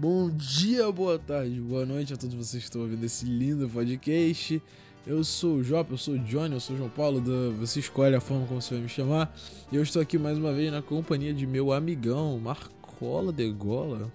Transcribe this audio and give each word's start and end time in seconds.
Bom 0.00 0.30
dia, 0.30 0.90
boa 0.90 1.18
tarde, 1.18 1.60
boa 1.60 1.84
noite 1.84 2.14
a 2.14 2.16
todos 2.16 2.34
vocês 2.34 2.62
que 2.62 2.70
estão 2.70 2.80
ouvindo 2.80 3.04
esse 3.04 3.26
lindo 3.26 3.68
podcast. 3.68 4.62
Eu 5.06 5.22
sou 5.22 5.56
o 5.56 5.62
Jop, 5.62 5.90
eu 5.90 5.98
sou 5.98 6.14
o 6.14 6.18
Johnny, 6.20 6.54
eu 6.54 6.60
sou 6.60 6.74
o 6.74 6.78
João 6.78 6.88
Paulo, 6.88 7.20
do... 7.20 7.52
você 7.58 7.80
escolhe 7.80 8.16
a 8.16 8.20
forma 8.20 8.46
como 8.46 8.62
você 8.62 8.72
vai 8.72 8.84
me 8.84 8.88
chamar. 8.88 9.30
E 9.70 9.76
eu 9.76 9.82
estou 9.82 10.00
aqui 10.00 10.16
mais 10.16 10.38
uma 10.38 10.54
vez 10.54 10.72
na 10.72 10.80
companhia 10.80 11.34
de 11.34 11.46
meu 11.46 11.70
amigão, 11.70 12.38
Marcola 12.38 13.30
de 13.30 13.50
Gola. 13.52 14.10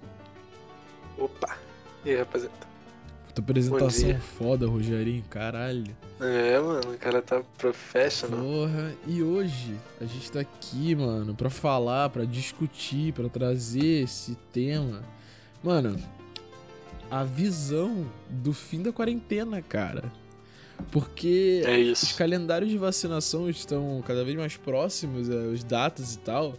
Opa! 1.20 1.56
E 2.04 2.10
aí, 2.10 2.16
rapaziada? 2.18 2.56
Puta 3.28 3.42
apresentação 3.42 4.20
foda, 4.20 4.66
Rogerinho, 4.66 5.24
caralho. 5.30 5.96
É, 6.20 6.60
mano, 6.60 6.96
o 6.96 6.98
cara 6.98 7.22
tá 7.22 7.44
professional. 7.60 8.40
Porra, 8.40 8.96
e 9.06 9.22
hoje 9.22 9.76
a 10.02 10.06
gente 10.06 10.32
tá 10.32 10.40
aqui, 10.40 10.96
mano, 10.96 11.36
pra 11.36 11.52
falar, 11.52 12.10
pra 12.10 12.26
discutir, 12.26 13.14
pra 13.14 13.30
trazer 13.30 14.04
esse 14.04 14.36
tema. 14.52 15.04
Mano, 15.66 16.00
a 17.10 17.24
visão 17.24 18.06
do 18.30 18.54
fim 18.54 18.84
da 18.84 18.92
quarentena, 18.92 19.64
cara. 19.64 20.12
Porque 20.92 21.64
É 21.66 21.80
os 21.92 22.12
calendários 22.12 22.70
de 22.70 22.78
vacinação 22.78 23.50
estão 23.50 24.04
cada 24.06 24.24
vez 24.24 24.38
mais 24.38 24.56
próximos, 24.58 25.28
é, 25.28 25.34
os 25.34 25.64
datas 25.64 26.14
e 26.14 26.20
tal. 26.20 26.54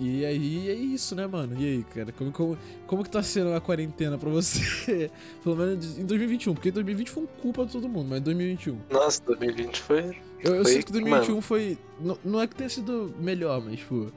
E 0.00 0.24
aí 0.24 0.68
é 0.68 0.74
isso, 0.74 1.14
né, 1.14 1.26
mano? 1.26 1.54
E 1.60 1.64
aí, 1.64 1.84
cara, 1.94 2.10
como, 2.12 2.32
como, 2.32 2.58
como 2.86 3.04
que 3.04 3.10
tá 3.10 3.22
sendo 3.22 3.52
a 3.52 3.60
quarentena 3.60 4.18
pra 4.18 4.30
você? 4.30 5.10
Pelo 5.44 5.56
menos 5.56 5.98
em 5.98 6.04
2021, 6.04 6.54
porque 6.54 6.70
2020 6.72 7.10
foi 7.10 7.22
um 7.22 7.26
culpa 7.26 7.66
de 7.66 7.72
todo 7.72 7.88
mundo, 7.88 8.08
mas 8.08 8.18
em 8.18 8.22
2021. 8.22 8.78
Nossa, 8.90 9.22
2020 9.26 9.80
foi. 9.80 10.16
Eu, 10.42 10.54
eu 10.56 10.62
Foi, 10.64 10.72
sinto 10.72 10.86
que 10.86 10.92
2021 10.92 11.40
foi. 11.40 11.78
Não, 12.00 12.18
não 12.24 12.40
é 12.40 12.46
que 12.46 12.54
tenha 12.54 12.68
sido 12.68 13.14
melhor, 13.20 13.60
mas, 13.60 13.80
tipo, 13.80 14.12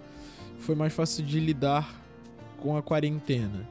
foi 0.60 0.76
mais 0.76 0.94
fácil 0.94 1.24
de 1.24 1.40
lidar 1.40 2.00
com 2.58 2.78
a 2.78 2.82
quarentena. 2.82 3.68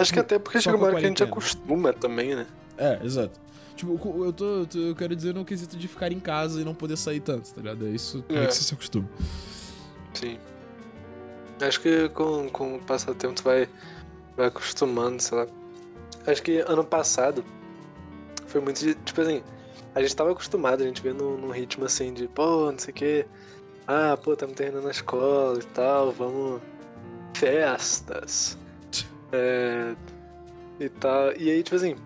Acho 0.00 0.12
que 0.12 0.20
até 0.20 0.38
porque 0.38 0.60
chega 0.60 0.76
uma 0.76 0.86
hora 0.86 0.96
que 0.98 1.04
a 1.04 1.08
gente 1.08 1.22
acostuma 1.22 1.92
também, 1.92 2.34
né? 2.34 2.46
É, 2.76 3.00
exato. 3.04 3.38
Tipo, 3.76 3.92
eu, 4.24 4.32
tô, 4.32 4.46
eu 4.60 4.66
tô- 4.66 4.78
eu 4.78 4.94
quero 4.96 5.14
dizer 5.14 5.34
no 5.34 5.44
quesito 5.44 5.76
de 5.76 5.86
ficar 5.88 6.10
em 6.10 6.18
casa 6.20 6.60
e 6.60 6.64
não 6.64 6.74
poder 6.74 6.96
sair 6.96 7.20
tanto, 7.20 7.52
tá 7.54 7.60
ligado? 7.60 7.86
É 7.86 7.90
isso 7.90 8.22
como 8.26 8.38
é 8.38 8.44
É. 8.44 8.46
que 8.46 8.54
você 8.54 8.64
se 8.64 8.74
acostuma. 8.74 9.08
Sim. 10.14 10.38
Acho 11.60 11.80
que 11.80 12.08
com, 12.10 12.48
com 12.48 12.76
o 12.76 12.80
passar 12.80 13.12
do 13.12 13.14
tempo 13.16 13.34
tu 13.34 13.42
vai, 13.44 13.68
vai 14.36 14.46
acostumando, 14.46 15.20
sei 15.22 15.38
lá. 15.38 15.46
Acho 16.26 16.42
que 16.42 16.58
ano 16.60 16.84
passado 16.84 17.44
foi 18.46 18.60
muito 18.60 18.80
de, 18.80 18.94
tipo 18.94 19.20
assim, 19.20 19.42
a 19.94 20.00
gente 20.02 20.14
tava 20.14 20.32
acostumado, 20.32 20.82
a 20.82 20.86
gente 20.86 21.00
vê 21.02 21.12
num, 21.12 21.36
num 21.36 21.50
ritmo 21.50 21.84
assim 21.84 22.12
de, 22.12 22.26
pô, 22.28 22.70
não 22.70 22.78
sei 22.78 22.90
o 22.92 22.94
quê. 22.94 23.26
Ah, 23.86 24.16
pô, 24.22 24.32
estamos 24.34 24.54
terminando 24.54 24.86
a 24.86 24.90
escola 24.90 25.58
e 25.58 25.64
tal, 25.66 26.12
vamos. 26.12 26.60
Festas. 27.34 28.58
É. 29.32 29.94
E 30.80 30.88
tal. 30.88 31.32
E 31.36 31.50
aí, 31.50 31.62
tipo 31.62 31.76
assim, 31.76 31.96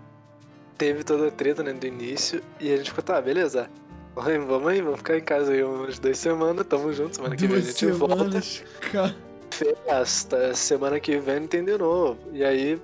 teve 0.79 1.05
toda 1.05 1.29
a 1.29 1.31
treta, 1.31 1.63
né, 1.63 1.73
do 1.73 1.87
início, 1.87 2.43
e 2.59 2.73
a 2.73 2.77
gente 2.77 2.91
ficou, 2.91 3.05
tá, 3.05 3.21
beleza. 3.21 3.69
Vamos 4.15 4.47
vamos 4.47 4.69
aí, 4.69 4.83
vamos 4.83 4.99
ficar 4.99 5.17
em 5.17 5.23
casa 5.23 5.53
aí 5.53 5.63
umas 5.63 5.99
duas 5.99 6.19
semanas, 6.19 6.67
tamo 6.67 6.93
junto, 6.93 7.17
semana 7.17 7.35
que 7.35 7.47
vem 7.47 7.57
a 7.57 7.61
Duas 7.61 7.79
gente 7.79 7.93
volta 7.93 8.17
semanas, 8.17 8.65
cara. 8.93 9.17
festa, 9.51 10.55
semana 10.55 11.01
que 11.01 11.17
vem 11.19 11.47
tem 11.47 11.65
de 11.65 11.79
novo. 11.79 12.19
E 12.33 12.45
aí. 12.45 12.81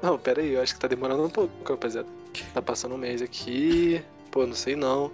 Não, 0.00 0.18
pera 0.18 0.40
aí, 0.40 0.54
eu 0.54 0.62
acho 0.62 0.74
que 0.74 0.80
tá 0.80 0.88
demorando 0.88 1.24
um 1.24 1.30
pouco, 1.30 1.52
rapaziada. 1.68 2.08
Tá 2.54 2.62
passando 2.62 2.94
um 2.94 2.98
mês 2.98 3.22
aqui. 3.22 4.02
Pô, 4.30 4.46
não 4.46 4.54
sei 4.54 4.76
não. 4.76 5.10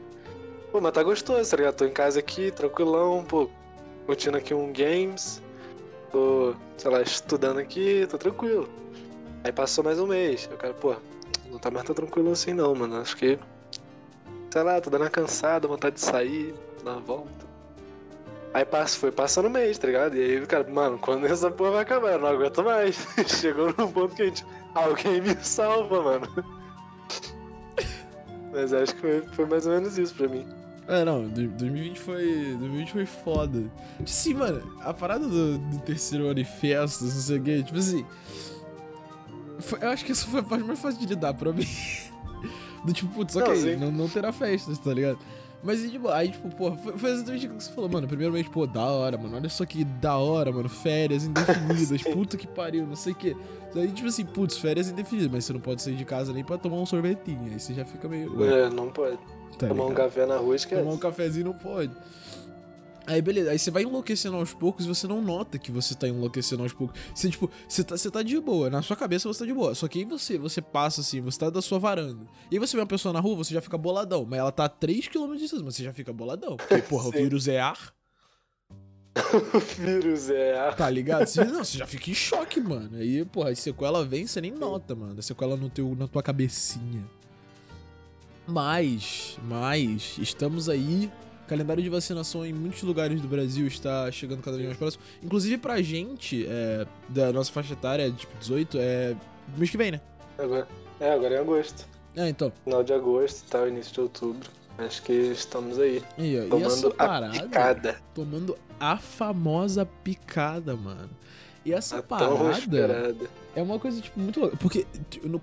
Pô, 0.70 0.80
mas 0.80 0.92
tá 0.92 1.02
gostoso, 1.02 1.50
tá 1.50 1.56
ligado? 1.56 1.76
Tô 1.76 1.84
em 1.84 1.92
casa 1.92 2.18
aqui, 2.18 2.50
tranquilão, 2.50 3.24
pô, 3.24 3.48
curtindo 4.06 4.36
aqui 4.36 4.52
um 4.52 4.72
games. 4.72 5.42
Tô, 6.10 6.54
sei 6.76 6.90
lá, 6.90 7.02
estudando 7.02 7.58
aqui, 7.58 8.06
tô 8.08 8.16
tranquilo. 8.16 8.68
Aí 9.44 9.52
passou 9.52 9.84
mais 9.84 9.98
um 9.98 10.06
mês. 10.06 10.48
Eu 10.50 10.56
quero, 10.56 10.74
pô, 10.74 10.96
não 11.50 11.58
tá 11.58 11.70
mais 11.70 11.86
tão 11.86 11.94
tranquilo 11.94 12.32
assim 12.32 12.52
não, 12.52 12.74
mano. 12.74 12.96
Acho 12.96 13.16
que. 13.16 13.38
Sei 14.50 14.62
lá, 14.62 14.80
tô 14.80 14.88
dando 14.88 15.02
uma 15.02 15.10
cansada, 15.10 15.68
vontade 15.68 15.96
de 15.96 16.00
sair, 16.00 16.54
dar 16.82 16.92
uma 16.92 17.00
volta. 17.00 17.46
Aí 18.54 18.64
passa, 18.64 18.98
foi 18.98 19.12
passando 19.12 19.46
o 19.46 19.50
mês, 19.50 19.78
tá 19.78 19.86
ligado? 19.86 20.16
E 20.16 20.22
aí, 20.22 20.46
cara, 20.46 20.66
mano, 20.68 20.98
quando 20.98 21.26
essa 21.28 21.50
porra 21.50 21.72
vai 21.72 21.82
acabar? 21.82 22.12
Eu 22.12 22.18
não 22.18 22.28
aguento 22.28 22.64
mais. 22.64 22.96
Chegou 23.26 23.74
num 23.76 23.92
ponto 23.92 24.14
que 24.14 24.22
a 24.22 24.26
gente. 24.26 24.44
Alguém 24.74 25.20
me 25.20 25.34
salva, 25.44 26.02
mano. 26.02 26.28
Mas 28.52 28.72
acho 28.72 28.94
que 28.94 29.00
foi, 29.00 29.22
foi 29.34 29.46
mais 29.46 29.66
ou 29.66 29.74
menos 29.74 29.98
isso 29.98 30.14
pra 30.14 30.28
mim. 30.28 30.46
É, 30.88 31.04
não, 31.04 31.28
do- 31.28 31.48
2020 31.48 31.98
foi. 32.00 32.24
2020 32.58 32.92
foi 32.92 33.06
foda. 33.06 33.60
Tipo 33.98 34.04
assim, 34.04 34.34
mano, 34.34 34.62
a 34.80 34.94
parada 34.94 35.28
do, 35.28 35.58
do 35.58 35.78
terceiro 35.80 36.26
ano 36.28 36.40
e 36.40 36.44
festas, 36.44 37.14
não 37.14 37.20
sei 37.20 37.38
o 37.38 37.42
quê, 37.42 37.62
tipo 37.62 37.78
assim. 37.78 38.04
foi- 39.60 39.78
eu 39.82 39.88
acho 39.90 40.04
que 40.04 40.12
isso 40.12 40.26
foi 40.28 40.40
a 40.40 40.42
parte 40.42 40.64
mais 40.64 40.78
fácil 40.80 41.00
de 41.00 41.06
lidar 41.06 41.34
pra 41.34 41.52
mim. 41.52 41.66
Do 42.84 42.92
tipo, 42.92 43.12
putz, 43.12 43.34
Não, 43.34 43.42
ok, 43.42 43.56
sim. 43.56 43.76
não, 43.76 43.90
não 43.90 44.08
terá 44.08 44.32
festas, 44.32 44.78
tá 44.78 44.94
ligado? 44.94 45.18
Mas 45.64 45.82
e, 45.82 45.90
tipo, 45.90 46.08
aí, 46.08 46.30
tipo, 46.30 46.48
porra, 46.54 46.76
foi, 46.76 46.96
foi 46.96 47.10
exatamente 47.10 47.46
o 47.48 47.50
que 47.50 47.64
você 47.64 47.72
falou, 47.72 47.90
mano. 47.90 48.06
Primeiro 48.06 48.32
mês, 48.32 48.46
pô, 48.46 48.64
da 48.68 48.84
hora, 48.84 49.18
mano. 49.18 49.34
Olha 49.36 49.48
só 49.48 49.66
que 49.66 49.82
da 49.84 50.16
hora, 50.16 50.52
mano. 50.52 50.68
Férias 50.68 51.24
indefinidas, 51.24 51.88
Sim. 52.00 52.12
puta 52.12 52.36
que 52.36 52.46
pariu, 52.46 52.86
não 52.86 52.94
sei 52.94 53.12
o 53.12 53.16
quê. 53.16 53.36
Aí, 53.74 53.88
tipo 53.90 54.06
assim, 54.06 54.24
putz, 54.24 54.56
férias 54.56 54.88
indefinidas, 54.88 55.28
mas 55.28 55.44
você 55.44 55.52
não 55.52 55.60
pode 55.60 55.82
sair 55.82 55.96
de 55.96 56.04
casa 56.04 56.32
nem 56.32 56.44
pra 56.44 56.56
tomar 56.56 56.76
um 56.76 56.86
sorvetinho. 56.86 57.50
Aí 57.52 57.58
você 57.58 57.74
já 57.74 57.84
fica 57.84 58.08
meio. 58.08 58.32
Ué, 58.38 58.66
É, 58.66 58.70
não 58.70 58.88
pode. 58.90 59.18
Tá 59.56 59.68
Tomar 59.68 59.86
um 59.86 59.94
café 59.94 60.26
na 60.26 60.36
rua, 60.36 60.56
esquece. 60.56 60.82
Tomar 60.82 60.94
um 60.94 60.98
cafezinho 60.98 61.46
não 61.46 61.52
pode. 61.54 61.92
Aí 63.06 63.22
beleza, 63.22 63.50
aí 63.50 63.58
você 63.58 63.70
vai 63.70 63.84
enlouquecendo 63.84 64.36
aos 64.36 64.52
poucos 64.52 64.84
e 64.84 64.88
você 64.88 65.06
não 65.06 65.22
nota 65.22 65.58
que 65.58 65.72
você 65.72 65.94
tá 65.94 66.06
enlouquecendo 66.06 66.62
aos 66.62 66.74
poucos. 66.74 67.00
Você, 67.14 67.30
tipo, 67.30 67.50
você 67.66 67.82
tá, 67.82 67.96
você 67.96 68.10
tá 68.10 68.22
de 68.22 68.38
boa, 68.38 68.68
na 68.68 68.82
sua 68.82 68.94
cabeça 68.96 69.26
você 69.26 69.38
tá 69.40 69.46
de 69.46 69.54
boa. 69.54 69.74
Só 69.74 69.88
que 69.88 70.00
aí 70.00 70.04
você, 70.04 70.36
você 70.36 70.60
passa 70.60 71.00
assim, 71.00 71.22
você 71.22 71.38
tá 71.38 71.48
da 71.48 71.62
sua 71.62 71.78
varanda. 71.78 72.26
E 72.50 72.56
aí 72.56 72.58
você 72.58 72.76
vê 72.76 72.82
uma 72.82 72.86
pessoa 72.86 73.10
na 73.12 73.20
rua, 73.20 73.36
você 73.36 73.54
já 73.54 73.62
fica 73.62 73.78
boladão. 73.78 74.26
Mas 74.28 74.38
ela 74.40 74.52
tá 74.52 74.66
a 74.66 74.68
3km 74.68 75.32
de 75.36 75.38
distância, 75.38 75.64
mas 75.64 75.74
você 75.76 75.84
já 75.84 75.92
fica 75.94 76.12
boladão. 76.12 76.58
Porque, 76.58 76.82
porra, 76.82 77.08
o 77.08 77.10
vírus 77.12 77.48
é 77.48 77.58
ar, 77.58 77.94
O 79.54 79.58
vírus 79.58 80.28
é. 80.30 80.58
a- 80.58 80.72
tá 80.72 80.88
ligado? 80.90 81.26
Você, 81.26 81.44
não, 81.44 81.64
você 81.64 81.78
já 81.78 81.86
fica 81.86 82.10
em 82.10 82.14
choque, 82.14 82.60
mano. 82.60 82.96
Aí, 82.98 83.24
porra, 83.24 83.50
a 83.50 83.54
sequela 83.56 84.04
vem, 84.04 84.26
você 84.26 84.40
nem 84.40 84.52
nota, 84.52 84.94
mano. 84.94 85.18
A 85.18 85.22
sequela 85.22 85.56
no 85.56 85.68
teu, 85.70 85.94
na 85.98 86.06
tua 86.06 86.22
cabecinha. 86.22 87.04
Mas, 88.48 89.38
mas, 89.44 90.16
estamos 90.18 90.70
aí. 90.70 91.10
Calendário 91.46 91.82
de 91.82 91.88
vacinação 91.90 92.44
em 92.44 92.52
muitos 92.52 92.82
lugares 92.82 93.20
do 93.20 93.28
Brasil 93.28 93.66
está 93.66 94.10
chegando 94.10 94.42
cada 94.42 94.56
vez 94.56 94.66
mais 94.68 94.78
próximo. 94.78 95.02
Inclusive 95.22 95.58
pra 95.58 95.80
gente, 95.82 96.46
é, 96.48 96.86
da 97.10 97.30
nossa 97.30 97.52
faixa 97.52 97.74
etária, 97.74 98.10
tipo 98.10 98.34
18, 98.38 98.78
é 98.80 99.16
mês 99.56 99.70
que 99.70 99.76
vem, 99.76 99.92
né? 99.92 100.00
Agora, 100.38 100.66
é, 100.98 101.12
agora 101.12 101.34
é 101.34 101.38
agosto. 101.38 101.86
É, 102.16 102.28
então. 102.28 102.50
Final 102.64 102.82
de 102.82 102.92
agosto 102.94 103.44
tal, 103.50 103.68
início 103.68 103.92
de 103.92 104.00
outubro. 104.00 104.50
Acho 104.78 105.02
que 105.02 105.12
estamos 105.12 105.78
aí. 105.78 106.02
E, 106.16 106.38
ó, 106.38 106.42
e 106.44 106.48
Tomando 106.48 106.88
a 106.88 106.94
parada, 106.94 107.40
picada. 107.42 108.02
tomando 108.14 108.58
a 108.80 108.96
famosa 108.96 109.84
picada, 109.84 110.74
mano. 110.74 111.10
E 111.68 111.72
essa 111.74 111.98
A 111.98 112.02
tão 112.02 112.36
parada 112.38 113.16
é 113.54 113.62
uma 113.62 113.78
coisa, 113.78 114.00
tipo, 114.00 114.18
muito 114.18 114.40
louca. 114.40 114.56
Porque 114.56 114.86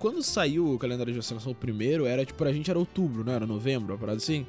quando 0.00 0.20
saiu 0.22 0.72
o 0.72 0.78
calendário 0.78 1.12
de 1.12 1.18
vacinação 1.18 1.52
o 1.52 1.54
primeiro, 1.54 2.04
era, 2.04 2.24
tipo, 2.24 2.36
pra 2.36 2.52
gente 2.52 2.68
era 2.68 2.78
outubro, 2.78 3.22
não 3.24 3.32
era 3.32 3.46
novembro, 3.46 3.92
uma 3.94 3.98
parada 3.98 4.18
assim? 4.18 4.44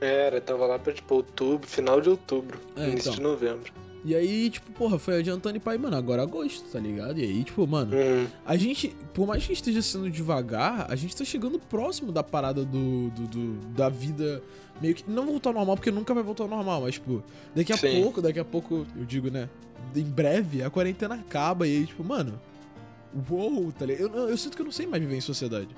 Era, 0.00 0.40
tava 0.40 0.66
lá 0.66 0.78
pra 0.78 0.92
tipo 0.92 1.14
outubro, 1.14 1.66
final 1.68 2.00
de 2.00 2.10
outubro, 2.10 2.58
É, 2.76 2.88
início 2.88 2.98
então. 3.10 3.14
de 3.14 3.20
novembro. 3.22 3.72
E 4.04 4.14
aí, 4.14 4.50
tipo, 4.50 4.70
porra, 4.72 4.98
foi 4.98 5.16
adiantando 5.18 5.56
e 5.56 5.60
pai, 5.60 5.78
mano, 5.78 5.96
agora 5.96 6.20
é 6.20 6.24
agosto, 6.24 6.68
tá 6.70 6.78
ligado? 6.78 7.18
E 7.18 7.22
aí, 7.22 7.42
tipo, 7.42 7.66
mano, 7.66 7.96
Uhum. 7.96 8.26
a 8.44 8.54
gente, 8.56 8.88
por 9.14 9.26
mais 9.26 9.46
que 9.46 9.52
esteja 9.54 9.80
sendo 9.80 10.10
devagar, 10.10 10.86
a 10.90 10.94
gente 10.94 11.16
tá 11.16 11.24
chegando 11.24 11.58
próximo 11.58 12.12
da 12.12 12.22
parada 12.22 12.64
do, 12.66 13.08
do, 13.10 13.26
do- 13.26 13.54
da 13.74 13.88
vida 13.88 14.42
meio 14.82 14.94
que. 14.94 15.10
Não 15.10 15.24
voltar 15.24 15.50
ao 15.50 15.54
normal, 15.54 15.76
porque 15.76 15.90
nunca 15.90 16.12
vai 16.12 16.22
voltar 16.22 16.42
ao 16.44 16.50
normal, 16.50 16.82
mas, 16.82 16.94
tipo, 16.94 17.22
daqui 17.54 17.72
a 17.72 17.76
Sim. 17.78 18.02
pouco, 18.02 18.20
daqui 18.20 18.38
a 18.38 18.44
pouco, 18.44 18.86
eu 18.94 19.04
digo, 19.06 19.30
né? 19.30 19.48
Em 19.96 20.02
breve, 20.04 20.62
a 20.62 20.68
quarentena 20.68 21.14
acaba 21.14 21.66
e 21.66 21.74
aí, 21.78 21.86
tipo, 21.86 22.04
mano. 22.04 22.38
Uou, 23.30 23.72
tá 23.72 23.86
ligado? 23.86 24.14
Eu, 24.14 24.28
eu 24.28 24.36
sinto 24.36 24.54
que 24.56 24.60
eu 24.60 24.66
não 24.66 24.72
sei 24.72 24.86
mais 24.86 25.00
viver 25.02 25.16
em 25.16 25.20
sociedade. 25.22 25.68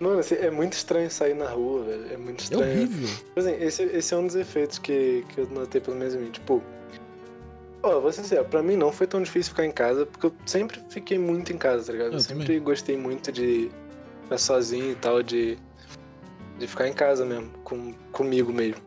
Mano, 0.00 0.20
assim, 0.20 0.36
é 0.36 0.50
muito 0.50 0.74
estranho 0.74 1.10
sair 1.10 1.34
na 1.34 1.48
rua, 1.48 1.82
velho. 1.84 2.12
É 2.12 2.16
muito 2.16 2.40
É 2.40 2.42
estranho. 2.44 2.62
horrível. 2.82 3.08
Por 3.34 3.40
exemplo, 3.40 3.64
esse, 3.64 3.82
esse 3.82 4.14
é 4.14 4.16
um 4.16 4.26
dos 4.26 4.36
efeitos 4.36 4.78
que, 4.78 5.24
que 5.30 5.40
eu 5.40 5.48
notei 5.50 5.80
pelo 5.80 5.96
menos 5.96 6.14
em 6.14 6.18
mim. 6.18 6.30
Tipo, 6.30 6.62
ó, 7.82 7.98
vou 8.00 8.12
ser 8.12 8.22
sincero, 8.22 8.44
pra 8.44 8.62
mim 8.62 8.76
não 8.76 8.92
foi 8.92 9.06
tão 9.08 9.20
difícil 9.22 9.50
ficar 9.50 9.64
em 9.66 9.72
casa, 9.72 10.06
porque 10.06 10.26
eu 10.26 10.32
sempre 10.46 10.80
fiquei 10.88 11.18
muito 11.18 11.52
em 11.52 11.58
casa, 11.58 11.86
tá 11.86 11.92
ligado? 11.92 12.08
Eu 12.08 12.12
Eu 12.14 12.20
sempre 12.20 12.44
também. 12.44 12.60
gostei 12.60 12.96
muito 12.96 13.32
de 13.32 13.70
ficar 14.22 14.38
sozinho 14.38 14.92
e 14.92 14.96
tal, 14.96 15.20
de, 15.22 15.58
de 16.58 16.66
ficar 16.68 16.86
em 16.86 16.92
casa 16.92 17.24
mesmo, 17.24 17.50
com, 17.64 17.92
comigo 18.12 18.52
mesmo. 18.52 18.80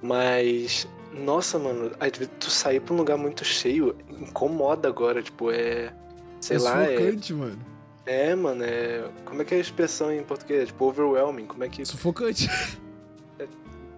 Mas, 0.00 0.86
nossa, 1.12 1.58
mano, 1.58 1.90
vezes 2.18 2.32
tu 2.40 2.50
sair 2.50 2.80
pra 2.80 2.94
um 2.94 2.98
lugar 2.98 3.16
muito 3.18 3.44
cheio 3.44 3.94
incomoda 4.08 4.88
agora, 4.88 5.22
tipo, 5.22 5.50
é. 5.50 5.92
Sei 6.40 6.56
é 6.56 6.60
lá, 6.60 6.82
é. 6.84 6.96
mano. 7.32 7.58
É, 8.06 8.34
mano, 8.34 8.64
é. 8.64 9.08
Como 9.24 9.42
é 9.42 9.44
que 9.44 9.54
é 9.54 9.58
a 9.58 9.60
expressão 9.60 10.12
em 10.12 10.22
português? 10.22 10.68
Tipo, 10.68 10.86
overwhelming. 10.86 11.46
Como 11.46 11.64
é 11.64 11.68
que. 11.68 11.84
Sufocante. 11.84 12.48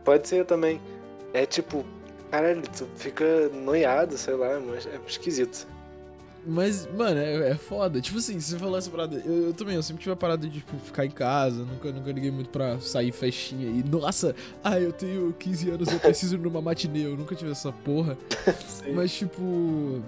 Pode 0.05 0.29
ser 0.29 0.45
também. 0.45 0.81
É 1.33 1.45
tipo, 1.45 1.85
caralho, 2.31 2.63
tu 2.77 2.87
fica 2.95 3.49
noiado, 3.49 4.17
sei 4.17 4.35
lá, 4.35 4.61
mas 4.61 4.87
é 4.87 5.01
esquisito. 5.07 5.67
Mas, 6.47 6.89
mano, 6.95 7.19
é, 7.19 7.51
é 7.51 7.55
foda. 7.57 8.01
Tipo 8.01 8.19
assim, 8.19 8.39
você 8.39 8.57
falou 8.57 8.79
essa 8.79 8.89
parada. 8.89 9.21
Eu, 9.25 9.49
eu 9.49 9.53
também, 9.53 9.75
eu 9.75 9.83
sempre 9.83 10.03
tive 10.03 10.13
a 10.13 10.17
parada 10.17 10.47
de, 10.47 10.61
tipo, 10.61 10.79
ficar 10.79 11.05
em 11.05 11.11
casa. 11.11 11.65
Nunca, 11.65 11.91
nunca 11.91 12.13
liguei 12.13 12.31
muito 12.31 12.51
pra 12.51 12.79
sair 12.79 13.11
festinha. 13.11 13.69
E, 13.69 13.83
nossa, 13.83 14.35
ah, 14.63 14.79
eu 14.79 14.93
tenho 14.93 15.35
15 15.37 15.71
anos, 15.71 15.93
eu 15.93 15.99
preciso 15.99 16.37
ir 16.37 16.39
numa 16.39 16.63
matinê. 16.63 17.07
Eu 17.07 17.17
nunca 17.17 17.35
tive 17.35 17.51
essa 17.51 17.73
porra. 17.73 18.17
Mas, 18.95 19.13
tipo. 19.13 20.01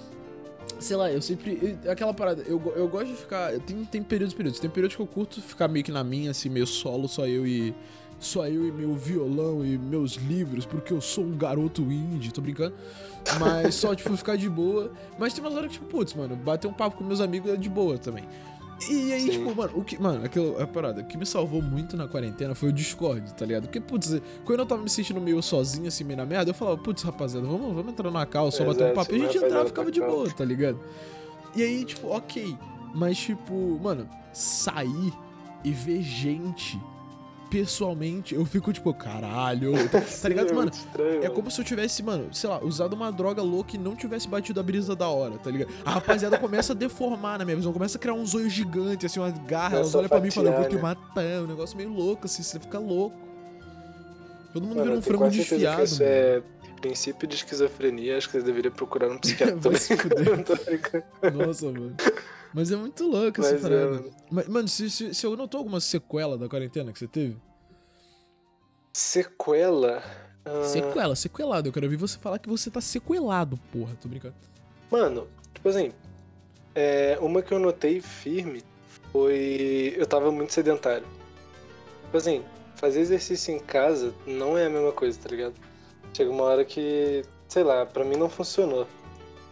Sei 0.79 0.97
lá, 0.97 1.11
eu 1.11 1.21
sempre. 1.21 1.79
eu- 1.85 1.91
Aquela 1.91 2.15
parada, 2.15 2.43
eu, 2.47 2.61
eu 2.77 2.87
gosto 2.89 3.09
de 3.09 3.15
ficar. 3.17 3.53
Tem, 3.61 3.85
tem 3.85 4.03
períodos 4.03 4.35
períodos. 4.35 4.61
Tem 4.61 4.71
períodos 4.71 4.95
que 4.97 5.03
eu 5.03 5.07
curto 5.07 5.41
ficar 5.43 5.67
meio 5.69 5.85
que 5.85 5.91
na 5.93 6.05
minha, 6.05 6.31
assim, 6.31 6.49
meio 6.49 6.67
solo, 6.67 7.09
só 7.09 7.27
eu 7.27 7.47
e. 7.47 7.75
Só 8.21 8.49
eu 8.49 8.67
e 8.67 8.73
meu 8.73 8.95
violão 8.97 9.65
e 9.65 9.79
meus 9.79 10.15
livros, 10.15 10.67
porque 10.67 10.93
eu 10.93 11.01
sou 11.01 11.23
um 11.25 11.37
garoto 11.37 11.83
indie, 11.83 12.33
tô 12.33 12.41
brincando. 12.41 12.75
Mas 13.39 13.77
só, 13.77 13.95
tipo, 13.95 14.17
ficar 14.17 14.37
de 14.37 14.49
boa. 14.49 14.91
Mas 15.17 15.33
tem 15.33 15.43
umas 15.45 15.55
horas 15.55 15.69
que, 15.69 15.75
tipo, 15.75 15.87
putz, 15.87 16.15
mano, 16.15 16.35
bater 16.35 16.67
um 16.67 16.73
papo 16.73 16.97
com 16.97 17.05
meus 17.05 17.21
amigos 17.21 17.49
é 17.53 17.57
de 17.57 17.69
boa 17.69 17.97
também. 17.97 18.25
E 18.89 19.13
aí, 19.13 19.21
Sim. 19.23 19.31
tipo, 19.31 19.55
mano, 19.55 19.73
o 19.75 19.83
que. 19.83 20.01
Mano, 20.01 20.25
aquela 20.25 20.63
a 20.63 20.67
parada, 20.67 21.01
o 21.01 21.05
que 21.05 21.17
me 21.17 21.27
salvou 21.27 21.61
muito 21.61 21.97
na 21.97 22.07
quarentena 22.07 22.55
foi 22.55 22.69
o 22.69 22.73
Discord, 22.73 23.35
tá 23.35 23.45
ligado? 23.45 23.65
Porque, 23.65 23.81
putz, 23.81 24.21
quando 24.45 24.61
eu 24.61 24.67
tava 24.67 24.83
me 24.83 24.89
sentindo 24.91 25.21
meio 25.21 25.43
sozinho, 25.43 25.89
assim, 25.89 26.05
meio 26.05 26.17
na 26.17 26.25
merda, 26.25 26.51
eu 26.51 26.55
falava, 26.55 26.79
putz, 26.79 27.03
rapaziada, 27.03 27.47
vamos, 27.47 27.75
vamos 27.75 27.93
entrar 27.93 28.11
na 28.11 28.25
cal, 28.25 28.51
só 28.53 28.65
bater 28.65 28.91
um 28.91 28.95
papo. 28.95 29.13
E 29.13 29.17
a 29.17 29.19
gente 29.19 29.27
rapaziada, 29.27 29.47
entrava 29.47 29.65
e 29.65 29.69
ficava 29.69 29.91
de 29.91 30.01
boa, 30.01 30.31
tá 30.31 30.45
ligado? 30.45 30.79
E 31.57 31.63
aí, 31.63 31.85
tipo, 31.85 32.09
ok. 32.09 32.57
Mas, 32.95 33.19
tipo, 33.19 33.81
mano, 33.83 34.09
sair 34.33 35.13
e 35.65 35.73
ver 35.73 36.03
gente 36.03 36.81
pessoalmente, 37.51 38.35
eu 38.35 38.45
fico, 38.45 38.73
tipo, 38.73 38.93
caralho. 38.95 39.73
Tá 40.23 40.29
ligado, 40.29 40.49
Sim, 40.49 40.53
é 40.53 40.57
mano? 40.57 40.63
muito 40.71 40.75
estranho, 40.75 41.17
É 41.19 41.23
mano. 41.23 41.35
como 41.35 41.51
se 41.51 41.61
eu 41.61 41.65
tivesse, 41.65 42.03
mano, 42.03 42.33
sei 42.33 42.49
lá, 42.51 42.61
usado 42.63 42.93
uma 42.95 43.11
droga 43.13 43.43
louca 43.43 43.77
e 43.77 43.79
não 43.79 43.95
tivesse 43.97 44.29
batido 44.29 44.59
a 44.61 44.63
brisa 44.63 44.95
da 44.97 45.09
hora, 45.09 45.39
tá 45.39 45.51
ligado? 45.51 45.73
A 45.85 45.91
rapaziada 45.93 46.37
começa 46.39 46.73
a 46.73 46.77
deformar 46.77 47.39
na 47.39 47.45
minha 47.45 47.57
visão, 47.57 47.73
começa 47.73 47.97
a 47.99 48.01
criar 48.01 48.15
um 48.15 48.25
zoio 48.27 48.49
gigante, 48.51 49.07
assim, 49.07 49.21
uma 49.21 49.31
garra, 49.31 49.77
elas 49.77 49.95
olham 49.95 50.09
pra 50.09 50.21
mim 50.21 50.29
e 50.29 50.31
falam, 50.31 50.53
eu 50.53 50.61
vou 50.61 50.69
te 50.69 50.77
né? 50.77 50.83
matar, 50.83 51.43
um 51.43 51.47
negócio 51.47 51.77
meio 51.77 51.91
louco, 51.93 52.27
assim, 52.27 52.43
você 52.43 52.59
fica 52.59 52.79
louco. 52.79 53.17
Todo 54.53 54.63
mundo 54.63 54.77
Mano, 54.77 54.85
vira 54.87 54.99
um 54.99 55.03
frango 55.03 55.29
desfiado, 55.31 55.85
Isso 55.85 56.03
mano. 56.03 56.11
é 56.15 56.43
princípio 56.81 57.27
de 57.29 57.35
esquizofrenia, 57.35 58.17
acho 58.17 58.29
que 58.31 58.39
você 58.39 58.45
deveria 58.45 58.71
procurar 58.71 59.11
um 59.11 59.19
psiquiatra. 59.19 59.57
Nossa, 61.35 61.67
mano. 61.67 61.95
Mas 62.55 62.71
é 62.73 62.77
muito 62.77 63.05
louco 63.07 63.41
essa 63.41 63.53
Mas, 63.53 63.65
é, 63.65 63.69
parada. 63.69 63.91
mano. 63.91 64.11
Mas, 64.31 64.49
mano, 64.49 64.69
se, 64.69 64.91
se, 64.91 65.15
se 65.15 65.27
eu 65.27 65.37
notou 65.37 65.59
alguma 65.59 65.81
sequela 65.81 66.37
da 66.39 66.49
quarentena 66.49 66.93
que 66.93 66.99
você 66.99 67.07
teve? 67.07 67.37
Sequela. 68.93 70.03
ah, 70.45 70.65
Sequela, 70.65 71.15
sequelado. 71.15 71.69
Eu 71.69 71.73
quero 71.73 71.87
ouvir 71.87 71.97
você 71.97 72.19
falar 72.19 72.39
que 72.39 72.49
você 72.49 72.71
tá 72.71 72.81
sequelado, 72.81 73.59
porra. 73.73 73.97
Tô 74.01 74.09
brincando. 74.09 74.35
Mano, 74.91 75.29
tipo 75.55 75.69
assim, 75.69 75.93
é, 76.75 77.19
uma 77.21 77.43
que 77.43 77.53
eu 77.53 77.59
notei 77.59 78.01
firme 78.01 78.63
foi. 79.13 79.95
Eu 79.97 80.07
tava 80.07 80.33
muito 80.33 80.53
sedentário. 80.53 81.07
Tipo 82.05 82.17
assim, 82.17 82.45
fazer 82.77 83.01
exercício 83.01 83.55
em 83.55 83.59
casa 83.61 84.15
não 84.27 84.57
é 84.57 84.67
a 84.67 84.71
mesma 84.71 84.93
coisa, 84.93 85.19
tá 85.19 85.29
ligado? 85.29 85.55
Chega 86.15 86.31
uma 86.31 86.45
hora 86.45 86.65
que, 86.65 87.23
sei 87.47 87.63
lá, 87.63 87.85
pra 87.85 88.05
mim 88.05 88.17
não 88.17 88.31
funcionou. 88.31 88.87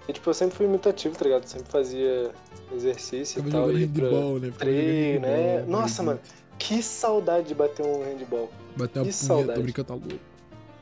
E 0.08 0.12
tipo, 0.12 0.30
eu 0.30 0.34
sempre 0.34 0.56
fui 0.56 0.66
muito 0.66 0.88
ativo, 0.88 1.16
tá 1.16 1.24
ligado? 1.24 1.46
Sempre 1.46 1.70
fazia 1.70 2.30
exercício 2.72 3.40
e 3.40 3.50
tal. 3.50 3.68
pra 3.68 3.78
handball, 3.78 4.38
né? 4.38 4.52
Treino, 4.56 5.20
né? 5.20 5.56
handball, 5.58 5.80
Nossa, 5.80 6.02
né? 6.02 6.06
mano, 6.06 6.20
que 6.58 6.82
saudade 6.82 7.48
de 7.48 7.54
bater 7.54 7.84
um 7.84 8.04
handball. 8.04 8.50
Bateu 8.76 9.02
uma 9.02 9.08
que 9.08 9.14
saudade. 9.14 9.62
brincando, 9.62 9.88
tá 9.88 9.94
louco. 9.94 10.20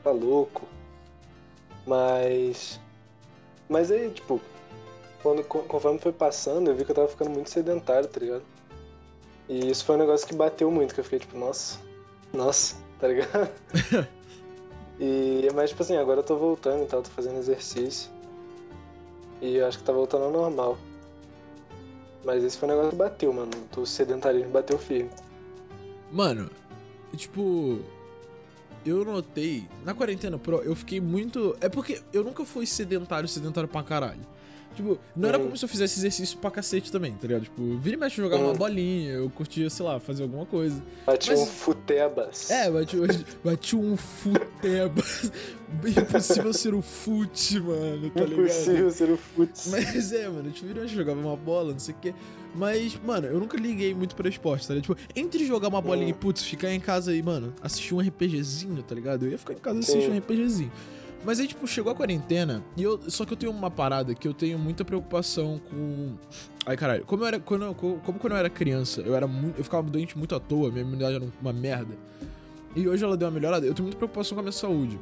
tá 0.03 0.11
louco. 0.11 0.67
Mas. 1.87 2.79
Mas 3.67 3.91
aí, 3.91 4.11
tipo, 4.11 4.39
quando, 5.23 5.43
conforme 5.43 5.99
foi 5.99 6.11
passando, 6.11 6.69
eu 6.69 6.75
vi 6.75 6.85
que 6.85 6.91
eu 6.91 6.95
tava 6.95 7.07
ficando 7.07 7.31
muito 7.31 7.49
sedentário, 7.49 8.07
tá 8.07 8.19
ligado? 8.19 8.43
E 9.49 9.71
isso 9.71 9.83
foi 9.85 9.95
um 9.95 9.99
negócio 9.99 10.27
que 10.27 10.35
bateu 10.35 10.69
muito, 10.69 10.93
que 10.93 10.99
eu 10.99 11.03
fiquei 11.03 11.19
tipo, 11.19 11.37
nossa, 11.37 11.79
nossa, 12.31 12.75
tá 12.99 13.07
ligado? 13.07 13.49
e, 14.99 15.47
mas, 15.55 15.71
tipo 15.71 15.81
assim, 15.81 15.97
agora 15.97 16.19
eu 16.19 16.23
tô 16.23 16.35
voltando 16.35 16.83
e 16.83 16.85
tal, 16.85 17.01
tô 17.01 17.09
fazendo 17.09 17.37
exercício. 17.37 18.11
E 19.41 19.55
eu 19.57 19.67
acho 19.67 19.77
que 19.77 19.83
tá 19.83 19.93
voltando 19.93 20.25
ao 20.25 20.31
normal. 20.31 20.77
Mas 22.23 22.43
esse 22.43 22.57
foi 22.57 22.67
um 22.67 22.71
negócio 22.71 22.91
que 22.91 22.97
bateu, 22.97 23.31
mano. 23.31 23.51
O 23.77 23.85
sedentarismo 23.85 24.49
bateu 24.49 24.77
firme. 24.77 25.09
Mano, 26.11 26.49
tipo. 27.15 27.79
Eu 28.85 29.03
notei. 29.03 29.67
Na 29.83 29.93
quarentena 29.93 30.37
pro, 30.37 30.61
eu 30.61 30.75
fiquei 30.75 30.99
muito. 30.99 31.55
É 31.59 31.69
porque 31.69 32.01
eu 32.13 32.23
nunca 32.23 32.45
fui 32.45 32.65
sedentário, 32.65 33.27
sedentário 33.27 33.67
pra 33.67 33.83
caralho. 33.83 34.21
Tipo, 34.75 34.97
não 35.15 35.29
era 35.29 35.37
Uhum. 35.37 35.45
como 35.45 35.57
se 35.57 35.63
eu 35.65 35.69
fizesse 35.69 35.97
exercício 35.99 36.37
pra 36.37 36.51
cacete 36.51 36.91
também, 36.91 37.13
tá 37.13 37.27
ligado? 37.27 37.43
Tipo, 37.43 37.77
vira 37.77 37.95
e 37.95 37.99
mexe 37.99 38.17
jogar 38.17 38.37
uma 38.37 38.49
Uhum. 38.49 38.55
bolinha, 38.57 39.13
eu 39.13 39.29
curtia, 39.29 39.69
sei 39.69 39.85
lá, 39.85 39.99
fazer 39.99 40.23
alguma 40.23 40.45
coisa. 40.45 40.81
Bati 41.05 41.29
Mas- 41.31 41.39
um 41.39 41.45
futebas. 41.45 42.51
É, 42.51 42.69
bati, 42.69 42.97
bati, 43.43 43.75
um 43.75 43.95
futeba. 43.97 45.01
Impossível 45.85 46.53
ser 46.53 46.73
um 46.73 46.81
fute, 46.81 47.59
mano, 47.59 48.09
tá 48.11 48.21
ligado? 48.23 48.41
Impossível 48.41 48.91
ser 48.91 49.09
o 49.11 49.17
futs. 49.17 49.67
Mas 49.71 50.11
é, 50.11 50.27
mano, 50.29 50.51
tipo, 50.51 50.67
vira 50.67 50.79
e 50.79 50.81
mexe, 50.83 50.95
jogava 50.95 51.19
uma 51.19 51.35
bola, 51.35 51.71
não 51.71 51.79
sei 51.79 51.93
o 51.95 51.97
quê. 51.99 52.13
Mas, 52.53 52.97
mano, 53.03 53.27
eu 53.27 53.39
nunca 53.39 53.57
liguei 53.57 53.93
muito 53.93 54.15
pra 54.15 54.29
esporte, 54.29 54.65
tá 54.67 54.73
ligado? 54.73 54.95
Tipo, 54.95 55.09
entre 55.19 55.45
jogar 55.45 55.67
uma 55.67 55.81
bolinha 55.81 56.09
e, 56.09 56.13
Hum. 56.13 56.17
putz, 56.17 56.43
ficar 56.43 56.71
em 56.71 56.79
casa 56.79 57.11
aí, 57.11 57.21
mano, 57.21 57.53
assistir 57.61 57.93
um 57.93 57.99
RPGzinho, 57.99 58.81
tá 58.83 58.95
ligado? 58.95 59.25
Eu 59.25 59.31
ia 59.31 59.37
ficar 59.37 59.53
em 59.53 59.57
casa 59.57 59.77
e 59.77 59.79
assistir 59.81 60.09
um 60.09 60.17
RPGzinho. 60.17 60.71
Mas 61.25 61.39
aí, 61.39 61.47
tipo, 61.47 61.65
chegou 61.67 61.91
a 61.91 61.95
quarentena 61.95 62.63
e 62.77 62.83
eu. 62.83 62.99
Só 63.09 63.25
que 63.25 63.33
eu 63.33 63.37
tenho 63.37 63.51
uma 63.51 63.71
parada 63.71 64.13
que 64.13 64.27
eu 64.27 64.33
tenho 64.33 64.59
muita 64.59 64.85
preocupação 64.85 65.59
com. 65.69 66.13
Ai, 66.65 66.77
caralho. 66.77 67.03
Como 67.05 67.23
eu 67.23 67.27
era. 67.27 67.39
Quando 67.39 67.65
eu, 67.65 67.73
como 67.73 68.19
quando 68.19 68.33
eu 68.33 68.37
era 68.37 68.49
criança, 68.49 69.01
eu 69.01 69.15
era 69.15 69.25
muito. 69.25 69.57
Eu 69.57 69.63
ficava 69.63 69.89
doente 69.89 70.17
muito 70.17 70.35
à 70.35 70.39
toa, 70.39 70.69
minha 70.69 70.81
imunidade 70.83 71.15
era 71.15 71.25
uma 71.41 71.53
merda. 71.53 71.95
E 72.75 72.87
hoje 72.87 73.03
ela 73.03 73.17
deu 73.17 73.27
uma 73.27 73.33
melhorada. 73.33 73.65
Eu 73.65 73.73
tenho 73.73 73.83
muita 73.85 73.97
preocupação 73.97 74.35
com 74.35 74.41
a 74.41 74.43
minha 74.43 74.51
saúde. 74.51 74.99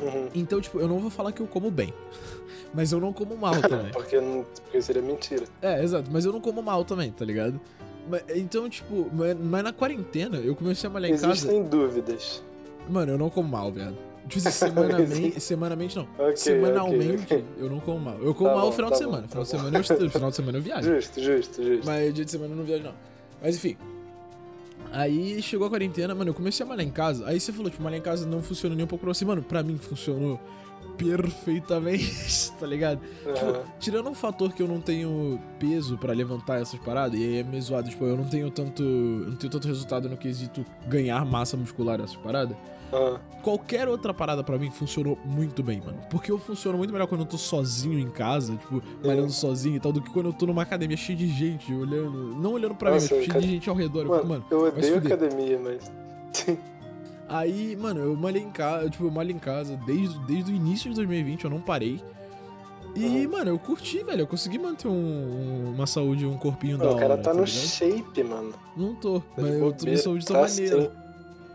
Uhum. 0.00 0.28
Então, 0.34 0.60
tipo, 0.60 0.78
eu 0.78 0.86
não 0.86 0.98
vou 0.98 1.10
falar 1.10 1.32
que 1.32 1.40
eu 1.40 1.46
como 1.46 1.70
bem. 1.70 1.92
Mas 2.74 2.92
eu 2.92 3.00
não 3.00 3.12
como 3.12 3.36
mal 3.36 3.54
também. 3.62 3.90
Porque, 3.92 4.20
não- 4.20 4.44
porque 4.62 4.82
seria 4.82 5.02
mentira. 5.02 5.44
É, 5.62 5.82
exato, 5.82 6.10
mas 6.10 6.24
eu 6.24 6.32
não 6.32 6.40
como 6.40 6.60
mal 6.60 6.84
também, 6.84 7.12
tá 7.12 7.24
ligado? 7.24 7.60
Mas, 8.10 8.24
então, 8.34 8.68
tipo, 8.68 9.08
mas, 9.14 9.36
mas 9.38 9.62
na 9.62 9.72
quarentena 9.72 10.38
eu 10.38 10.56
comecei 10.56 10.90
a 10.90 10.92
malhar 10.92 11.08
em 11.10 11.14
casa. 11.14 11.28
Existem 11.30 11.62
dúvidas. 11.62 12.42
Mano, 12.88 13.12
eu 13.12 13.18
não 13.18 13.30
como 13.30 13.48
mal, 13.48 13.70
viado. 13.70 13.96
Tipo, 14.28 14.48
assim, 14.48 14.50
semanamente, 14.68 15.40
semanamente 15.40 15.96
não. 15.96 16.08
Ok, 16.18 16.36
Semanalmente 16.36 17.22
ok, 17.24 17.38
ok. 17.38 17.44
eu 17.58 17.70
não 17.70 17.80
como 17.80 18.00
mal. 18.00 18.18
Eu 18.22 18.34
como 18.34 18.48
Tá 18.50 18.56
mal 18.56 18.64
no 18.64 18.70
bom, 18.70 18.76
final 18.76 18.90
tá 18.90 18.96
de 18.96 19.04
bom, 19.04 19.10
semana. 19.10 19.28
tá 19.28 19.28
Final 19.28 19.44
de 19.44 19.50
bom. 19.52 19.58
semana 19.58 19.76
eu 19.76 19.80
estudo, 19.82 20.10
final 20.10 20.30
de 20.30 20.36
semana 20.36 20.58
eu 20.58 20.62
viajo. 20.62 20.94
Justo, 20.94 21.20
justo, 21.22 21.62
justo. 21.62 21.86
Mas 21.86 22.14
dia 22.14 22.24
de 22.24 22.30
semana 22.30 22.52
eu 22.52 22.56
não 22.56 22.64
viajo, 22.64 22.82
não. 22.84 22.94
Mas 23.42 23.56
enfim. 23.56 23.76
Aí 24.92 25.42
chegou 25.42 25.66
a 25.66 25.70
quarentena, 25.70 26.14
mano, 26.14 26.30
eu 26.30 26.34
comecei 26.34 26.64
a 26.64 26.68
malhar 26.68 26.86
em 26.86 26.90
casa. 26.90 27.26
Aí 27.26 27.40
você 27.40 27.52
falou, 27.52 27.68
tipo, 27.70 27.82
malhar 27.82 27.98
em 27.98 28.02
casa 28.02 28.26
não 28.26 28.40
funciona 28.42 28.74
nem 28.76 28.84
um 28.84 28.88
pouco 28.88 29.04
pra 29.04 29.12
você. 29.12 29.24
Mano, 29.24 29.42
pra 29.42 29.62
mim 29.62 29.76
funcionou 29.76 30.38
perfeitamente, 30.96 32.52
tá 32.58 32.66
ligado? 32.66 33.00
Tipo, 33.00 33.70
tirando 33.78 34.10
o 34.10 34.14
fator 34.14 34.52
que 34.52 34.62
eu 34.62 34.68
não 34.68 34.80
tenho 34.80 35.40
peso 35.58 35.96
pra 35.98 36.12
levantar 36.12 36.60
essas 36.60 36.78
paradas, 36.80 37.18
e 37.18 37.22
aí 37.22 37.38
é 37.38 37.42
meio 37.42 37.62
zoado, 37.62 37.88
tipo, 37.88 38.04
eu 38.04 38.16
não 38.16 38.24
tenho 38.24 38.50
tanto. 38.50 38.82
Não 38.82 39.36
tenho 39.36 39.50
tanto 39.50 39.66
resultado 39.68 40.08
no 40.08 40.16
quesito 40.16 40.64
ganhar 40.86 41.24
massa 41.24 41.56
muscular 41.56 42.00
essas 42.00 42.16
paradas. 42.16 42.56
Qualquer 43.42 43.88
outra 43.88 44.14
parada 44.14 44.44
pra 44.44 44.56
mim 44.56 44.70
funcionou 44.70 45.18
muito 45.24 45.62
bem, 45.64 45.80
mano. 45.80 45.98
Porque 46.08 46.30
eu 46.30 46.38
funciono 46.38 46.78
muito 46.78 46.92
melhor 46.92 47.08
quando 47.08 47.22
eu 47.22 47.26
tô 47.26 47.36
sozinho 47.36 47.98
em 47.98 48.08
casa, 48.08 48.54
tipo, 48.54 48.80
malhando 49.04 49.32
sozinho 49.32 49.76
e 49.76 49.80
tal, 49.80 49.90
do 49.92 50.00
que 50.00 50.10
quando 50.10 50.26
eu 50.26 50.32
tô 50.32 50.46
numa 50.46 50.62
academia 50.62 50.96
cheia 50.96 51.18
de 51.18 51.26
gente 51.28 51.72
olhando. 51.72 52.36
Não 52.36 52.52
olhando 52.52 52.74
pra 52.76 52.92
Nossa, 52.92 53.12
mim, 53.12 53.20
mas 53.20 53.26
cheia 53.32 53.40
de 53.40 53.48
gente 53.48 53.68
ao 53.68 53.74
redor. 53.74 54.06
Eu 54.06 54.14
fico, 54.14 54.28
Mano, 54.28 54.28
mano. 54.28 54.44
eu 54.48 54.68
odeio 54.68 54.98
academia, 54.98 55.58
mas. 55.58 55.92
Aí, 57.34 57.74
mano, 57.74 57.98
eu 58.00 58.16
malhei 58.16 58.42
em 58.42 58.50
casa, 58.50 58.88
tipo, 58.88 59.04
eu 59.06 59.10
malho 59.10 59.32
em 59.32 59.38
casa 59.40 59.76
desde, 59.84 60.16
desde 60.20 60.52
o 60.52 60.54
início 60.54 60.88
de 60.90 60.94
2020, 60.94 61.42
eu 61.44 61.50
não 61.50 61.60
parei. 61.60 62.00
E, 62.94 63.26
Uhum. 63.26 63.32
mano, 63.32 63.50
eu 63.50 63.58
curti, 63.58 64.04
velho. 64.04 64.20
Eu 64.20 64.26
consegui 64.28 64.56
manter 64.56 64.86
um- 64.86 64.92
um- 64.92 65.72
uma 65.74 65.84
saúde, 65.84 66.24
um 66.24 66.36
corpinho 66.38 66.78
da 66.78 66.84
Mano, 66.84 66.96
o 66.96 67.00
cara 67.00 67.14
hora, 67.14 67.22
tá 67.22 67.34
no 67.34 67.42
ligado? 67.44 67.66
shape, 67.66 68.22
mano. 68.22 68.54
Não 68.76 68.94
tô, 68.94 69.18
Tá 69.18 69.26
mas 69.42 69.54
eu 69.54 69.72
tô, 69.72 69.84
minha 69.84 69.98
saúde 69.98 70.24
tá 70.24 70.34
tá 70.34 70.40
maneira. 70.42 70.92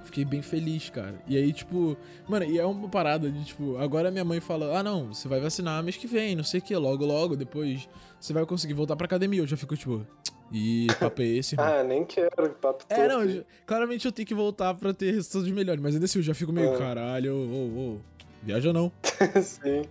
Fiquei 0.04 0.26
bem 0.26 0.42
feliz, 0.42 0.90
cara. 0.90 1.16
E 1.28 1.38
aí, 1.38 1.54
tipo, 1.54 1.96
mano, 2.28 2.44
e 2.44 2.58
é 2.60 2.66
uma 2.66 2.90
parada 2.90 3.32
de, 3.32 3.46
tipo, 3.46 3.78
agora 3.78 4.10
minha 4.12 4.26
mãe 4.26 4.40
fala: 4.42 4.78
ah, 4.80 4.84
não, 4.84 5.14
você 5.14 5.28
vai 5.30 5.40
vacinar 5.40 5.82
mês 5.84 5.96
que 5.96 6.08
vem, 6.08 6.36
não 6.36 6.44
sei 6.44 6.60
o 6.60 6.64
que, 6.64 6.76
logo, 6.76 7.06
logo, 7.06 7.38
depois 7.38 7.88
você 8.20 8.34
vai 8.34 8.46
conseguir 8.46 8.74
voltar 8.74 8.96
pra 8.98 9.06
academia. 9.06 9.40
Eu 9.40 9.48
já 9.48 9.56
fico, 9.56 9.78
tipo, 9.78 10.06
ih, 10.52 10.88
papo 11.00 11.22
é 11.22 11.26
esse? 11.26 11.56
Ah, 11.60 11.84
nem 11.84 12.06
quero 12.06 12.50
papo 12.62 12.86
é, 12.90 13.08
não, 13.08 13.24
eu 13.24 13.46
claramente 13.66 14.06
eu 14.06 14.12
tenho 14.12 14.28
que 14.28 14.34
voltar 14.36 14.74
pra 14.74 14.94
ter 14.94 15.12
resultados 15.14 15.50
melhores, 15.52 15.82
mas 15.82 15.94
ainda 15.94 16.06
assim 16.06 16.20
eu 16.20 16.24
já 16.24 16.34
fico 16.34 16.52
meio, 16.52 16.74
É. 16.74 16.78
caralho, 16.78 17.36
ô, 17.36 17.38
ô, 17.38 17.94
ô, 17.94 17.98
viaja 18.42 18.74
não. 18.74 18.92
Sim. 19.44 19.84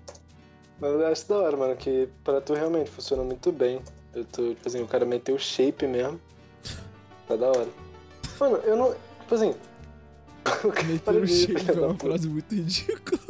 Mas 0.81 0.93
eu 0.93 1.07
acho 1.07 1.29
da 1.29 1.37
hora, 1.37 1.57
mano, 1.57 1.77
que 1.77 2.09
pra 2.23 2.41
tu 2.41 2.55
realmente 2.55 2.91
funciona 2.91 3.23
muito 3.25 3.51
bem. 3.51 3.81
Eu 4.15 4.25
tô, 4.25 4.55
tipo 4.55 4.69
assim, 4.69 4.83
o 4.83 4.87
cara 4.87 5.05
meteu 5.05 5.35
o 5.35 5.39
shape 5.39 5.87
mesmo. 5.87 6.21
Tá 7.27 7.37
da 7.37 7.49
hora. 7.49 7.69
Mano, 8.39 8.57
eu 8.59 8.77
não. 8.77 8.95
Tipo 9.21 9.35
assim. 9.35 9.55
o 10.65 10.73
cara 10.73 10.87
Meter 10.87 11.23
o 11.23 11.27
shape 11.27 11.71
é 11.71 11.73
uma 11.73 11.95
frase 11.97 12.29
muito 12.29 12.55
ridícula. 12.55 13.21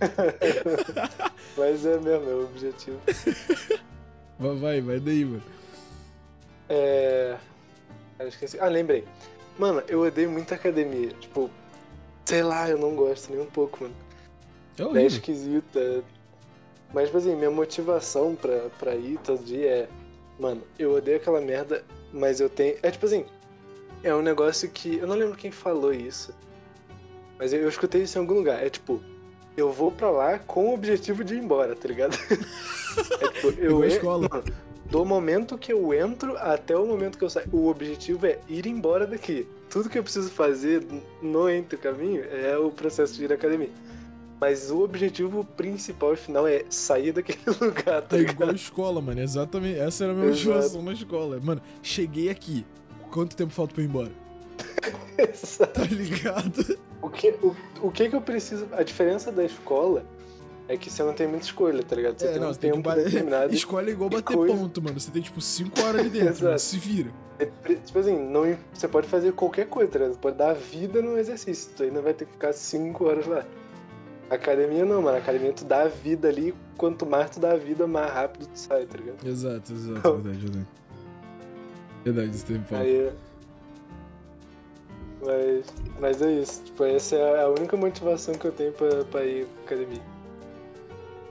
Mas 1.56 1.86
é 1.86 1.98
mesmo, 1.98 2.30
é 2.30 2.34
o 2.34 2.44
objetivo. 2.44 2.98
Vai, 4.38 4.56
vai, 4.56 4.80
vai 4.80 5.00
daí, 5.00 5.24
mano. 5.24 5.42
É. 6.70 7.36
Cara, 8.16 8.28
esqueci. 8.28 8.58
Ah, 8.60 8.68
lembrei. 8.68 9.04
Mano, 9.58 9.82
eu 9.88 10.00
odeio 10.02 10.30
muito 10.30 10.54
academia. 10.54 11.08
Tipo, 11.20 11.50
sei 12.24 12.42
lá, 12.42 12.68
eu 12.70 12.78
não 12.78 12.94
gosto 12.94 13.30
nem 13.32 13.40
um 13.42 13.46
pouco, 13.46 13.82
mano. 13.82 13.94
É 14.96 15.02
É 15.02 15.06
esquisita. 15.06 16.02
Mas, 16.94 17.06
tipo 17.06 17.18
assim, 17.18 17.34
minha 17.36 17.50
motivação 17.50 18.34
pra, 18.34 18.68
pra 18.78 18.94
ir 18.94 19.18
todo 19.18 19.44
dia 19.44 19.68
é. 19.70 19.88
Mano, 20.38 20.62
eu 20.78 20.94
odeio 20.94 21.18
aquela 21.18 21.40
merda, 21.40 21.84
mas 22.12 22.40
eu 22.40 22.48
tenho. 22.48 22.76
É 22.82 22.90
tipo 22.90 23.04
assim. 23.06 23.26
É 24.02 24.14
um 24.14 24.22
negócio 24.22 24.70
que. 24.70 24.96
Eu 24.96 25.06
não 25.06 25.16
lembro 25.16 25.36
quem 25.36 25.50
falou 25.50 25.92
isso. 25.92 26.32
Mas 27.38 27.52
eu, 27.52 27.60
eu 27.60 27.68
escutei 27.68 28.02
isso 28.02 28.16
em 28.16 28.20
algum 28.22 28.34
lugar. 28.34 28.64
É 28.64 28.70
tipo. 28.70 29.02
Eu 29.56 29.70
vou 29.72 29.90
pra 29.90 30.08
lá 30.10 30.38
com 30.38 30.68
o 30.70 30.74
objetivo 30.74 31.22
de 31.24 31.34
ir 31.34 31.38
embora, 31.38 31.74
tá 31.76 31.86
ligado? 31.88 32.16
é 33.20 33.28
tipo, 33.32 33.48
Igual 33.48 33.58
eu 33.58 33.82
a 33.82 33.86
en- 33.86 33.88
escola. 33.88 34.28
Mano, 34.30 34.44
do 34.90 35.04
momento 35.04 35.56
que 35.56 35.72
eu 35.72 35.94
entro 35.94 36.36
até 36.36 36.76
o 36.76 36.84
momento 36.84 37.16
que 37.16 37.24
eu 37.24 37.30
saio. 37.30 37.48
O 37.52 37.68
objetivo 37.68 38.26
é 38.26 38.38
ir 38.48 38.66
embora 38.66 39.06
daqui. 39.06 39.46
Tudo 39.70 39.88
que 39.88 39.98
eu 39.98 40.02
preciso 40.02 40.30
fazer 40.30 40.84
no 41.22 41.48
entre 41.48 41.78
caminho 41.78 42.24
é 42.24 42.58
o 42.58 42.70
processo 42.70 43.14
de 43.14 43.24
ir 43.24 43.32
à 43.32 43.36
academia. 43.36 43.70
Mas 44.40 44.70
o 44.70 44.80
objetivo 44.80 45.44
principal 45.44 46.14
e 46.14 46.16
final 46.16 46.46
é 46.46 46.64
sair 46.68 47.12
daquele 47.12 47.38
lugar, 47.60 48.02
tá 48.02 48.16
É 48.16 48.20
igual 48.20 48.50
a 48.50 48.54
escola, 48.54 49.00
mano. 49.00 49.20
Exatamente. 49.20 49.78
Essa 49.78 50.04
era 50.04 50.12
a 50.12 50.16
minha 50.16 50.28
motivação 50.28 50.82
na 50.82 50.92
escola. 50.92 51.38
Mano, 51.40 51.62
cheguei 51.82 52.28
aqui. 52.28 52.66
Quanto 53.10 53.36
tempo 53.36 53.52
falta 53.52 53.74
pra 53.74 53.82
eu 53.82 53.86
ir 53.86 53.88
embora? 53.88 54.10
Tá 55.74 55.84
ligado? 55.84 56.78
o, 57.02 57.10
que, 57.10 57.28
o, 57.42 57.54
o 57.82 57.90
que 57.90 58.08
que 58.08 58.16
eu 58.16 58.22
preciso. 58.22 58.66
A 58.72 58.82
diferença 58.82 59.30
da 59.30 59.44
escola 59.44 60.02
é 60.72 60.76
que 60.76 60.90
você 60.90 61.02
não 61.02 61.12
tem 61.12 61.26
muita 61.26 61.44
escolha, 61.46 61.82
tá 61.82 61.96
ligado? 61.96 62.18
Você 62.18 62.26
É, 62.26 62.32
tem 62.32 62.40
não, 62.40 62.48
um 62.50 62.52
você 62.52 62.60
tem 62.60 62.70
tempo 62.72 62.82
ba- 62.82 62.94
determinado. 62.94 63.52
É 63.54 63.90
igual 63.90 64.08
bater 64.10 64.36
coisa. 64.36 64.54
ponto, 64.54 64.82
mano. 64.82 65.00
Você 65.00 65.10
tem, 65.10 65.20
tipo, 65.22 65.40
5 65.40 65.80
horas 65.82 66.00
ali 66.00 66.10
dentro, 66.10 66.44
mano. 66.44 66.58
Se 66.58 66.78
vira. 66.78 67.10
Tipo 67.86 67.98
assim, 67.98 68.18
não, 68.18 68.56
você 68.72 68.86
pode 68.86 69.08
fazer 69.08 69.32
qualquer 69.32 69.66
coisa, 69.66 69.90
tá 69.90 69.98
ligado? 69.98 70.14
Você 70.14 70.20
pode 70.20 70.36
dar 70.36 70.52
vida 70.54 71.00
no 71.02 71.16
exercício. 71.18 71.70
Tu 71.76 71.82
ainda 71.84 72.00
vai 72.02 72.12
ter 72.14 72.26
que 72.26 72.32
ficar 72.32 72.52
5 72.52 73.04
horas 73.04 73.26
lá. 73.26 73.44
Academia 74.28 74.84
não, 74.84 75.02
mano. 75.02 75.16
Academia 75.18 75.52
tu 75.52 75.64
dá 75.64 75.82
a 75.82 75.88
vida 75.88 76.28
ali. 76.28 76.54
Quanto 76.76 77.04
mais 77.04 77.30
tu 77.30 77.40
dá 77.40 77.52
a 77.52 77.56
vida, 77.56 77.86
mais 77.86 78.12
rápido 78.12 78.46
tu 78.46 78.56
sai, 78.58 78.84
tá 78.86 78.96
ligado? 78.98 79.26
Exato, 79.26 79.72
exato. 79.72 80.12
Verdade, 80.18 80.38
verdade. 80.38 80.66
Verdade, 82.04 82.36
você 82.36 82.46
tem. 82.46 82.78
Aí. 82.78 83.10
Mas, 85.22 85.64
mas 86.00 86.22
é 86.22 86.32
isso. 86.32 86.62
Tipo, 86.64 86.84
essa 86.84 87.16
é 87.16 87.42
a 87.42 87.48
única 87.48 87.76
motivação 87.76 88.34
que 88.34 88.44
eu 88.46 88.52
tenho 88.52 88.72
pra, 88.72 89.04
pra 89.04 89.24
ir 89.24 89.46
pra 89.66 89.76
academia. 89.76 90.02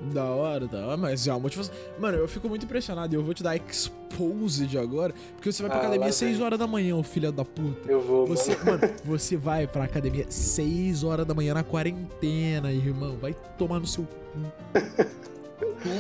Da 0.01 0.23
hora, 0.23 0.65
da 0.65 0.85
hora, 0.87 0.97
mas 0.97 1.27
é 1.27 1.31
uma 1.33 1.39
motivação. 1.41 1.73
Mano, 1.99 2.17
eu 2.17 2.27
fico 2.27 2.47
muito 2.47 2.63
impressionado 2.65 3.13
e 3.13 3.17
eu 3.17 3.21
vou 3.23 3.33
te 3.33 3.43
dar 3.43 3.57
exposed 3.57 4.77
agora, 4.77 5.13
porque 5.35 5.51
você 5.51 5.61
vai 5.61 5.69
pra 5.69 5.77
Ah, 5.79 5.81
academia 5.81 6.05
lá 6.05 6.09
às 6.09 6.15
6 6.15 6.37
vem. 6.37 6.45
horas 6.45 6.57
da 6.57 6.65
manhã, 6.67 7.03
filho 7.03 7.31
da 7.33 7.43
puta. 7.43 7.91
Eu 7.91 7.99
vou, 8.01 8.25
Você, 8.27 8.55
mano. 8.57 8.79
mano, 8.81 8.93
você 9.03 9.35
vai 9.35 9.67
pra 9.67 9.83
academia 9.83 10.25
6 10.29 11.03
horas 11.03 11.25
da 11.25 11.33
manhã 11.33 11.53
na 11.53 11.63
quarentena, 11.63 12.71
irmão. 12.71 13.17
Vai 13.17 13.35
tomar 13.57 13.79
no 13.81 13.87
seu. 13.87 14.07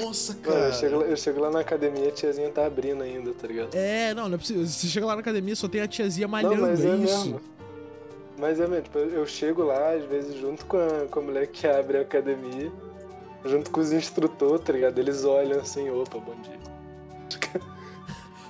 Nossa, 0.01 0.33
Mano, 0.33 0.43
cara. 0.45 0.65
eu 0.67 0.73
chego, 0.73 1.01
eu 1.01 1.17
chego 1.17 1.39
lá 1.41 1.51
na 1.51 1.59
academia, 1.59 2.09
a 2.09 2.11
tiazinha 2.11 2.49
tá 2.49 2.65
abrindo 2.65 3.01
ainda, 3.03 3.31
tá 3.33 3.47
ligado? 3.47 3.73
É, 3.75 4.13
não, 4.13 4.27
não 4.27 4.35
é 4.35 4.37
possível. 4.37 4.65
Você 4.65 4.87
chega 4.87 5.05
lá 5.05 5.15
na 5.15 5.21
academia, 5.21 5.55
só 5.55 5.67
tem 5.67 5.81
a 5.81 5.87
tiazinha 5.87 6.27
malhando, 6.27 6.55
não, 6.55 6.61
mas 6.69 6.83
é, 6.83 6.89
é 6.89 6.95
isso. 6.95 7.25
mesmo. 7.25 7.41
Mas 8.37 8.59
é 8.59 8.67
mesmo, 8.67 8.83
tipo, 8.83 8.97
eu 8.97 9.25
chego 9.25 9.63
lá, 9.63 9.93
às 9.93 10.03
vezes, 10.05 10.39
junto 10.39 10.65
com 10.65 10.77
a, 10.77 11.05
com 11.09 11.19
a 11.19 11.23
mulher 11.23 11.47
que 11.47 11.67
abre 11.67 11.97
a 11.97 12.01
academia, 12.01 12.71
junto 13.45 13.71
com 13.71 13.79
os 13.81 13.91
instrutores, 13.91 14.61
tá 14.65 14.73
ligado? 14.73 14.97
Eles 14.99 15.23
olham 15.25 15.59
assim, 15.59 15.89
opa, 15.89 16.17
bom 16.19 16.35
dia. 16.41 16.59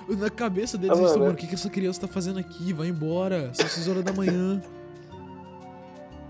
Na 0.18 0.28
cabeça 0.30 0.76
deles, 0.76 0.96
Ah, 0.96 1.00
eles 1.00 1.10
estão, 1.10 1.22
mano, 1.22 1.34
o 1.34 1.36
que, 1.36 1.46
que 1.46 1.54
essa 1.54 1.70
criança 1.70 2.00
tá 2.00 2.08
fazendo 2.08 2.38
aqui? 2.40 2.72
Vai 2.72 2.88
embora. 2.88 3.50
São 3.54 3.68
6 3.68 3.88
horas 3.88 4.02
da 4.04 4.12
manhã. 4.12 4.60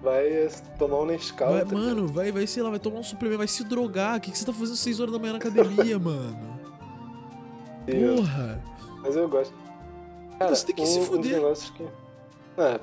Vai 0.03 0.49
tomar 0.79 1.01
um 1.01 1.07
Nescau, 1.07 1.53
Vai, 1.53 1.65
tá 1.65 1.75
mano, 1.75 2.07
vai, 2.09 2.33
vai, 2.33 2.47
sei 2.47 2.63
lá, 2.63 2.71
vai 2.71 2.79
tomar 2.79 3.01
um 3.01 3.03
suplemento, 3.03 3.39
vai 3.39 3.49
se 3.49 3.65
drogar. 3.65 4.17
O 4.17 4.21
que, 4.21 4.31
que 4.31 4.39
você 4.39 4.45
tá 4.45 4.53
fazendo 4.53 4.77
6 4.77 5.01
horas 5.01 5.13
da 5.13 5.19
manhã 5.19 5.33
na 5.33 5.39
academia, 5.39 5.97
mano? 6.01 6.59
Porra. 8.17 8.63
Mas 9.03 9.17
eu 9.17 9.29
gosto. 9.29 9.55
Cara, 10.39 10.55
Você 10.55 10.67
tem 10.67 10.75
que 10.75 10.87
se 10.87 10.99
um- 10.99 11.03
uns 11.03 11.09
fuder. 11.09 11.33
negócios 11.33 11.71
que... 11.71 11.87
Ah, 12.59 12.81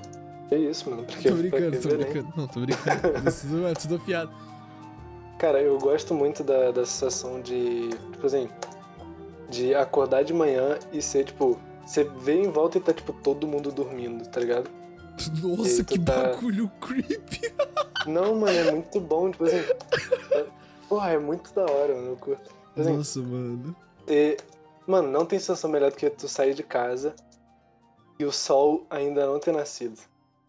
é 0.51 0.57
isso, 0.57 0.89
mano. 0.89 1.03
Porque 1.03 1.29
Tô 1.29 1.35
brincando, 1.35 1.79
tô 1.79 1.89
brincando. 1.89 2.33
Não, 2.35 2.47
tô 2.47 2.59
brincando. 2.59 3.29
Isso 3.29 3.47
tudo 3.47 3.67
é 3.67 3.73
tudo 3.73 3.99
piada. 3.99 4.31
Cara, 5.39 5.61
eu 5.61 5.77
gosto 5.77 6.13
muito 6.13 6.43
da, 6.43 6.71
da 6.71 6.85
sensação 6.85 7.41
de, 7.41 7.89
tipo 8.11 8.25
assim, 8.25 8.49
de 9.49 9.75
acordar 9.75 10.23
de 10.23 10.33
manhã 10.33 10.79
e 10.91 11.01
ser, 11.01 11.25
tipo, 11.25 11.59
você 11.85 12.03
vê 12.03 12.41
em 12.41 12.49
volta 12.51 12.77
e 12.77 12.81
tá, 12.81 12.91
tipo, 12.93 13.13
todo 13.13 13.47
mundo 13.47 13.71
dormindo, 13.71 14.27
tá 14.29 14.39
ligado? 14.39 14.69
Nossa, 15.41 15.83
que 15.83 15.99
tá- 15.99 16.33
bagulho 16.33 16.69
creepy. 16.81 17.53
Não, 18.07 18.35
mano, 18.35 18.57
é 18.57 18.71
muito 18.71 18.99
bom, 18.99 19.29
tipo 19.31 19.43
assim. 19.45 19.57
é- 20.31 20.45
Porra, 20.87 21.11
é 21.11 21.17
muito 21.17 21.53
da 21.53 21.63
hora, 21.63 21.93
mano. 21.95 22.11
Eu 22.11 22.15
curto. 22.17 22.43
Tipo 22.43 22.81
assim, 22.81 22.97
Nossa, 22.97 23.19
mano. 23.19 23.75
e, 24.07 24.37
mano, 24.87 25.09
não 25.11 25.25
tem 25.25 25.37
sensação 25.37 25.69
melhor 25.69 25.91
do 25.91 25.97
que 25.97 26.09
tu 26.09 26.27
sair 26.27 26.53
de 26.53 26.63
casa 26.63 27.13
e 28.17 28.23
o 28.23 28.31
sol 28.31 28.85
ainda 28.89 29.25
não 29.25 29.39
ter 29.39 29.51
nascido. 29.51 29.99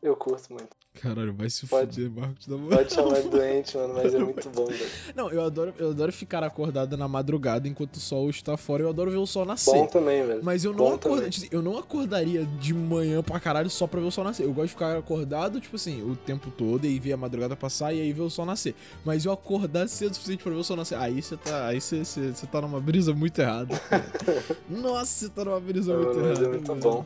Eu 0.00 0.14
curto 0.14 0.52
muito. 0.52 0.68
Caralho, 1.00 1.32
vai 1.32 1.48
se 1.48 1.66
Pode- 1.66 1.94
fuder, 1.94 2.10
Marcos. 2.10 2.46
Na 2.46 2.56
moral. 2.56 2.78
Pode 2.78 2.92
chamar 2.94 3.20
de 3.20 3.28
doente, 3.28 3.76
mano, 3.76 3.94
mas 3.94 4.14
é 4.14 4.18
muito 4.24 4.48
bom, 4.50 4.66
velho. 4.66 4.86
Não, 5.14 5.30
eu 5.30 5.42
adoro, 5.42 5.72
eu 5.78 5.90
adoro 5.90 6.12
ficar 6.12 6.42
acordado 6.42 6.96
na 6.96 7.06
madrugada 7.06 7.68
enquanto 7.68 7.96
o 7.96 8.00
sol 8.00 8.28
está 8.30 8.56
fora. 8.56 8.82
Eu 8.82 8.88
adoro 8.88 9.10
ver 9.10 9.16
o 9.18 9.26
sol 9.26 9.44
nascer. 9.44 9.72
Bom 9.74 9.86
também, 9.86 10.26
velho. 10.26 10.40
Mas 10.42 10.64
eu 10.64 10.72
não, 10.72 10.86
acorda, 10.94 11.16
também. 11.16 11.30
tipo 11.30 11.46
assim, 11.46 11.54
eu 11.54 11.62
não 11.62 11.78
acordaria 11.78 12.44
de 12.60 12.74
manhã 12.74 13.22
pra 13.22 13.38
caralho 13.38 13.70
só 13.70 13.86
pra 13.86 14.00
ver 14.00 14.06
o 14.06 14.10
sol 14.10 14.24
nascer. 14.24 14.44
Eu 14.44 14.52
gosto 14.52 14.66
de 14.68 14.72
ficar 14.72 14.96
acordado, 14.96 15.60
tipo 15.60 15.76
assim, 15.76 16.02
o 16.02 16.16
tempo 16.16 16.50
todo 16.50 16.84
e 16.86 16.98
ver 16.98 17.12
a 17.12 17.16
madrugada 17.16 17.54
passar 17.56 17.92
e 17.92 18.00
aí 18.00 18.12
ver 18.12 18.22
o 18.22 18.30
sol 18.30 18.44
nascer. 18.46 18.74
Mas 19.04 19.24
eu 19.24 19.32
acordar 19.32 19.88
cedo 19.88 20.12
o 20.12 20.14
suficiente 20.14 20.42
pra 20.42 20.52
ver 20.52 20.58
o 20.58 20.64
sol 20.64 20.76
nascer. 20.76 20.96
Aí 20.98 21.22
você 21.22 21.36
tá. 21.36 21.66
Aí 21.68 21.80
você, 21.80 22.04
você, 22.04 22.32
você 22.32 22.46
tá 22.46 22.60
numa 22.60 22.80
brisa 22.80 23.12
muito 23.14 23.38
errada. 23.40 23.74
Nossa, 24.68 25.06
você 25.06 25.28
tá 25.28 25.44
numa 25.44 25.60
brisa 25.60 25.94
Não, 25.94 26.02
muito 26.02 26.18
mas 26.20 26.38
errada. 26.38 26.44
é 26.44 26.48
muito 26.48 26.74
bom. 26.76 27.04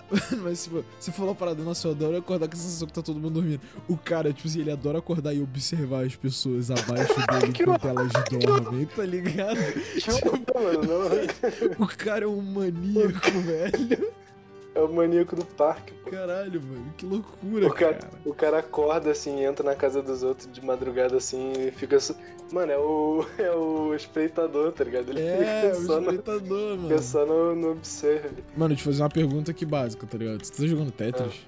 Mas, 0.42 0.64
tipo, 0.64 0.84
você 0.98 1.12
falou 1.12 1.32
a 1.32 1.34
parada, 1.34 1.62
nossa, 1.62 1.88
eu 1.88 1.92
adoro 1.92 2.16
acordar 2.16 2.48
com 2.48 2.54
a 2.54 2.58
sensação 2.58 2.86
que 2.86 2.92
tá 2.92 3.02
todo 3.02 3.18
mundo 3.18 3.34
dormindo. 3.34 3.60
O 3.88 3.96
cara, 3.96 4.32
tipo 4.32 4.48
assim, 4.48 4.60
ele 4.60 4.70
adora 4.70 4.98
acordar 4.98 5.34
e 5.34 5.42
observar 5.42 6.04
as 6.04 6.16
pessoas 6.16 6.70
abaixo 6.70 7.14
dele 7.14 7.54
enquanto 7.58 7.88
elas 7.88 8.12
dormem, 8.40 8.86
tá 8.86 9.04
ligado? 9.04 9.58
Horror, 10.08 10.40
mano, 10.54 10.82
não. 11.78 11.82
O 11.84 11.86
cara 11.88 12.24
é 12.24 12.28
um 12.28 12.40
maníaco, 12.42 13.30
velho. 13.44 14.12
É 14.74 14.80
o 14.80 14.90
maníaco 14.90 15.36
do 15.36 15.44
parque, 15.44 15.92
pô. 16.02 16.10
Caralho, 16.10 16.62
mano, 16.62 16.94
que 16.96 17.04
loucura, 17.04 17.66
O 17.66 17.74
cara, 17.74 17.94
cara. 17.94 18.12
o 18.24 18.34
cara 18.34 18.58
acorda 18.60 19.10
assim, 19.10 19.44
entra 19.44 19.62
na 19.64 19.74
casa 19.76 20.00
dos 20.02 20.22
outros 20.22 20.50
de 20.50 20.64
madrugada 20.64 21.14
assim 21.16 21.52
e 21.52 21.70
fica. 21.70 21.98
Mano, 22.50 22.72
é 22.72 22.78
o, 22.78 23.26
é 23.38 23.50
o 23.54 23.94
espreitador, 23.94 24.72
tá 24.72 24.82
ligado? 24.84 25.10
Ele 25.10 25.20
É, 25.20 25.70
fica 25.72 25.78
o 25.78 25.86
só, 25.86 26.00
no, 26.00 26.10
espreitador, 26.12 26.70
fica 26.76 26.82
mano. 26.88 27.02
só 27.02 27.26
no, 27.26 27.54
no 27.54 27.70
observe. 27.72 28.42
Mano, 28.56 28.74
te 28.74 28.82
fazer 28.82 29.02
uma 29.02 29.10
pergunta 29.10 29.50
aqui 29.50 29.66
básica, 29.66 30.06
tá 30.06 30.16
ligado? 30.16 30.42
Você 30.42 30.52
tá 30.62 30.66
jogando 30.66 30.90
Tetris? 30.90 31.46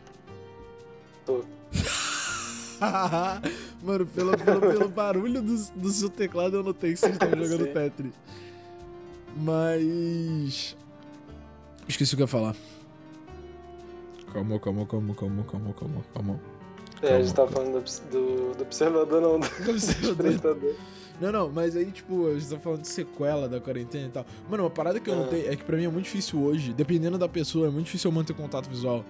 Tô. 1.25 1.43
mano, 3.83 4.05
pelo, 4.07 4.37
pelo, 4.37 4.61
pelo 4.61 4.89
barulho 4.89 5.41
do, 5.41 5.57
do 5.77 5.89
seu 5.91 6.11
teclado 6.11 6.57
eu 6.57 6.63
notei 6.63 6.93
que 6.93 6.99
você 6.99 7.09
estava 7.09 7.37
jogando. 7.43 7.73
Tetris. 7.73 8.13
Mas. 9.37 10.77
Esqueci 11.89 12.15
o 12.15 12.17
que 12.17 12.23
eu 12.23 12.25
ia 12.25 12.29
falar. 12.29 12.57
Calma, 14.35 14.59
calma, 14.59 14.85
calma, 14.85 15.15
calma, 15.15 15.45
calma, 15.45 15.73
calma, 15.75 16.05
calma. 16.13 16.41
É, 17.03 17.15
a 17.17 17.23
gente 17.23 17.35
tava 17.35 17.53
falando 17.53 17.81
do, 17.81 18.11
do, 18.11 18.55
do 18.57 18.63
observador, 18.65 19.23
não, 19.23 19.39
do 19.39 19.47
odeia? 19.47 19.77
espreitador. 19.77 20.75
Não, 21.21 21.31
não, 21.31 21.49
mas 21.49 21.77
aí, 21.77 21.93
tipo, 21.93 22.27
a 22.27 22.35
gente 22.35 22.49
tá 22.51 22.59
falando 22.59 22.81
de 22.83 22.89
sequela 22.89 23.49
da 23.49 23.61
quarentena 23.61 24.07
e 24.09 24.11
tal. 24.11 24.27
Mano, 24.51 24.65
uma 24.65 24.71
parada 24.71 24.99
que 24.99 25.09
eu 25.09 25.15
Ah. 25.15 25.19
notei 25.19 25.47
é 25.47 25.55
que 25.55 25.63
pra 25.63 25.77
mim 25.77 25.85
é 25.85 25.89
muito 25.89 26.07
difícil 26.07 26.43
hoje, 26.43 26.73
dependendo 26.73 27.17
da 27.17 27.29
pessoa, 27.29 27.69
é 27.69 27.71
muito 27.71 27.87
difícil 27.87 28.11
eu 28.11 28.15
manter 28.15 28.35
contato 28.35 28.69
visual. 28.69 29.05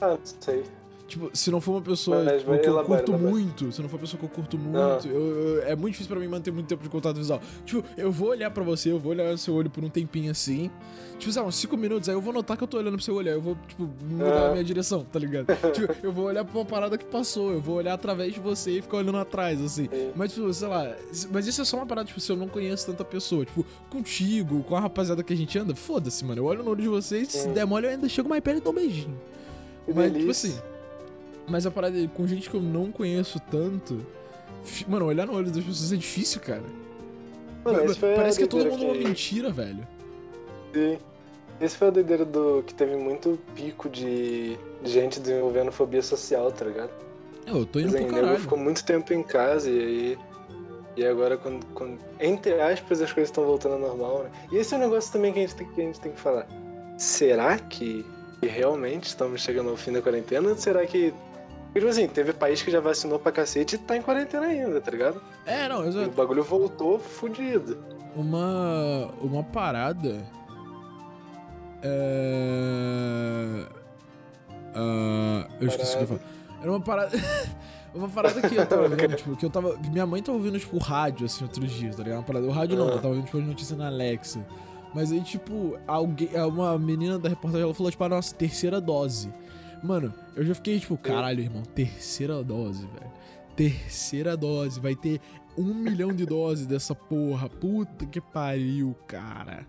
Ah, 0.00 0.10
não 0.10 0.18
sei. 0.40 0.62
Tipo, 1.06 1.30
se 1.34 1.50
não 1.50 1.60
for 1.60 1.72
uma 1.72 1.82
pessoa 1.82 2.24
Mas 2.24 2.38
tipo, 2.40 2.58
que 2.58 2.66
eu 2.66 2.82
curto 2.82 3.12
elabora. 3.12 3.30
muito, 3.30 3.70
se 3.70 3.82
não 3.82 3.90
for 3.90 3.96
uma 3.96 4.00
pessoa 4.00 4.18
que 4.18 4.24
eu 4.24 4.28
curto 4.30 4.56
muito, 4.58 4.78
Ah. 4.78 4.98
eu- 5.04 5.14
eu- 5.56 5.62
é 5.64 5.76
muito 5.76 5.92
difícil 5.92 6.10
pra 6.10 6.18
mim 6.18 6.26
manter 6.28 6.50
muito 6.50 6.66
tempo 6.66 6.82
de 6.82 6.88
contato 6.88 7.16
visual. 7.16 7.42
Tipo, 7.66 7.84
eu 7.96 8.10
vou 8.10 8.28
olhar 8.30 8.50
pra 8.50 8.64
você, 8.64 8.90
eu 8.90 8.98
vou 8.98 9.12
olhar 9.12 9.30
no 9.30 9.36
seu 9.36 9.52
olho 9.54 9.68
por 9.68 9.84
um 9.84 9.90
tempinho 9.90 10.30
assim. 10.30 10.70
Tipo, 11.18 11.30
sei 11.30 11.42
lá, 11.42 11.46
uns 11.46 11.56
5 11.56 11.76
minutos, 11.76 12.08
aí 12.08 12.14
eu 12.14 12.22
vou 12.22 12.32
notar 12.32 12.56
que 12.56 12.64
eu 12.64 12.66
tô 12.68 12.78
olhando 12.78 12.94
pro 12.94 13.02
seu 13.04 13.14
olho, 13.16 13.28
aí 13.28 13.34
eu 13.34 13.40
vou, 13.40 13.54
tipo, 13.68 13.86
mudar 14.02 14.32
Ah. 14.44 14.48
a 14.48 14.52
minha 14.52 14.64
direção, 14.64 15.04
tá 15.04 15.18
ligado? 15.18 15.46
tipo, 15.74 15.94
eu 16.02 16.10
vou 16.10 16.24
olhar 16.24 16.42
pra 16.42 16.58
uma 16.58 16.64
parada 16.64 16.96
que 16.96 17.04
passou, 17.04 17.52
eu 17.52 17.60
vou 17.60 17.76
olhar 17.76 17.92
através 17.92 18.32
de 18.32 18.40
você 18.40 18.78
e 18.78 18.82
ficar 18.82 18.96
olhando 18.96 19.18
atrás, 19.18 19.60
assim. 19.60 19.88
Sim. 19.92 20.10
Mas, 20.16 20.32
tipo, 20.32 20.50
sei 20.54 20.68
lá, 20.68 20.90
mas 21.30 21.46
isso 21.46 21.60
é 21.60 21.64
só 21.66 21.76
uma 21.76 21.86
parada, 21.86 22.08
tipo, 22.08 22.18
se 22.18 22.32
eu 22.32 22.36
não 22.36 22.48
conheço 22.48 22.86
tanta 22.86 23.04
pessoa, 23.04 23.44
tipo, 23.44 23.64
contigo, 23.90 24.62
com 24.64 24.74
a 24.74 24.80
rapaziada 24.80 25.22
que 25.22 25.34
a 25.34 25.36
gente 25.36 25.58
anda, 25.58 25.74
foda-se, 25.74 26.24
mano. 26.24 26.40
Eu 26.40 26.46
olho 26.46 26.62
no 26.64 26.70
olho 26.70 26.80
de 26.82 26.88
vocês, 26.88 27.28
se 27.28 27.48
der 27.48 27.66
mole, 27.66 27.86
eu 27.86 27.90
ainda 27.90 28.08
chego 28.08 28.26
mais 28.28 28.42
perto 28.42 28.58
e 28.58 28.60
dou 28.62 28.72
um 28.72 28.76
beijinho. 28.76 29.20
Que 29.86 29.92
Mas, 29.92 30.06
tipo 30.06 30.18
delícia. 30.18 30.50
assim. 30.50 30.73
Mas 31.46 31.66
a 31.66 31.70
parada 31.70 31.98
é, 32.02 32.06
com 32.08 32.26
gente 32.26 32.48
que 32.48 32.56
eu 32.56 32.60
não 32.62 32.90
conheço 32.90 33.38
tanto. 33.50 34.04
Mano, 34.88 35.06
olhar 35.06 35.26
no 35.26 35.34
olho 35.34 35.50
das 35.50 35.62
pessoas 35.62 35.92
é 35.92 35.96
difícil, 35.96 36.40
cara. 36.40 36.62
Mano, 37.64 37.84
esse 37.84 37.98
foi 37.98 38.12
a 38.12 38.16
Parece 38.16 38.38
que 38.38 38.44
é 38.44 38.46
todo 38.46 38.64
mundo 38.66 38.84
uma 38.84 38.94
mentira, 38.94 39.50
velho. 39.50 39.86
Sim. 40.72 40.98
Esse 41.60 41.76
foi 41.76 41.88
a 41.88 41.90
doideira 41.90 42.24
do 42.24 42.62
que 42.66 42.74
teve 42.74 42.96
muito 42.96 43.38
pico 43.54 43.88
de, 43.88 44.58
gente 44.82 45.20
desenvolvendo 45.20 45.70
fobia 45.70 46.02
social, 46.02 46.50
tá 46.50 46.64
ligado? 46.64 46.90
É, 47.46 47.50
Eu 47.50 47.64
tô 47.64 47.78
indo 47.78 47.88
Assim, 47.88 47.98
pro 47.98 48.06
o 48.06 48.10
nego 48.12 48.20
caralho. 48.26 48.40
ficou 48.40 48.58
muito 48.58 48.84
tempo 48.84 49.12
em 49.14 49.22
casa 49.22 49.70
e 49.70 49.78
aí. 49.78 50.18
E 50.96 51.04
agora, 51.04 51.36
quando, 51.36 51.64
quando- 51.74 51.98
entre 52.20 52.60
aspas, 52.60 53.00
as 53.02 53.12
coisas 53.12 53.28
estão 53.30 53.44
voltando 53.44 53.74
ao 53.74 53.80
normal, 53.80 54.24
né? 54.24 54.30
E 54.52 54.56
esse 54.56 54.74
é 54.74 54.76
um 54.76 54.80
negócio 54.80 55.12
também 55.12 55.32
que 55.32 55.38
a 55.40 55.42
gente 55.42 55.54
tem, 55.56 55.66
que 55.68 55.80
a 55.80 55.84
gente 55.84 56.00
tem 56.00 56.12
que 56.12 56.20
falar. 56.20 56.46
Será 56.96 57.58
que, 57.58 58.04
que 58.40 58.46
realmente 58.46 59.04
estamos 59.04 59.40
chegando 59.42 59.70
ao 59.70 59.76
fim 59.76 59.92
da 59.92 60.00
quarentena? 60.02 60.48
Ou 60.48 60.56
será 60.56 60.84
que. 60.86 61.12
Tipo 61.74 61.88
assim, 61.88 62.06
teve 62.06 62.32
país 62.32 62.62
que 62.62 62.70
já 62.70 62.80
vacinou 62.80 63.18
pra 63.18 63.32
cacete 63.32 63.74
e 63.74 63.78
tá 63.78 63.96
em 63.96 64.00
quarentena 64.02 64.46
ainda, 64.46 64.80
tá 64.80 64.90
ligado? 64.90 65.20
É, 65.44 65.68
não, 65.68 65.82
E 65.82 65.86
o 65.86 65.88
exato. 65.88 66.10
bagulho 66.12 66.42
voltou 66.44 66.98
fudido. 67.00 67.76
Uma. 68.16 69.10
Uma 69.20 69.42
parada. 69.42 70.24
É. 72.34 73.66
ah, 74.74 75.46
eu 75.60 75.68
esqueci 75.68 75.96
o 75.96 75.98
que 75.98 75.98
eu 75.98 76.00
ia 76.02 76.06
falar. 76.06 76.20
Era 76.62 76.70
uma 76.70 76.80
parada. 76.80 77.10
uma 77.94 78.08
parada 78.08 78.40
que 78.48 78.54
eu 78.56 78.66
tava 78.66 78.88
vendo, 78.88 79.16
tipo, 79.16 79.36
que 79.36 79.44
eu 79.44 79.50
tava. 79.50 79.76
Minha 79.90 80.06
mãe 80.06 80.22
tava 80.22 80.38
ouvindo, 80.38 80.58
tipo, 80.58 80.78
rádio, 80.78 81.26
assim, 81.26 81.44
outros 81.44 81.70
dias, 81.70 81.96
tá 81.96 82.02
ligado? 82.02 82.18
Uma 82.18 82.24
parada. 82.24 82.46
O 82.46 82.50
rádio 82.50 82.76
não, 82.78 82.86
Ah. 82.86 82.90
ela 82.92 82.96
tava 82.96 83.08
ouvindo, 83.08 83.24
tipo, 83.26 83.38
as 83.38 83.44
notícias 83.44 83.78
na 83.78 83.86
Alexa. 83.88 84.44
Mas 84.94 85.10
aí, 85.12 85.20
tipo, 85.22 85.76
alguém. 85.86 86.28
Uma 86.46 86.78
menina 86.78 87.18
da 87.18 87.28
reportagem 87.28 87.64
ela 87.64 87.74
falou, 87.74 87.90
tipo, 87.90 88.04
a 88.04 88.08
nossa 88.08 88.34
terceira 88.34 88.80
dose. 88.80 89.32
Mano, 89.84 90.14
eu 90.34 90.42
já 90.42 90.54
fiquei, 90.54 90.80
tipo, 90.80 90.96
caralho, 90.96 91.42
irmão, 91.42 91.62
terceira 91.62 92.42
dose, 92.42 92.86
velho. 92.86 93.12
Terceira 93.54 94.34
dose. 94.34 94.80
Vai 94.80 94.96
ter 94.96 95.20
um 95.58 95.74
milhão 95.74 96.10
de 96.10 96.24
doses 96.24 96.66
dessa 96.66 96.94
porra. 96.94 97.50
Puta 97.50 98.06
que 98.06 98.18
pariu, 98.18 98.96
cara. 99.06 99.66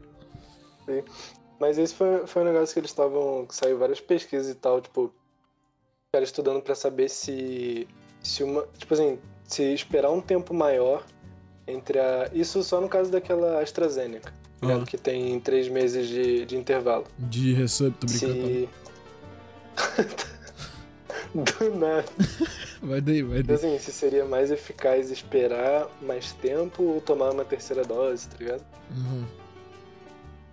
Mas 1.60 1.78
esse 1.78 1.94
foi, 1.94 2.26
foi 2.26 2.44
um 2.44 2.46
negócio 2.46 2.74
que 2.74 2.80
eles 2.80 2.92
estavam. 2.92 3.46
que 3.46 3.54
Saiu 3.54 3.78
várias 3.78 4.00
pesquisas 4.00 4.50
e 4.50 4.56
tal, 4.56 4.80
tipo. 4.80 5.14
Cara 6.14 6.24
estudando 6.24 6.62
pra 6.62 6.76
saber 6.76 7.10
se. 7.10 7.86
Se 8.22 8.42
uma. 8.42 8.66
Tipo 8.78 8.94
assim, 8.94 9.20
se 9.44 9.64
esperar 9.74 10.12
um 10.12 10.22
tempo 10.22 10.54
maior 10.54 11.06
entre 11.68 12.00
a. 12.00 12.30
Isso 12.34 12.64
só 12.64 12.80
no 12.80 12.88
caso 12.88 13.12
daquela 13.12 13.62
AstraZeneca, 13.62 14.32
tá 14.32 14.68
ligado? 14.68 14.84
Ah. 14.84 14.86
que 14.86 14.98
tem 14.98 15.38
três 15.42 15.68
meses 15.68 16.08
de, 16.08 16.46
de 16.46 16.56
intervalo. 16.56 17.04
De 17.20 17.54
resub, 17.54 17.94
tô 18.00 18.08
brincando. 18.08 18.34
Se. 18.34 18.70
Do 21.34 21.76
nada. 21.78 22.06
Vai 22.82 23.02
daí, 23.02 23.22
vai 23.22 23.44
daí. 23.44 23.56
assim, 23.56 23.78
se 23.80 23.92
seria 23.92 24.26
mais 24.26 24.52
eficaz 24.52 25.12
esperar 25.12 25.88
mais 26.02 26.32
tempo 26.34 26.82
ou 26.84 27.02
tomar 27.02 27.32
uma 27.32 27.44
terceira 27.44 27.84
dose, 27.84 28.30
tá 28.30 28.38
ligado? 28.40 28.64
Uhum. 28.92 29.26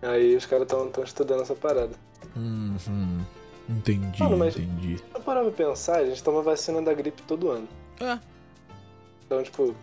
Aí 0.02 0.34
os 0.34 0.44
caras 0.46 0.64
estão 0.64 1.04
estudando 1.04 1.42
essa 1.42 1.54
parada. 1.54 1.92
Uhum. 2.34 3.20
Entendi, 3.68 4.22
Mano, 4.22 4.38
mas- 4.38 4.56
entendi. 4.56 4.98
Se 4.98 5.04
eu 5.14 5.20
parar 5.20 5.42
pra 5.42 5.52
pensar, 5.52 5.98
a 5.98 6.04
gente 6.04 6.22
toma 6.22 6.42
vacina 6.42 6.82
da 6.82 6.92
gripe 6.92 7.22
todo 7.22 7.50
ano. 7.50 7.68
É. 8.00 8.18
Então, 9.24 9.40
tipo, 9.42 9.74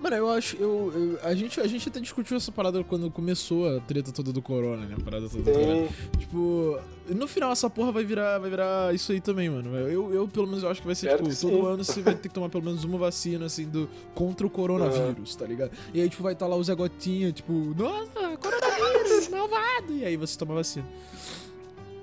Mano, 0.00 0.16
eu 0.16 0.30
acho. 0.30 0.56
Eu, 0.56 0.92
eu- 0.94 1.18
a, 1.22 1.34
gente, 1.34 1.60
a 1.60 1.66
gente 1.66 1.88
até 1.88 2.00
discutiu 2.00 2.36
essa 2.36 2.50
parada 2.50 2.82
quando 2.82 3.10
começou 3.10 3.76
a 3.76 3.80
treta 3.80 4.10
toda 4.10 4.32
do 4.32 4.40
corona, 4.40 4.86
né? 4.86 4.96
A 4.98 5.04
parada 5.04 5.28
toda 5.28 5.42
do 5.42 5.52
corona. 5.52 5.88
Tipo, 6.18 6.78
no 7.14 7.28
final 7.28 7.52
essa 7.52 7.68
porra 7.68 7.92
vai 7.92 8.02
virar, 8.02 8.38
vai 8.38 8.48
virar 8.48 8.94
isso 8.94 9.12
aí 9.12 9.20
também, 9.20 9.50
mano. 9.50 9.76
Eu, 9.76 10.12
eu 10.14 10.26
pelo 10.26 10.46
menos, 10.46 10.62
eu 10.62 10.70
acho 10.70 10.80
que 10.80 10.86
vai 10.86 10.94
ser, 10.94 11.10
tipo, 11.10 11.24
todo 11.24 11.34
sim. 11.34 11.66
ano 11.66 11.84
você 11.84 12.00
vai 12.00 12.14
ter 12.14 12.28
que 12.28 12.34
tomar 12.34 12.48
pelo 12.48 12.64
menos 12.64 12.82
uma 12.82 12.96
vacina, 12.96 13.44
assim, 13.44 13.66
do, 13.66 13.88
contra 14.14 14.46
o 14.46 14.50
coronavírus, 14.50 15.36
tá 15.36 15.44
ligado? 15.44 15.72
E 15.92 16.00
aí, 16.00 16.08
tipo, 16.08 16.22
vai 16.22 16.32
estar 16.32 16.46
lá 16.46 16.56
o 16.56 16.64
Zé 16.64 16.74
Gotinha, 16.74 17.30
tipo, 17.30 17.52
nossa, 17.76 18.36
coronavírus, 18.38 19.28
malvado! 19.28 19.92
E 19.92 20.04
aí 20.04 20.16
você 20.16 20.38
toma 20.38 20.54
vacina. 20.54 20.86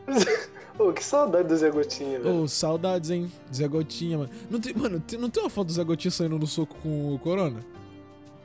Ô, 0.77 0.93
que 0.93 1.03
saudade 1.03 1.47
do 1.47 1.57
Zé 1.57 1.71
Gotinha, 1.71 2.19
velho. 2.19 2.43
Ô, 2.43 2.47
saudades, 2.47 3.09
hein? 3.09 3.31
Zé 3.51 3.67
Gotinha, 3.67 4.19
mano. 4.19 4.29
Não 4.49 4.59
tem, 4.59 4.75
mano, 4.75 5.01
não 5.19 5.29
tem 5.31 5.41
uma 5.41 5.49
foto 5.49 5.67
do 5.67 5.73
Zé 5.73 5.83
Gotinha 5.83 6.11
saindo 6.11 6.37
no 6.37 6.45
soco 6.45 6.75
com 6.83 7.15
o 7.15 7.19
corona? 7.19 7.65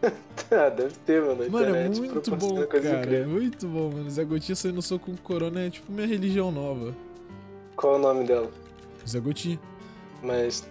Ah, 0.51 0.69
deve 0.69 0.95
ter, 1.07 1.23
mano. 1.23 1.51
Mano, 1.51 1.75
é 1.75 1.89
muito 1.89 2.37
bom, 2.37 2.67
cara. 2.67 2.87
É 2.87 3.01
incrível. 3.01 3.29
muito 3.29 3.67
bom, 3.67 3.91
mano. 3.91 4.11
Zé 4.11 4.23
Gotinha 4.23 4.55
saindo 4.55 4.75
no 4.77 4.83
soco 4.83 5.07
com 5.07 5.17
corona 5.17 5.63
é 5.63 5.71
tipo 5.71 5.91
minha 5.91 6.07
religião 6.07 6.53
nova. 6.53 6.95
Qual 7.75 7.95
é 7.95 7.97
o 7.97 7.99
nome 7.99 8.27
dela? 8.27 8.51
Zé 9.09 9.19
Gotinha. 9.19 9.59
Mas 10.23 10.69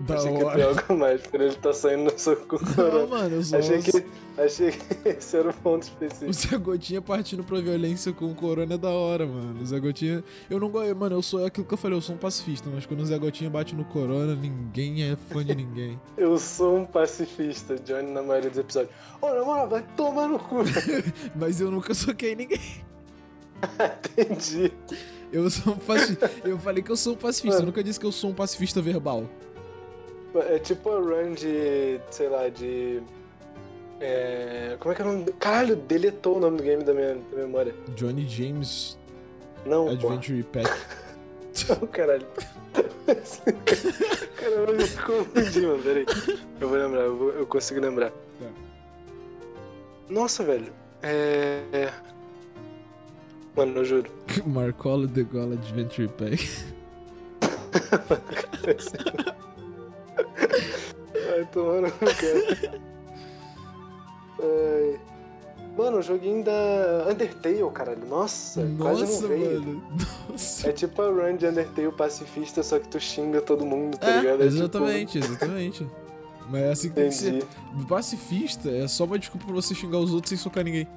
Da 0.00 0.14
achei 0.14 0.32
que 0.32 0.38
tem 0.38 0.46
hora. 0.46 0.68
algo 0.68 0.96
mais, 0.98 1.20
ele 1.32 1.54
tá 1.54 1.72
saindo 1.72 2.04
no 2.04 2.18
soco 2.18 2.46
com 2.46 2.56
o 2.56 2.76
Não, 2.76 3.06
mano, 3.08 3.36
eu 3.36 3.42
só... 3.42 3.58
Achei 3.58 3.82
que, 3.82 4.04
achei 4.38 4.70
que 4.72 5.08
esse 5.08 5.36
era 5.36 5.50
o 5.50 5.54
ponto 5.54 5.82
O 5.82 5.86
específico. 5.86 6.32
Zé 6.32 6.56
Gotinha 6.58 7.02
partindo 7.02 7.42
pra 7.44 7.60
violência 7.60 8.12
com 8.12 8.26
o 8.26 8.34
Corona 8.34 8.74
é 8.74 8.78
da 8.78 8.90
hora, 8.90 9.26
mano. 9.26 9.60
O 9.60 9.66
Zé 9.66 9.78
Gotinha. 9.80 10.22
Eu 10.48 10.58
não 10.60 10.70
gosto. 10.70 10.94
Mano, 10.96 11.16
eu 11.16 11.22
sou 11.22 11.40
é 11.42 11.46
aquilo 11.46 11.66
que 11.66 11.74
eu 11.74 11.78
falei, 11.78 11.96
eu 11.96 12.02
sou 12.02 12.14
um 12.14 12.18
pacifista, 12.18 12.70
mas 12.72 12.86
quando 12.86 13.00
o 13.00 13.06
Zé 13.06 13.18
Gotinha 13.18 13.50
bate 13.50 13.74
no 13.74 13.84
Corona, 13.84 14.34
ninguém 14.34 15.02
é 15.02 15.16
fã 15.16 15.44
de 15.44 15.54
ninguém. 15.54 16.00
Eu 16.16 16.36
sou 16.38 16.78
um 16.78 16.84
pacifista, 16.84 17.76
Johnny, 17.76 18.10
na 18.10 18.22
maioria 18.22 18.50
dos 18.50 18.58
episódios. 18.58 18.92
Ô, 19.20 19.28
na 19.28 19.44
moral, 19.44 19.68
vai 19.68 19.84
tomar 19.96 20.28
no 20.28 20.38
cu. 20.38 20.56
Mas 21.34 21.60
eu 21.60 21.70
nunca 21.70 21.94
soquei 21.94 22.34
ninguém. 22.34 22.60
Entendi. 24.16 24.72
Eu 25.32 25.50
sou 25.50 25.74
um 25.74 25.76
pacifista. 25.78 26.30
Eu 26.44 26.58
falei 26.58 26.82
que 26.82 26.90
eu 26.90 26.96
sou 26.96 27.12
um 27.14 27.16
pacifista, 27.16 27.56
eu 27.56 27.60
Mano. 27.60 27.66
nunca 27.66 27.84
disse 27.84 28.00
que 28.00 28.06
eu 28.06 28.12
sou 28.12 28.30
um 28.30 28.34
pacifista 28.34 28.80
verbal. 28.80 29.24
É 30.34 30.58
tipo 30.58 30.90
a 30.90 30.98
run 31.00 31.34
de, 31.34 32.00
sei 32.10 32.28
lá, 32.28 32.48
de... 32.48 33.02
É... 34.00 34.76
Como 34.78 34.92
é 34.92 34.94
que 34.94 35.02
é 35.02 35.04
o 35.04 35.08
nome? 35.12 35.24
Caralho, 35.40 35.74
deletou 35.76 36.36
o 36.36 36.40
nome 36.40 36.58
do 36.58 36.62
game 36.62 36.84
da 36.84 36.92
minha 36.94 37.14
da 37.14 37.36
memória. 37.36 37.74
Johnny 37.96 38.26
James 38.28 38.98
Não. 39.66 39.88
Adventure 39.88 40.42
Pack. 40.44 40.68
Não, 41.68 41.86
caralho. 41.88 42.26
Caramba, 44.36 44.70
eu 44.72 44.76
me 44.76 44.88
confundi, 44.88 45.60
mano. 45.62 45.82
Peraí. 45.82 46.06
Eu 46.60 46.68
vou 46.68 46.78
lembrar, 46.78 47.00
eu, 47.00 47.16
vou- 47.16 47.30
eu 47.30 47.46
consigo 47.46 47.80
lembrar. 47.80 48.10
Tá. 48.10 48.46
Nossa, 50.08 50.44
velho. 50.44 50.72
É. 51.02 51.62
é. 51.72 51.92
Mano, 53.56 53.78
eu 53.78 53.84
juro. 53.84 54.10
Marcola 54.46 55.06
de 55.08 55.24
Gola 55.24 55.54
Adventure 55.54 56.08
Pack. 56.08 56.48
Vai 61.30 61.44
tomando, 61.52 61.90
cara. 61.92 62.80
Ai. 64.40 65.00
Mano, 65.76 65.98
o 65.98 66.02
joguinho 66.02 66.42
da 66.44 67.06
Undertale, 67.08 67.70
caralho. 67.72 68.04
Nossa, 68.06 68.66
quase 68.78 69.00
Nossa, 69.02 69.20
não 69.22 69.28
veio. 69.28 69.60
mano. 69.62 69.82
Nossa. 70.28 70.68
É 70.68 70.72
tipo 70.72 71.00
a 71.02 71.06
run 71.08 71.36
de 71.36 71.46
Undertale 71.46 71.92
pacifista, 71.92 72.62
só 72.64 72.80
que 72.80 72.88
tu 72.88 72.98
xinga 72.98 73.40
todo 73.40 73.64
mundo, 73.64 73.96
tá 73.96 74.08
É, 74.10 74.20
ligado? 74.20 74.42
É 74.42 74.48
tipo- 74.48 74.56
exatamente, 74.58 75.18
exatamente. 75.18 75.86
Mas 76.50 76.62
é 76.62 76.70
assim 76.72 76.88
que 76.88 76.94
tem 76.96 77.08
que 77.10 77.14
ser. 77.14 77.34
Entendi. 77.34 77.86
Pacifista 77.88 78.70
é 78.70 78.88
só 78.88 79.04
uma 79.04 79.18
desculpa 79.18 79.46
pra 79.46 79.54
você 79.54 79.72
xingar 79.74 79.98
os 79.98 80.12
outros 80.12 80.30
sem 80.30 80.38
socar 80.38 80.64
ninguém. 80.64 80.88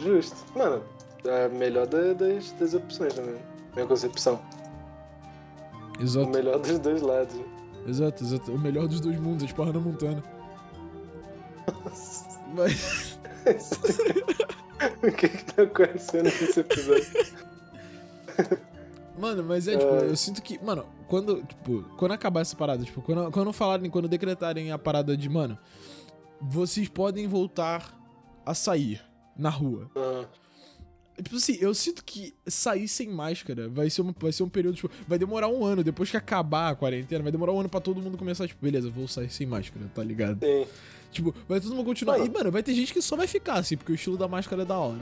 Justo. 0.00 0.36
Mano, 0.56 0.82
é 1.24 1.44
a 1.44 1.48
melhor 1.48 1.86
da- 1.86 2.14
das, 2.14 2.50
das 2.52 2.74
opções, 2.74 3.14
na 3.14 3.22
minha, 3.22 3.86
concepção. 3.86 4.40
O 5.98 6.02
Exato, 6.02 6.28
melhor 6.30 6.58
dos 6.58 6.78
dois 6.80 7.00
lados. 7.00 7.36
Exato, 7.86 8.22
exato. 8.24 8.52
O 8.52 8.58
melhor 8.58 8.86
dos 8.88 9.00
dois 9.00 9.18
mundos, 9.18 9.44
é 9.44 9.46
tipo 9.46 9.62
a 9.62 9.66
Hannah 9.66 9.80
Montana. 9.80 10.22
Mas, 12.54 13.18
o 15.02 15.12
que 15.12 15.28
que 15.28 15.44
tá 15.52 15.62
acontecendo 15.62 16.24
nesse 16.24 16.60
episódio? 16.60 17.34
mano, 19.18 19.42
mas 19.44 19.66
é, 19.68 19.76
tipo, 19.76 19.90
É. 19.92 20.08
eu 20.10 20.16
sinto 20.16 20.42
que, 20.42 20.62
mano, 20.62 20.84
quando, 21.08 21.42
tipo, 21.44 21.82
quando 21.96 22.12
acabar 22.12 22.40
essa 22.40 22.56
parada, 22.56 22.84
tipo, 22.84 23.02
quando, 23.02 23.30
quando 23.30 23.52
falarem, 23.52 23.90
quando 23.90 24.08
decretarem 24.08 24.70
a 24.72 24.78
parada 24.78 25.16
de, 25.16 25.28
mano, 25.28 25.58
vocês 26.40 26.88
podem 26.88 27.26
voltar 27.26 27.92
a 28.44 28.54
sair 28.54 29.00
na 29.36 29.48
rua. 29.50 29.90
Ah, 29.96 30.24
Tipo 31.22 31.36
assim, 31.36 31.56
eu 31.60 31.72
sinto 31.72 32.04
que 32.04 32.34
sair 32.46 32.88
sem 32.88 33.08
máscara 33.08 33.68
vai 33.68 33.88
ser, 33.88 34.02
um, 34.02 34.12
vai 34.18 34.32
ser 34.32 34.42
um 34.42 34.48
período, 34.48 34.74
tipo, 34.74 34.90
vai 35.06 35.18
demorar 35.18 35.48
um 35.48 35.64
ano. 35.64 35.84
Depois 35.84 36.10
que 36.10 36.16
acabar 36.16 36.70
a 36.70 36.74
quarentena, 36.74 37.22
vai 37.22 37.30
demorar 37.30 37.52
um 37.52 37.60
ano 37.60 37.68
pra 37.68 37.80
todo 37.80 38.00
mundo 38.00 38.18
começar, 38.18 38.48
tipo, 38.48 38.64
beleza, 38.64 38.90
vou 38.90 39.06
sair 39.06 39.30
sem 39.30 39.46
máscara, 39.46 39.86
tá 39.94 40.02
ligado? 40.02 40.38
sim. 40.40 40.66
Tipo, 41.12 41.32
vai 41.48 41.60
todo 41.60 41.76
mundo 41.76 41.86
continuar. 41.86 42.18
Mano. 42.18 42.28
E, 42.28 42.34
mano, 42.34 42.50
vai 42.50 42.60
ter 42.60 42.74
gente 42.74 42.92
que 42.92 43.00
só 43.00 43.14
vai 43.14 43.28
ficar, 43.28 43.54
assim, 43.54 43.76
porque 43.76 43.92
o 43.92 43.94
estilo 43.94 44.16
da 44.16 44.26
máscara 44.26 44.62
é 44.62 44.64
da 44.64 44.76
hora. 44.76 44.98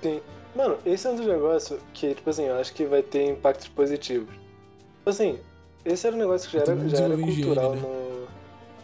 Sim. 0.00 0.20
Mano, 0.54 0.78
esse 0.86 1.06
é 1.06 1.10
um 1.10 1.16
dos 1.16 1.26
negócios 1.26 1.80
que, 1.92 2.14
tipo 2.14 2.30
assim, 2.30 2.44
eu 2.44 2.54
acho 2.56 2.72
que 2.72 2.86
vai 2.86 3.02
ter 3.02 3.28
impactos 3.28 3.66
positivos. 3.66 4.28
Tipo 4.28 5.10
assim, 5.10 5.38
esse 5.84 6.06
era 6.06 6.14
um 6.14 6.18
negócio 6.20 6.48
que 6.48 6.56
já 6.56 6.62
era, 6.62 6.88
já 6.88 6.98
era 6.98 7.16
cultural 7.16 7.74
higiene, 7.74 7.88
no. 7.88 8.28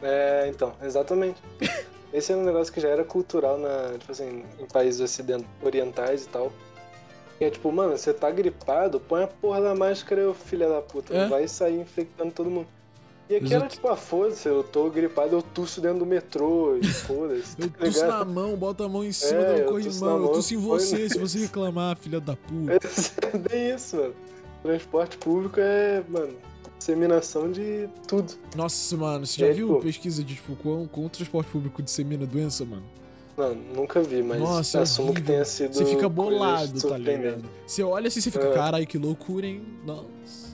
É, 0.03 0.49
então, 0.49 0.75
exatamente. 0.83 1.41
esse 2.13 2.33
era 2.33 2.41
um 2.41 2.45
negócio 2.45 2.73
que 2.73 2.81
já 2.81 2.89
era 2.89 3.05
cultural 3.05 3.59
na, 3.59 3.97
tipo 3.99 4.13
assim, 4.13 4.45
em 4.59 4.67
países 4.67 5.01
ocident... 5.01 5.45
orientais 5.63 6.25
e 6.25 6.29
tal. 6.29 6.53
Que 7.39 7.45
é 7.47 7.51
tipo, 7.51 7.73
mano, 7.73 7.97
você 7.97 8.13
tá 8.13 8.31
gripado, 8.31 9.01
põe 9.01 9.25
a 9.25 9.27
porra 9.27 9.61
da 9.61 9.75
máscara, 9.75 10.29
ô 10.29 10.35
filha 10.35 10.69
da 10.69 10.81
puta. 10.83 11.15
É. 11.15 11.27
Vai 11.27 11.49
sair 11.49 11.81
infectando 11.81 12.33
todo 12.33 12.51
mundo. 12.51 12.67
E 13.31 13.37
aqui 13.37 13.47
era 13.47 13.57
Exato. 13.57 13.75
tipo, 13.75 13.89
ah, 13.89 13.97
foda-se, 13.97 14.47
eu 14.47 14.63
tô 14.63 14.91
gripado, 14.91 15.37
eu 15.37 15.43
tuço 15.43 15.81
dentro 15.81 16.01
do 16.01 16.07
metrô, 16.07 16.77
e 16.77 16.85
foda-se. 16.87 17.57
Eu 17.59 17.71
tá 17.71 17.87
tuço 17.87 18.03
ligado? 18.03 18.19
na 18.19 18.25
mão, 18.25 18.57
bota 18.57 18.85
a 18.85 18.89
mão 18.89 19.03
em 19.03 19.13
cima, 19.13 19.41
É, 19.41 19.63
eu 19.63 19.67
corrimão. 19.67 20.11
Eu 20.11 20.19
mão, 20.21 20.33
tuço 20.33 20.55
em 20.55 20.59
você, 20.59 21.09
se 21.09 21.19
você 21.19 21.39
reclamar, 21.39 21.97
filha 21.97 22.21
da 22.21 22.37
puta. 22.37 22.79
É 23.33 23.39
bem 23.39 23.71
isso, 23.71 23.97
mano. 23.97 24.15
Transporte 24.63 25.17
público 25.17 25.59
é, 25.59 26.05
mano, 26.09 26.35
disseminação 26.83 27.51
de 27.51 27.89
tudo. 28.09 28.33
Nossa, 28.57 28.97
mano, 28.97 29.25
você 29.27 29.41
já 29.41 29.47
É, 29.47 29.53
viu 29.53 29.69
pô. 29.69 29.79
pesquisa 29.81 30.23
de, 30.25 30.35
tipo, 30.35 30.57
quão, 30.57 30.87
quão 30.87 31.07
o 31.07 31.09
transporte 31.09 31.51
público 31.51 31.81
dissemina 31.83 32.27
doença, 32.27 32.65
mano? 32.65 32.83
Não, 33.37 33.55
nunca 33.55 34.03
vi, 34.03 34.23
mas 34.23 34.41
Nossa, 34.41 34.79
é 34.79 34.83
assumo 34.83 35.07
que 35.09 35.21
horrível. 35.21 35.35
tenha 35.35 35.45
sido. 35.45 35.75
Você 35.75 35.87
fica 35.87 36.09
bolado, 36.09 36.81
tá 36.89 36.99
ligado? 36.99 37.45
Você 37.67 37.83
olha 37.83 38.09
assim, 38.09 38.21
você 38.21 38.31
fica, 38.31 38.47
É. 38.47 38.53
caralho, 38.53 38.87
que 38.87 38.99
loucura, 38.99 39.47
hein? 39.47 39.63
Nossa. 39.87 40.05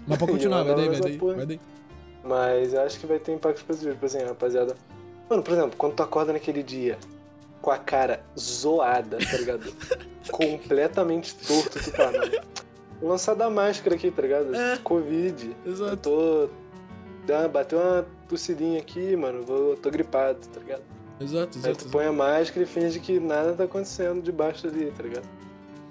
Mas 0.07 0.19
pra 0.19 0.27
E 0.29 0.31
continuar, 0.31 0.63
vai 0.63 0.75
daí, 0.77 0.85
vai 0.89 0.95
mas 0.95 1.01
daí, 1.01 1.17
vai 1.19 1.47
daí. 1.47 1.61
Mas 2.23 2.73
eu 2.75 2.83
acho 2.83 3.01
que 3.01 3.07
vai 3.07 3.19
ter 3.19 3.33
impactos 3.33 3.63
positivos. 3.65 3.95
Tipo 3.95 4.07
assim, 4.07 4.19
rapaziada. 4.23 4.77
Mano, 5.29 5.43
por 5.43 5.53
exemplo, 5.55 5.73
quando 5.77 5.95
tu 5.95 6.03
acorda 6.03 6.33
naquele 6.33 6.63
dia 6.63 6.99
com 7.61 7.71
a 7.73 7.79
cara 7.79 8.23
zoada, 8.39 9.19
tá 9.19 9.37
ligado? 9.39 9.73
Completamente 10.31 11.35
torto, 11.35 11.79
tu. 11.81 11.91
Vou 11.97 12.68
lançar 13.03 13.35
da 13.35 13.49
máscara 13.51 13.95
aqui, 13.97 14.11
tá 14.11 14.23
ligado? 14.23 14.55
É. 14.55 14.77
Covid. 14.79 15.57
Eu 15.65 15.73
Exato. 15.73 15.97
tô. 15.97 16.49
dá- 17.27 17.49
Bateu 17.49 17.79
uma 17.79 18.07
tossidinha 18.29 18.79
aqui, 18.81 19.15
mano. 19.17 19.43
Vou, 19.43 19.77
tô 19.77 19.91
gripado, 19.91 20.39
tá 20.53 20.61
ligado? 20.61 20.83
Exato, 21.21 21.59
Aí 21.59 21.71
exato. 21.71 21.85
tu 21.87 21.91
põe 21.91 22.05
a 22.07 22.13
máscara 22.13 22.63
e 22.63 22.67
finge 22.67 23.01
que 23.01 23.19
nada 23.19 23.53
tá 23.53 23.65
acontecendo 23.65 24.23
debaixo 24.23 24.67
ali, 24.69 24.93
tá 24.97 25.03
ligado? 25.03 25.29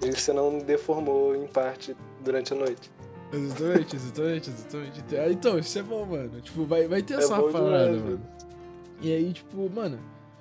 E 0.06 0.12
você 0.12 0.32
não 0.32 0.60
deformou 0.60 1.36
em 1.36 1.48
parte 1.48 1.96
durante 2.24 2.54
a 2.54 2.56
noite. 2.56 2.89
Exatamente, 3.34 3.96
exatamente, 3.96 4.50
exatamente. 4.50 5.04
Ah, 5.17 5.30
Então, 5.30 5.60
isso 5.60 5.78
é 5.78 5.84
bom, 5.84 6.06
mano. 6.06 6.39
Tipo, 6.39 6.63
vai, 6.65 6.88
vai 6.88 7.02
ter 7.02 7.15
É 7.15 7.17
essa 7.17 7.36
parada, 7.41 7.88
demais, 7.89 8.02
mano. 8.04 8.22
E 9.02 9.12
aí, 9.13 9.34
tipo, 9.34 9.70
mano. 9.70 10.00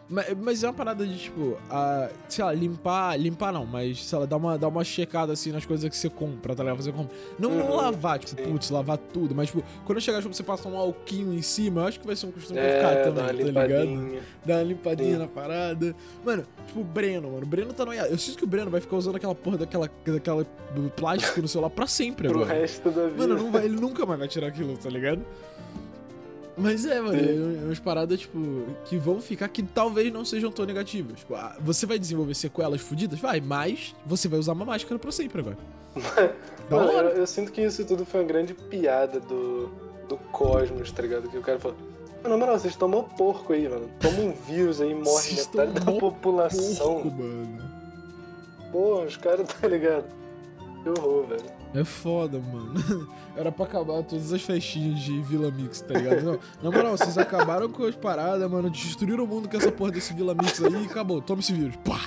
Ma- 0.08 0.24
Mas 0.42 0.62
é 0.62 0.66
uma 0.68 0.72
parada 0.74 1.06
de, 1.06 1.18
tipo, 1.18 1.56
a, 1.70 2.08
sei 2.28 2.44
lá, 2.44 2.52
limpar. 2.52 3.18
Limpar 3.18 3.52
não, 3.52 3.64
mas, 3.66 4.04
sei 4.04 4.18
lá, 4.18 4.26
dar 4.26 4.36
uma, 4.36 4.58
dar 4.58 4.68
uma 4.68 4.84
checada 4.84 5.32
assim 5.32 5.52
nas 5.52 5.64
coisas 5.66 5.88
que 5.88 5.96
você 5.96 6.08
compra, 6.08 6.54
tá 6.54 6.62
ligado? 6.62 6.76
Fazer 6.76 6.92
compra. 6.92 7.14
Não, 7.38 7.50
não 7.50 7.66
Uhum, 7.70 7.76
lavar, 7.76 8.18
tipo, 8.18 8.40
sim. 8.40 8.48
putz, 8.50 8.70
lavar 8.70 8.98
tudo. 8.98 9.34
Mas, 9.34 9.48
tipo, 9.48 9.62
quando 9.84 10.00
chegar, 10.00 10.20
tipo, 10.22 10.32
você 10.34 10.42
passa 10.42 10.68
um 10.68 10.76
alquinho 10.76 11.32
em 11.32 11.42
cima, 11.42 11.82
eu 11.82 11.86
acho 11.86 12.00
que 12.00 12.06
vai 12.06 12.16
ser 12.16 12.26
um 12.26 12.30
costume 12.32 12.58
É, 12.60 12.76
ficar 12.76 12.94
dá 12.94 13.02
também, 13.04 13.52
tá 13.52 13.66
ligado? 13.66 14.22
Dar 14.44 14.54
uma 14.56 14.62
limpadinha 14.62 15.12
Sim. 15.14 15.18
na 15.18 15.26
parada. 15.28 15.94
Mano, 16.24 16.44
tipo, 16.66 16.80
o 16.80 16.84
Breno, 16.84 17.30
mano. 17.30 17.42
O 17.42 17.46
Breno 17.46 17.72
tá 17.72 17.84
noiado. 17.84 18.10
Eu 18.10 18.18
sinto 18.18 18.38
que 18.38 18.44
o 18.44 18.46
Breno 18.48 18.70
vai 18.70 18.80
ficar 18.80 18.96
usando 18.96 19.16
aquela 19.16 19.34
porra 19.34 19.58
daquela, 19.58 19.90
daquela 20.06 20.46
plástico 20.96 21.40
no 21.40 21.48
celular 21.48 21.70
pra 21.70 21.86
sempre 21.86 22.28
Pro 22.28 22.42
agora. 22.42 22.58
resto 22.60 22.90
da 22.90 23.04
vida. 23.06 23.16
Mano, 23.16 23.36
não 23.36 23.50
vai- 23.50 23.64
ele 23.64 23.76
nunca 23.80 24.04
mais 24.06 24.18
vai 24.18 24.28
tirar 24.28 24.48
aquilo, 24.48 24.76
tá 24.76 24.88
ligado? 24.90 25.22
Mas 26.56 26.86
é, 26.86 27.00
mano, 27.00 27.18
Sim. 27.18 27.60
é 27.60 27.64
umas 27.66 27.78
paradas, 27.78 28.20
tipo, 28.20 28.38
que 28.86 28.96
vão 28.96 29.20
ficar 29.20 29.48
que 29.48 29.62
talvez 29.62 30.10
não 30.12 30.24
sejam 30.24 30.50
tão 30.50 30.64
negativas. 30.64 31.18
Tipo, 31.18 31.34
ah, 31.34 31.54
você 31.60 31.84
vai 31.84 31.98
desenvolver 31.98 32.34
sequelas 32.34 32.80
fodidas? 32.80 33.18
Vai, 33.18 33.40
mas 33.40 33.94
você 34.06 34.26
vai 34.26 34.38
usar 34.38 34.52
uma 34.52 34.64
máscara 34.64 34.98
pra 34.98 35.12
sempre 35.12 35.40
agora. 35.40 35.58
Mano, 36.70 36.90
eu, 36.90 37.08
eu 37.18 37.26
sinto 37.26 37.52
que 37.52 37.60
isso 37.60 37.84
tudo 37.84 38.04
foi 38.04 38.20
uma 38.20 38.26
grande 38.26 38.52
piada 38.52 39.20
do, 39.20 39.70
do 40.08 40.16
cosmos, 40.32 40.90
tá 40.90 41.02
ligado? 41.02 41.28
Que 41.28 41.38
o 41.38 41.42
cara 41.42 41.58
falou. 41.60 41.76
Mano, 42.22 42.36
na 42.36 42.36
moral, 42.36 42.58
vocês 42.58 42.74
tomam 42.74 43.04
porco 43.04 43.52
aí, 43.52 43.68
mano. 43.68 43.88
Toma 44.00 44.18
um 44.18 44.32
vírus 44.32 44.80
aí, 44.80 44.92
morre 44.92 45.04
Vocês 45.04 45.46
metade 45.46 45.72
da 45.72 45.92
população. 45.92 47.02
Porco, 47.02 47.10
mano. 47.10 47.70
Pô, 48.72 49.02
os 49.02 49.16
caras, 49.16 49.46
tá 49.60 49.68
ligado? 49.68 50.06
Que 50.82 50.88
horror, 50.88 51.26
velho. 51.26 51.55
É 51.74 51.84
foda, 51.84 52.38
mano. 52.38 53.06
Era 53.36 53.52
pra 53.52 53.64
acabar 53.66 54.02
todas 54.02 54.32
as 54.32 54.40
festinhas 54.42 54.98
de 55.00 55.20
Vila 55.22 55.50
Mix, 55.50 55.82
tá 55.82 55.94
ligado? 55.98 56.22
Não, 56.22 56.38
na 56.62 56.70
moral, 56.70 56.96
vocês 56.96 57.18
acabaram 57.18 57.68
com 57.70 57.84
as 57.84 57.94
paradas, 57.94 58.50
mano. 58.50 58.70
Destruíram 58.70 59.24
o 59.24 59.26
mundo 59.26 59.48
com 59.48 59.56
essa 59.56 59.70
porra 59.70 59.90
desse 59.90 60.14
Vila 60.14 60.34
Mix 60.34 60.62
aí 60.62 60.72
e 60.84 60.86
acabou. 60.86 61.20
Toma 61.20 61.40
esse 61.40 61.52
vírus. 61.52 61.76
Pá! 61.84 62.00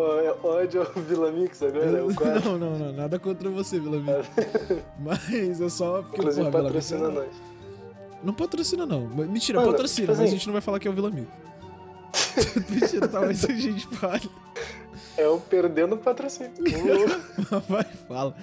É 0.00 0.46
ódio 0.46 0.82
ao 0.82 1.02
Vila 1.02 1.32
Mix 1.32 1.60
agora, 1.60 1.98
é 1.98 2.02
o. 2.02 2.08
Não, 2.44 2.56
não, 2.56 2.78
não. 2.78 2.92
Nada 2.92 3.18
contra 3.18 3.50
você, 3.50 3.80
Vila 3.80 3.98
Mix. 3.98 4.30
Mas 5.00 5.60
é 5.60 5.68
só 5.68 6.02
porque, 6.02 6.18
Inclusive 6.20 6.48
porra, 6.50 6.62
Vila 6.62 6.72
Mix. 6.72 6.90
patrocina 6.90 7.08
é- 7.08 7.24
nós. 7.26 7.42
Não 8.22 8.32
patrocina, 8.32 8.86
não. 8.86 9.08
Mentira, 9.08 9.58
Mano, 9.60 9.72
patrocina, 9.72 10.08
mas 10.08 10.20
a 10.20 10.22
assim- 10.24 10.32
gente 10.32 10.46
não 10.46 10.52
vai 10.52 10.60
falar 10.60 10.78
que 10.80 10.86
é 10.88 10.90
o 10.90 10.94
Vila 10.94 11.10
Mix. 11.10 11.28
Mentira, 12.70 13.08
talvez 13.08 13.44
a 13.44 13.52
gente 13.52 13.86
fale. 13.88 14.28
É 15.18 15.28
o 15.28 15.38
perdendo 15.40 15.96
patrocínio. 15.96 16.52
Vai, 17.68 17.84
fala. 18.06 18.34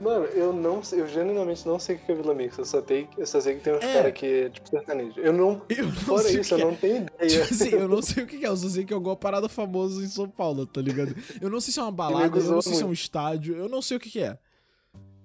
Mano, 0.00 0.26
eu 0.26 0.52
não 0.52 0.80
sei, 0.82 1.00
eu 1.00 1.08
genuinamente 1.08 1.66
não 1.66 1.78
sei 1.78 1.96
o 1.96 1.98
que 1.98 2.12
é 2.12 2.14
Vila 2.14 2.32
Mix. 2.32 2.56
Eu 2.56 2.64
só, 2.64 2.80
tenho, 2.80 3.08
eu 3.18 3.26
só 3.26 3.40
sei 3.40 3.56
que 3.56 3.62
tem 3.62 3.74
uns 3.74 3.82
É. 3.82 3.94
caras 3.94 4.12
que 4.12 4.26
é 4.26 4.48
tipo 4.48 4.68
sertanejo. 4.68 5.20
Eu 5.20 5.32
não. 5.32 5.60
Eu 5.68 5.86
não 5.86 5.92
Fora 5.92 6.22
sei 6.22 6.40
isso, 6.40 6.54
o 6.54 6.58
eu 6.58 6.62
é. 6.62 6.70
não 6.70 6.76
tenho 6.76 6.96
ideia. 7.20 7.42
Tipo 7.42 7.54
assim, 7.54 7.68
eu 7.70 7.88
não 7.88 8.00
sei 8.00 8.22
o 8.22 8.26
que 8.26 8.44
é, 8.44 8.48
eu 8.48 8.56
só 8.56 8.68
sei 8.68 8.84
que 8.84 8.92
é 8.92 8.96
alguma 8.96 9.16
parada 9.16 9.48
famosa 9.48 10.02
em 10.02 10.06
São 10.08 10.28
Paulo, 10.28 10.66
tá 10.66 10.80
ligado? 10.80 11.14
Eu 11.40 11.50
não 11.50 11.60
sei 11.60 11.72
se 11.74 11.80
é 11.80 11.82
uma 11.82 11.90
balada, 11.90 12.38
eu 12.38 12.44
não 12.44 12.62
sei 12.62 12.74
se 12.74 12.80
é 12.82 12.84
um 12.84 12.88
muito. 12.88 13.00
estádio, 13.00 13.56
eu 13.56 13.68
não 13.68 13.82
sei 13.82 13.96
o 13.96 14.00
que 14.00 14.20
é. 14.20 14.38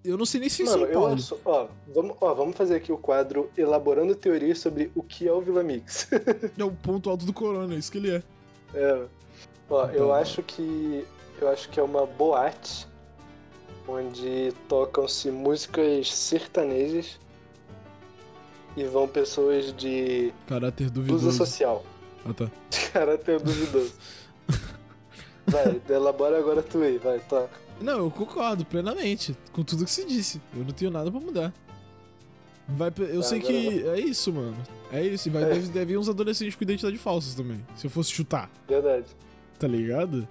Eu 0.03 0.17
não 0.17 0.25
sei 0.25 0.39
nem 0.41 0.49
se 0.49 0.63
é 0.63 0.65
Mano, 0.65 0.79
São 0.79 0.87
eu 0.87 0.93
Paulo. 0.99 1.13
acho. 1.13 1.39
Ó 1.45 1.67
vamos, 1.93 2.17
ó, 2.19 2.33
vamos 2.33 2.57
fazer 2.57 2.75
aqui 2.75 2.91
o 2.91 2.97
quadro 2.97 3.49
elaborando 3.57 4.13
teorias 4.15 4.57
sobre 4.59 4.91
o 4.95 5.01
que 5.03 5.27
é 5.27 5.31
o 5.31 5.39
Vila 5.39 5.63
Mix. 5.63 6.09
É 6.57 6.63
o 6.63 6.71
ponto 6.71 7.09
alto 7.09 7.25
do 7.25 7.31
corona, 7.31 7.73
é 7.75 7.77
isso 7.77 7.91
que 7.91 7.99
ele 7.99 8.11
é. 8.15 8.23
É. 8.73 9.03
Ó, 9.69 9.85
eu 9.87 10.13
acho 10.13 10.41
que. 10.43 11.05
Eu 11.41 11.49
acho 11.49 11.67
que 11.69 11.79
é 11.79 11.83
uma 11.83 12.05
boate 12.05 12.87
onde 13.87 14.53
tocam-se 14.69 15.29
músicas 15.29 16.13
sertanejas 16.13 17.19
e 18.77 18.83
vão 18.85 19.07
pessoas 19.07 19.73
de 19.75 20.33
Caráter 20.47 20.89
blusa 20.89 21.09
duvidoso. 21.11 21.31
social. 21.37 21.83
Ah, 22.25 22.33
tá. 22.33 22.49
De 22.69 22.79
caráter 22.91 23.39
duvidoso. 23.41 23.93
Vai, 25.45 25.81
elabora 25.89 26.37
agora 26.39 26.63
tu 26.63 26.81
aí, 26.81 26.97
vai, 26.97 27.19
toca. 27.19 27.49
Não, 27.81 27.97
eu 27.99 28.11
concordo 28.11 28.63
plenamente 28.63 29.35
com 29.51 29.63
tudo 29.63 29.83
que 29.83 29.91
você 29.91 30.05
disse. 30.05 30.41
Eu 30.55 30.63
não 30.63 30.71
tenho 30.71 30.89
nada 30.91 31.11
pra 31.11 31.19
mudar. 31.19 31.53
Vai, 32.69 32.93
eu 33.09 33.21
Tá, 33.21 33.27
sei 33.27 33.41
que 33.41 33.85
é 33.89 33.99
isso, 33.99 34.31
mano. 34.31 34.55
É 34.91 35.03
isso. 35.05 35.27
E 35.27 35.31
vai, 35.31 35.43
É. 35.43 35.47
deve, 35.49 35.67
deve 35.67 35.97
uns 35.97 36.07
adolescentes 36.07 36.55
com 36.55 36.63
identidade 36.63 36.97
falsa 36.97 37.35
também. 37.35 37.59
Se 37.75 37.85
eu 37.87 37.91
fosse 37.91 38.11
chutar, 38.11 38.49
Verdade. 38.69 39.07
Tá 39.63 39.67
ligado? 39.67 40.27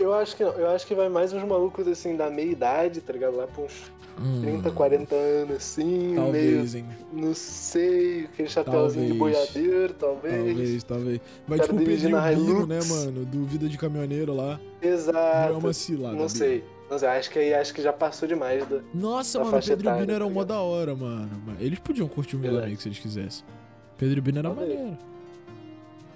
Eu 0.00 0.12
acho 0.12 0.36
que 0.36 0.42
não, 0.42 0.50
eu 0.54 0.68
acho 0.70 0.84
que 0.84 0.96
vai 0.96 1.08
mais 1.08 1.32
uns 1.32 1.44
malucos 1.44 1.86
assim 1.86 2.16
da 2.16 2.28
meia 2.28 2.50
idade, 2.50 3.00
tá 3.00 3.12
ligado? 3.12 3.36
Lá 3.36 3.46
pra 3.46 3.62
uns 3.62 3.92
Hum, 4.20 4.42
30, 4.42 4.70
40 4.72 5.14
anos, 5.14 5.56
assim, 5.56 5.86
meio. 5.86 6.16
Talvez, 6.16 6.74
hein. 6.74 6.84
Não 7.12 7.32
sei, 7.32 8.24
aquele 8.24 8.48
chapéuzinho 8.48 9.06
de 9.10 9.14
boiadeiro, 9.14 9.94
talvez. 9.94 10.34
Talvez, 10.34 10.82
talvez. 10.84 11.20
Vai 11.48 11.58
tipo 11.60 11.74
o 11.76 11.78
Pedrinho 11.78 12.20
Bino, 12.20 12.66
né, 12.66 12.78
mano? 12.90 13.24
Do 13.24 13.46
Vida 13.46 13.68
de 13.70 13.78
Caminhoneiro 13.78 14.34
lá. 14.34 14.60
Exato. 14.82 15.54
É 15.54 15.56
uma 15.56 15.72
cilada. 15.72 16.12
Não 16.12 16.26
Bino. 16.26 16.28
sei. 16.28 16.64
Não 16.90 16.98
sei, 16.98 17.08
acho 17.08 17.30
que 17.30 17.38
aí 17.38 17.54
acho 17.54 17.72
que 17.72 17.80
já 17.80 17.90
passou 17.92 18.28
demais 18.28 18.66
do. 18.66 18.82
Nossa, 18.92 19.38
Da 19.38 19.44
mano, 19.46 19.56
o 19.56 19.60
Pedro 19.62 19.80
etária, 19.80 20.00
Bino 20.02 20.12
era 20.12 20.24
tá 20.26 20.30
mó 20.30 20.44
da 20.44 20.60
hora, 20.60 20.94
mano. 20.94 21.30
Eles 21.58 21.78
podiam 21.78 22.06
curtir 22.06 22.36
Verdade. 22.36 22.68
Mix 22.70 22.82
se 22.82 22.88
eles 22.88 22.98
quisessem. 22.98 23.44
Pedro 23.96 24.20
Bino 24.20 24.40
era 24.40 24.50
Talvez. 24.50 24.68
maneiro. 24.74 24.98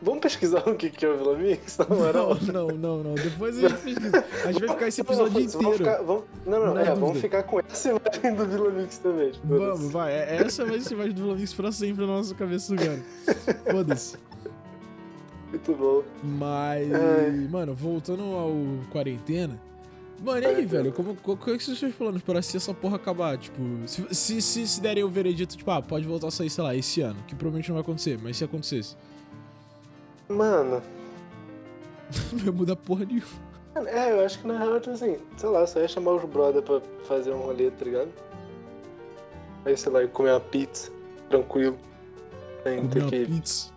Vamos 0.02 0.20
pesquisar 0.20 0.58
o 0.68 0.74
que 0.74 0.90
que 0.90 1.04
é 1.04 1.08
o 1.08 1.16
Vila 1.16 1.36
Mix, 1.38 1.78
na 1.78 1.86
moral? 1.94 2.36
Não, 2.42 2.66
não, 2.68 2.76
não, 2.76 3.02
não. 3.02 3.14
Depois 3.14 3.56
a 3.58 3.68
gente 3.68 3.80
pesquisa. 3.80 4.24
A 4.44 4.52
gente 4.52 4.60
vai 4.66 4.68
ficar 4.74 4.88
esse 4.88 5.02
Não, 5.02 5.06
episódio 5.06 5.32
vamos 5.32 5.54
inteiro. 5.54 5.78
ficar- 5.78 6.02
vamos- 6.02 6.24
Não, 6.46 6.66
não, 6.66 6.74
Na 6.74 6.80
é, 6.82 6.94
vamos 6.94 7.18
ficar 7.20 7.42
com 7.44 7.60
essa 7.60 7.88
imagem 7.88 8.34
do 8.34 8.46
Vila 8.46 8.70
Mix 8.70 8.98
também. 8.98 9.32
Vamos, 9.44 9.90
vai. 9.90 10.12
É- 10.12 10.36
Essa 10.44 10.64
vai 10.66 10.80
ser 10.80 10.96
mais 10.96 11.14
do 11.14 11.22
Vila 11.22 11.34
Mix 11.36 11.54
pra 11.54 11.72
sempre 11.72 12.02
na 12.06 12.12
nossa 12.12 12.34
cabeça, 12.34 12.76
cara. 12.76 13.02
Foda-se. 13.70 14.16
Muito 15.50 15.72
bom. 15.74 16.02
Mas, 16.22 16.88
Ai. 16.92 17.48
mano, 17.50 17.74
voltando 17.74 18.22
ao 18.22 18.52
quarentena. 18.90 19.58
Mano, 20.22 20.38
e 20.42 20.46
aí, 20.46 20.52
Quarentena. 20.54 20.82
velho? 20.82 20.92
Como, 20.94 21.14
qual, 21.16 21.36
qual 21.36 21.54
é 21.54 21.58
que 21.58 21.70
os 21.70 21.78
seus 21.78 21.94
planos 21.94 22.22
pra 22.22 22.40
se 22.42 22.56
essa 22.56 22.72
porra 22.74 22.96
acabar? 22.96 23.36
Tipo, 23.38 23.56
se, 23.86 24.02
se, 24.14 24.42
se, 24.42 24.66
se 24.66 24.80
derem 24.80 25.04
o 25.04 25.08
veredito, 25.10 25.56
tipo, 25.56 25.70
ah, 25.70 25.80
pode 25.82 26.06
voltar 26.06 26.28
a 26.28 26.30
sair, 26.30 26.50
sei 26.50 26.64
lá, 26.64 26.74
esse 26.74 27.00
ano. 27.02 27.16
Que 27.28 27.34
provavelmente 27.34 27.68
não 27.68 27.74
vai 27.74 27.82
acontecer, 27.82 28.18
mas 28.22 28.36
se 28.36 28.44
acontecesse, 28.44 28.96
Mano, 30.28 30.82
não 32.32 32.44
ia 32.44 32.52
mudar 32.52 32.76
porra 32.76 33.04
nenhuma. 33.04 33.26
é, 33.88 34.12
eu 34.12 34.24
acho 34.24 34.38
que 34.40 34.46
na 34.46 34.58
real, 34.58 34.80
tipo 34.80 34.94
assim, 34.94 35.18
sei 35.36 35.48
lá, 35.48 35.66
só 35.66 35.80
ia 35.80 35.88
chamar 35.88 36.12
os 36.12 36.24
brother 36.24 36.62
pra 36.62 36.80
fazer 37.04 37.32
um 37.32 37.38
rolê, 37.38 37.70
tá 37.70 37.84
ligado? 37.84 38.08
Aí, 39.64 39.76
sei 39.76 39.92
lá, 39.92 40.02
ir 40.02 40.08
comer 40.10 40.30
uma 40.30 40.40
pizza, 40.40 40.90
tranquilo. 41.28 41.76
Sem 42.62 42.88
Comer 42.88 43.06
que. 43.06 43.26
pizza. 43.26 43.70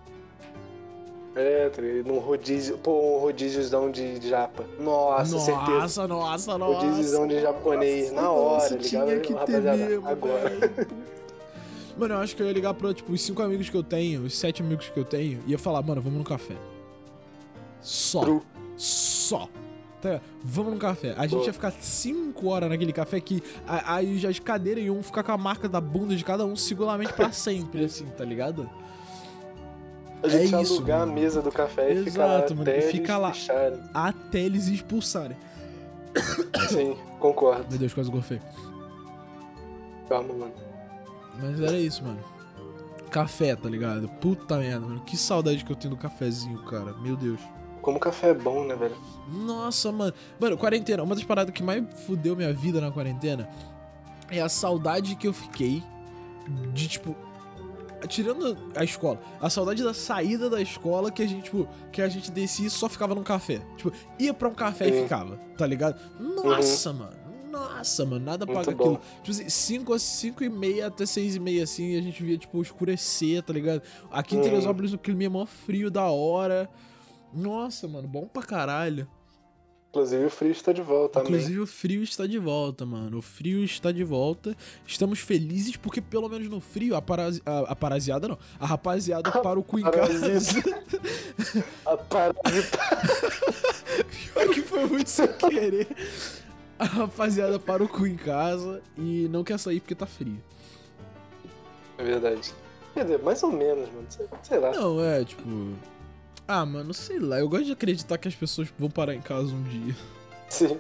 É, 1.35 1.69
tá 1.69 1.81
ligado? 1.81 2.07
Num 2.07 2.19
rodízio. 2.19 2.77
Pô, 2.79 3.17
um 3.17 3.19
rodíziozão 3.19 3.89
de 3.91 4.19
japa. 4.27 4.65
Nossa, 4.79 5.39
certeza. 5.39 5.79
Nossa, 5.79 6.07
nossa, 6.07 6.57
nossa. 6.57 6.85
Rodíziozão 6.85 7.27
de 7.27 7.39
japonês, 7.39 8.11
na 8.11 8.29
hora, 8.29 8.67
ligado? 8.69 8.83
tinha 8.83 9.19
que 9.19 9.33
ter 9.45 9.61
mesmo, 9.61 10.07
agora. 10.07 10.51
Mano, 11.99 12.13
eu 12.13 12.19
acho 12.19 12.35
que 12.35 12.41
eu 12.41 12.47
ia 12.47 12.53
ligar 12.53 12.73
pra, 12.73 12.93
tipo, 12.93 13.11
os 13.11 13.21
cinco 13.21 13.41
amigos 13.41 13.69
que 13.69 13.75
eu 13.75 13.83
tenho, 13.83 14.23
os 14.23 14.37
sete 14.37 14.61
amigos 14.61 14.87
que 14.89 14.97
eu 14.99 15.03
tenho, 15.03 15.39
e 15.45 15.51
ia 15.51 15.59
falar, 15.59 15.81
mano, 15.81 16.01
vamos 16.01 16.17
no 16.19 16.23
café. 16.23 16.55
Só. 17.81 18.21
True. 18.21 18.41
Só. 18.77 19.49
Tá, 20.01 20.21
vamos 20.41 20.71
num 20.73 20.79
café. 20.79 21.13
A 21.17 21.27
gente 21.27 21.45
ia 21.45 21.51
ficar 21.51 21.71
5 21.71 22.47
horas 22.47 22.69
naquele 22.69 22.93
café 22.93 23.19
que 23.19 23.43
aí 23.67 24.17
já 24.17 24.29
as 24.29 24.39
cadeiras 24.39 24.81
iam 24.85 25.03
ficar 25.03 25.23
com 25.23 25.33
a 25.33 25.37
marca 25.37 25.67
da 25.67 25.81
bunda 25.81 26.15
de 26.15 26.23
cada 26.23 26.45
um 26.45 26.55
seguramente 26.55 27.11
pra 27.11 27.33
sempre, 27.33 27.83
assim, 27.83 28.05
tá 28.17 28.23
ligado? 28.23 28.69
A 30.23 30.29
gente 30.29 30.53
É 30.53 30.57
ia 30.57 30.61
isso, 30.61 30.75
alugar 30.75 30.99
mano. 30.99 31.11
a 31.11 31.15
mesa 31.15 31.41
do 31.41 31.51
café 31.51 31.91
e 31.93 32.05
ficar 32.05 32.25
lá 32.25 32.35
Exato, 32.37 32.55
mano, 32.55 32.61
até 32.69 32.71
e 32.71 32.81
eles 32.81 32.91
fica 32.91 33.17
lá. 33.17 33.33
Até 33.93 34.39
eles 34.39 34.67
expulsarem. 34.67 35.35
Sim, 36.69 36.95
concordo. 37.19 37.65
Meu 37.69 37.79
Deus, 37.79 37.93
quase 37.93 38.09
golfei. 38.09 38.39
Calma, 40.07 40.33
mano. 40.33 40.53
Mas 41.41 41.59
era 41.59 41.77
isso, 41.77 42.03
mano. 42.03 42.19
Café, 43.09 43.55
tá 43.55 43.67
ligado? 43.67 44.07
Puta 44.07 44.57
merda, 44.57 44.85
mano. 44.85 45.01
Que 45.01 45.17
saudade 45.17 45.63
que 45.63 45.71
eu 45.71 45.75
tenho 45.75 45.95
do 45.95 45.99
cafezinho, 45.99 46.61
cara. 46.63 46.93
Meu 46.93 47.15
Deus. 47.15 47.39
Como 47.81 47.99
café 47.99 48.29
é 48.29 48.33
bom, 48.33 48.65
né, 48.65 48.75
velho? 48.75 48.95
Nossa, 49.31 49.91
mano. 49.91 50.13
Mano, 50.39 50.57
quarentena. 50.57 51.01
Uma 51.01 51.15
das 51.15 51.23
paradas 51.23 51.53
que 51.53 51.63
mais 51.63 51.83
fudeu 52.05 52.35
minha 52.35 52.53
vida 52.53 52.79
na 52.79 52.91
quarentena 52.91 53.49
é 54.29 54.41
a 54.41 54.49
saudade 54.49 55.15
que 55.15 55.27
eu 55.27 55.33
fiquei 55.33 55.83
de, 56.73 56.87
tipo. 56.87 57.15
Tirando 58.07 58.57
a 58.77 58.83
escola, 58.85 59.19
a 59.41 59.49
saudade 59.49 59.83
da 59.83 59.93
saída 59.93 60.49
da 60.49 60.61
escola 60.61 61.11
que 61.11 61.21
a 61.21 61.27
gente, 61.27 61.43
tipo, 61.43 61.67
que 61.91 62.01
a 62.01 62.07
gente 62.07 62.31
descia 62.31 62.65
e 62.65 62.69
só 62.69 62.87
ficava 62.87 63.13
num 63.13 63.23
café. 63.23 63.59
Tipo, 63.75 63.91
ia 64.17 64.33
pra 64.33 64.47
um 64.47 64.53
café 64.53 64.87
e 64.87 64.93
Sim. 64.93 65.03
ficava, 65.03 65.37
tá 65.57 65.67
ligado? 65.67 65.99
Nossa, 66.17 66.93
mano. 66.93 67.18
Nossa, 67.49 68.05
mano, 68.05 68.23
nada 68.25 68.45
Muito 68.45 68.57
paga 68.57 68.71
bom. 68.75 68.83
aquilo. 68.95 69.01
Tipo 69.23 69.31
assim, 69.31 69.49
5 69.49 69.99
cinco 69.99 70.43
e 70.43 70.49
meia 70.49 70.87
até 70.87 71.05
6 71.05 71.35
e 71.35 71.39
meia, 71.39 71.63
assim, 71.63 71.97
a 71.97 72.01
gente 72.01 72.21
via, 72.23 72.37
tipo, 72.37 72.61
escurecer, 72.61 73.41
tá 73.43 73.51
ligado? 73.53 73.81
Aqui 74.11 74.35
em 74.35 74.39
Hum. 74.39 74.43
Teresópolis 74.43 74.93
o 74.93 74.97
clima 74.97 75.23
é 75.23 75.29
mó 75.29 75.45
frio 75.45 75.89
da 75.89 76.05
hora. 76.05 76.69
Nossa, 77.33 77.87
mano, 77.87 78.07
bom 78.07 78.27
pra 78.27 78.43
caralho. 78.43 79.07
Inclusive 79.91 80.25
o 80.25 80.29
frio 80.29 80.51
está 80.51 80.71
de 80.71 80.83
volta. 80.83 81.19
Inclusive 81.21 81.59
o 81.61 81.65
frio 81.65 82.03
está 82.03 82.27
de 82.27 82.37
volta, 82.37 82.85
mano. 82.85 83.17
O 83.17 83.21
frio 83.23 83.63
está 83.63 83.91
de 83.91 84.03
volta. 84.03 84.55
Estamos 84.85 85.17
felizes 85.17 85.75
porque 85.77 85.99
pelo 85.99 86.29
menos 86.29 86.47
no 86.47 86.59
frio 86.61 86.95
a, 86.95 87.01
parasi 87.01 87.41
a, 87.43 87.71
a 87.71 87.75
parasiada 87.75 88.27
não. 88.27 88.37
A 88.59 88.67
rapaziada 88.67 89.31
para 89.31 89.57
o 89.59 89.63
cu 89.63 89.79
em 89.79 89.83
casa. 89.83 90.61
A 91.87 91.97
parasita. 91.97 92.77
Pior 94.33 94.49
que 94.53 94.61
foi 94.61 94.85
muito 94.85 95.09
sem 95.09 95.27
querer. 95.33 95.87
A 96.79 96.85
rapaziada 97.05 97.59
para 97.59 97.83
o 97.83 97.87
cu 97.87 98.07
em 98.07 98.15
casa 98.15 98.81
e 98.97 99.27
não 99.29 99.43
quer 99.43 99.59
sair 99.59 99.81
porque 99.81 99.93
tá 99.93 100.05
frio. 100.05 100.41
É 101.97 102.03
verdade. 102.03 102.53
Quer 102.93 103.03
dizer, 103.03 103.21
mais 103.21 103.43
ou 103.43 103.51
menos, 103.51 103.89
mano. 103.89 104.07
Sei, 104.09 104.27
sei 104.41 104.59
lá. 104.59 104.71
Não, 104.71 105.03
é 105.03 105.23
tipo. 105.25 105.43
Ah, 106.47 106.65
mano, 106.65 106.93
sei 106.93 107.19
lá. 107.19 107.39
Eu 107.39 107.49
gosto 107.49 107.65
de 107.65 107.73
acreditar 107.73 108.17
que 108.17 108.27
as 108.27 108.35
pessoas 108.35 108.69
vão 108.79 108.89
parar 108.89 109.13
em 109.13 109.21
casa 109.21 109.53
um 109.53 109.63
dia. 109.63 109.95
Sim. 110.49 110.79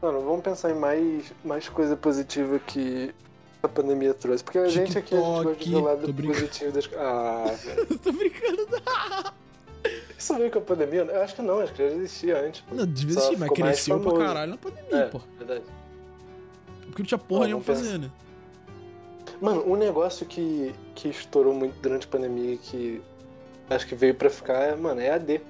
Mano, 0.00 0.20
vamos 0.22 0.42
pensar 0.42 0.70
em 0.70 0.78
mais, 0.78 1.32
mais 1.44 1.68
coisa 1.68 1.96
positiva 1.96 2.58
que 2.58 3.14
a 3.62 3.68
pandemia 3.68 4.14
trouxe. 4.14 4.42
Porque 4.42 4.58
a 4.58 4.68
gente 4.68 4.96
aqui, 4.96 5.14
a 5.14 5.18
gente 5.18 5.26
gosta 5.26 5.42
de 5.42 5.70
ver 5.70 5.76
o 5.76 5.80
TikTok, 5.80 5.84
lado 5.84 6.14
positivo 6.14 6.72
das 6.72 6.86
coisas. 6.86 7.06
Ah, 7.06 7.54
velho. 7.64 7.98
Tô 7.98 8.12
brincando. 8.12 8.66
Isso 10.18 10.34
veio 10.34 10.50
com 10.50 10.58
a 10.58 10.62
pandemia? 10.62 11.02
Eu 11.02 11.22
acho 11.22 11.34
que 11.36 11.42
não, 11.42 11.60
acho 11.60 11.72
que 11.72 11.78
já 11.88 11.94
existia 11.94 12.44
antes. 12.44 12.60
pô. 12.62 12.74
Não, 12.74 12.84
devia 12.84 13.16
existir, 13.16 13.38
mas 13.38 13.50
cresceu 13.50 14.00
pra 14.00 14.12
caralho 14.18 14.50
na 14.50 14.56
pandemia, 14.58 14.96
É, 14.96 15.04
pô. 15.08 15.20
verdade. 15.38 15.62
Porque 16.86 17.02
não 17.02 17.06
tinha 17.06 17.18
porra 17.18 17.40
Não, 17.42 17.46
nenhuma 17.46 17.64
fazer, 17.64 17.98
né? 17.98 18.10
Mano, 19.40 19.64
um 19.70 19.76
negócio 19.76 20.26
que, 20.26 20.74
que 20.96 21.08
estourou 21.08 21.54
muito 21.54 21.74
durante 21.80 22.06
a 22.06 22.10
pandemia 22.10 22.54
e 22.54 22.58
que 22.58 23.00
acho 23.70 23.86
que 23.86 23.94
veio 23.94 24.14
pra 24.14 24.28
ficar, 24.28 24.54
é, 24.54 24.74
mano, 24.74 25.00
é 25.00 25.10
AD. 25.12 25.40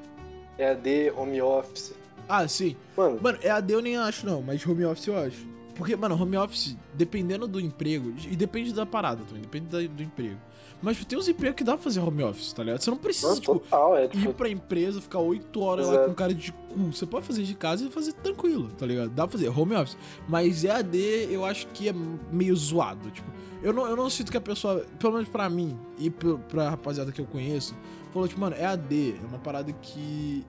É 0.58 0.70
AD, 0.72 1.12
home 1.16 1.40
office. 1.40 1.94
Ah, 2.28 2.46
sim. 2.46 2.76
Mano, 2.96 3.18
Mano, 3.22 3.38
EAD 3.42 3.72
eu 3.72 3.80
nem 3.80 3.96
acho, 3.96 4.26
não, 4.26 4.42
mas 4.42 4.64
home 4.66 4.84
office 4.84 5.06
eu 5.06 5.16
acho. 5.16 5.46
Porque, 5.74 5.96
mano, 5.96 6.20
home 6.20 6.36
office, 6.36 6.76
dependendo 6.92 7.46
do 7.48 7.58
emprego, 7.60 8.12
e 8.30 8.36
depende 8.36 8.74
da 8.74 8.84
parada 8.84 9.22
também, 9.24 9.40
depende 9.42 9.66
da- 9.66 9.94
do 9.94 10.02
emprego. 10.02 10.36
Mas 10.80 11.04
tem 11.04 11.18
uns 11.18 11.26
empregos 11.26 11.56
que 11.56 11.64
dá 11.64 11.72
pra 11.72 11.82
fazer 11.82 11.98
home 12.00 12.22
office, 12.22 12.52
tá 12.52 12.62
ligado? 12.62 12.80
Você 12.80 12.90
não 12.90 12.96
precisa, 12.98 13.28
mano, 13.28 13.40
tipo, 13.40 13.58
total, 13.58 13.96
é 13.96 14.04
ir 14.04 14.08
tipo. 14.10 14.32
pra 14.32 14.48
empresa, 14.48 15.00
ficar 15.00 15.18
8 15.18 15.60
horas 15.60 15.86
lá 15.88 16.06
com 16.06 16.14
cara 16.14 16.32
de 16.32 16.52
cu. 16.52 16.78
Você 16.92 17.04
pode 17.04 17.26
fazer 17.26 17.42
de 17.42 17.54
casa 17.54 17.84
e 17.84 17.90
fazer 17.90 18.12
tranquilo, 18.12 18.68
tá 18.78 18.86
ligado? 18.86 19.10
Dá 19.10 19.26
pra 19.26 19.36
fazer 19.38 19.48
home 19.48 19.74
office. 19.74 19.96
Mas 20.28 20.62
EAD 20.62 20.96
eu 21.32 21.44
acho 21.44 21.66
que 21.68 21.88
é 21.88 21.94
meio 22.30 22.54
zoado. 22.54 23.10
Tipo, 23.10 23.28
eu 23.60 23.72
não, 23.72 23.86
eu 23.88 23.96
não 23.96 24.08
sinto 24.08 24.30
que 24.30 24.36
a 24.36 24.40
pessoa, 24.40 24.84
pelo 25.00 25.14
menos 25.14 25.28
pra 25.28 25.50
mim 25.50 25.76
e 25.98 26.10
pro- 26.10 26.38
pra 26.48 26.70
rapaziada 26.70 27.10
que 27.10 27.20
eu 27.20 27.26
conheço, 27.26 27.74
falou, 28.12 28.28
tipo, 28.28 28.40
mano, 28.40 28.54
EAD 28.54 29.16
é 29.20 29.26
uma 29.26 29.38
parada 29.38 29.72
que 29.72 30.44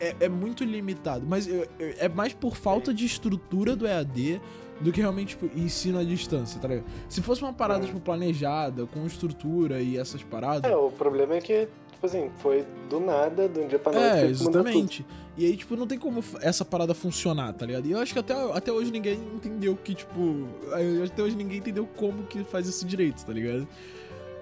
é, 0.00 0.16
é 0.20 0.28
muito 0.28 0.64
limitado. 0.64 1.24
Mas 1.28 1.46
eu- 1.46 1.68
eu- 1.78 1.94
é 1.98 2.08
mais 2.08 2.32
por 2.34 2.56
falta 2.56 2.92
de 2.92 3.04
estrutura 3.06 3.76
do 3.76 3.86
EAD 3.86 4.40
do 4.80 4.90
que 4.92 5.00
realmente 5.00 5.36
tipo, 5.36 5.46
ensino 5.58 5.98
à 5.98 6.04
distância, 6.04 6.60
tá 6.60 6.68
ligado? 6.68 6.86
Se 7.08 7.20
fosse 7.22 7.42
uma 7.42 7.52
parada, 7.52 7.80
Uhum. 7.80 7.86
tipo, 7.86 8.00
planejada, 8.00 8.86
com 8.86 9.04
estrutura 9.06 9.80
e 9.80 9.96
essas 9.98 10.22
paradas. 10.22 10.70
É, 10.70 10.74
o 10.76 10.90
problema 10.90 11.34
é 11.34 11.40
que, 11.40 11.68
tipo 11.92 12.06
assim, 12.06 12.30
foi 12.38 12.64
do 12.88 12.98
nada, 13.00 13.48
de 13.48 13.60
um 13.60 13.66
dia 13.68 13.78
pra 13.78 13.92
noite, 13.92 14.06
É, 14.06 14.26
exatamente. 14.26 15.04
E 15.36 15.46
aí, 15.46 15.56
tipo, 15.56 15.76
não 15.76 15.86
tem 15.86 15.98
como 15.98 16.22
essa 16.42 16.64
parada 16.64 16.92
funcionar, 16.94 17.52
tá 17.54 17.64
ligado? 17.64 17.86
E 17.86 17.92
eu 17.92 17.98
acho 17.98 18.12
que 18.12 18.18
até, 18.18 18.34
até 18.52 18.72
hoje 18.72 18.90
ninguém 18.90 19.14
entendeu 19.34 19.76
que, 19.76 19.94
tipo. 19.94 20.46
Até 21.06 21.22
hoje 21.22 21.36
ninguém 21.36 21.58
entendeu 21.58 21.86
como 21.96 22.24
que 22.24 22.42
faz 22.44 22.66
isso 22.66 22.84
direito, 22.86 23.24
tá 23.24 23.32
ligado? 23.32 23.66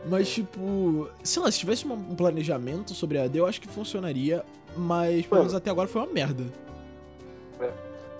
Mas, 0.09 0.29
tipo. 0.29 1.09
Sei 1.23 1.43
lá, 1.43 1.51
se 1.51 1.59
tivesse 1.59 1.87
um 1.87 2.15
planejamento 2.17 2.95
sobre 2.95 3.19
a 3.19 3.25
AD, 3.25 3.39
eu 3.39 3.47
acho 3.47 3.61
que 3.61 3.69
funcionaria. 3.69 4.45
Mas, 4.77 5.27
pelo 5.27 5.41
menos 5.43 5.55
até 5.55 5.71
agora 5.71 5.87
foi 5.89 6.01
uma 6.03 6.13
merda. 6.13 6.45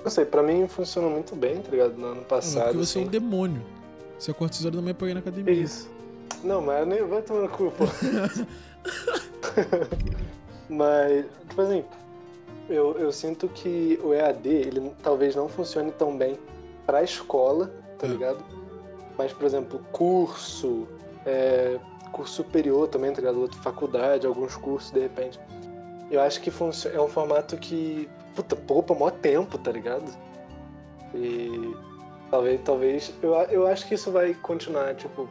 Não 0.09 0.15
sei, 0.15 0.25
pra 0.25 0.43
mim 0.43 0.67
funcionou 0.67 1.11
muito 1.11 1.37
bem, 1.37 1.61
tá 1.61 1.71
ligado? 1.71 1.93
No 1.99 2.07
ano 2.07 2.23
passado. 2.25 2.73
Porque 2.73 2.79
você 2.79 2.97
é 2.99 3.03
um 3.03 3.05
assim. 3.05 3.11
demônio. 3.11 3.63
Você 4.19 4.31
acorda 4.31 4.55
6 4.55 4.65
horas 4.65 4.77
da 4.77 4.83
manhã 4.83 4.95
pra 4.95 5.09
ir 5.11 5.13
na 5.13 5.21
academia. 5.21 5.53
isso. 5.53 5.91
Não, 6.43 6.63
mas 6.63 6.81
eu 6.81 6.87
nem 6.87 7.07
vai 7.07 7.21
tomar 7.21 7.43
no 7.43 7.49
cu, 7.51 7.71
pô. 7.73 7.85
mas, 10.67 11.27
tipo 11.47 11.61
assim, 11.61 11.85
eu, 12.71 12.97
eu 12.99 13.13
sinto 13.13 13.49
que 13.49 14.01
o 14.03 14.15
EAD, 14.15 14.49
ele 14.49 14.91
talvez 15.03 15.37
não 15.37 15.47
funcione 15.47 15.93
tão 15.93 16.17
bem 16.17 16.39
pra 16.87 17.03
escola, 17.03 17.71
tá 17.99 18.07
É. 18.07 18.11
ligado? 18.11 18.39
Mas, 19.19 19.31
por 19.35 19.45
exemplo, 19.45 19.79
curso, 19.93 20.89
é, 21.27 21.79
curso 22.13 22.33
superior 22.33 22.89
também, 22.89 23.13
tá 23.13 23.21
ligado? 23.21 23.39
Outra 23.43 23.61
faculdade, 23.61 24.27
alguns 24.27 24.57
cursos, 24.57 24.91
de 24.91 25.01
repente. 25.01 25.39
Eu 26.11 26.21
acho 26.23 26.41
que 26.41 26.51
é 26.51 27.01
um 27.01 27.09
formato 27.09 27.57
que, 27.57 28.09
puta, 28.35 28.57
poupa 28.57 28.95
mó 28.95 29.11
tempo, 29.11 29.59
tá 29.59 29.71
ligado? 29.71 30.11
E 31.15 31.75
talvez, 32.31 32.61
talvez, 32.65 33.15
eu, 33.23 33.35
eu 33.35 33.67
acho 33.67 33.87
que 33.87 33.95
isso 33.95 34.11
vai 34.11 34.35
continuar, 34.35 34.95
tipo, 34.95 35.29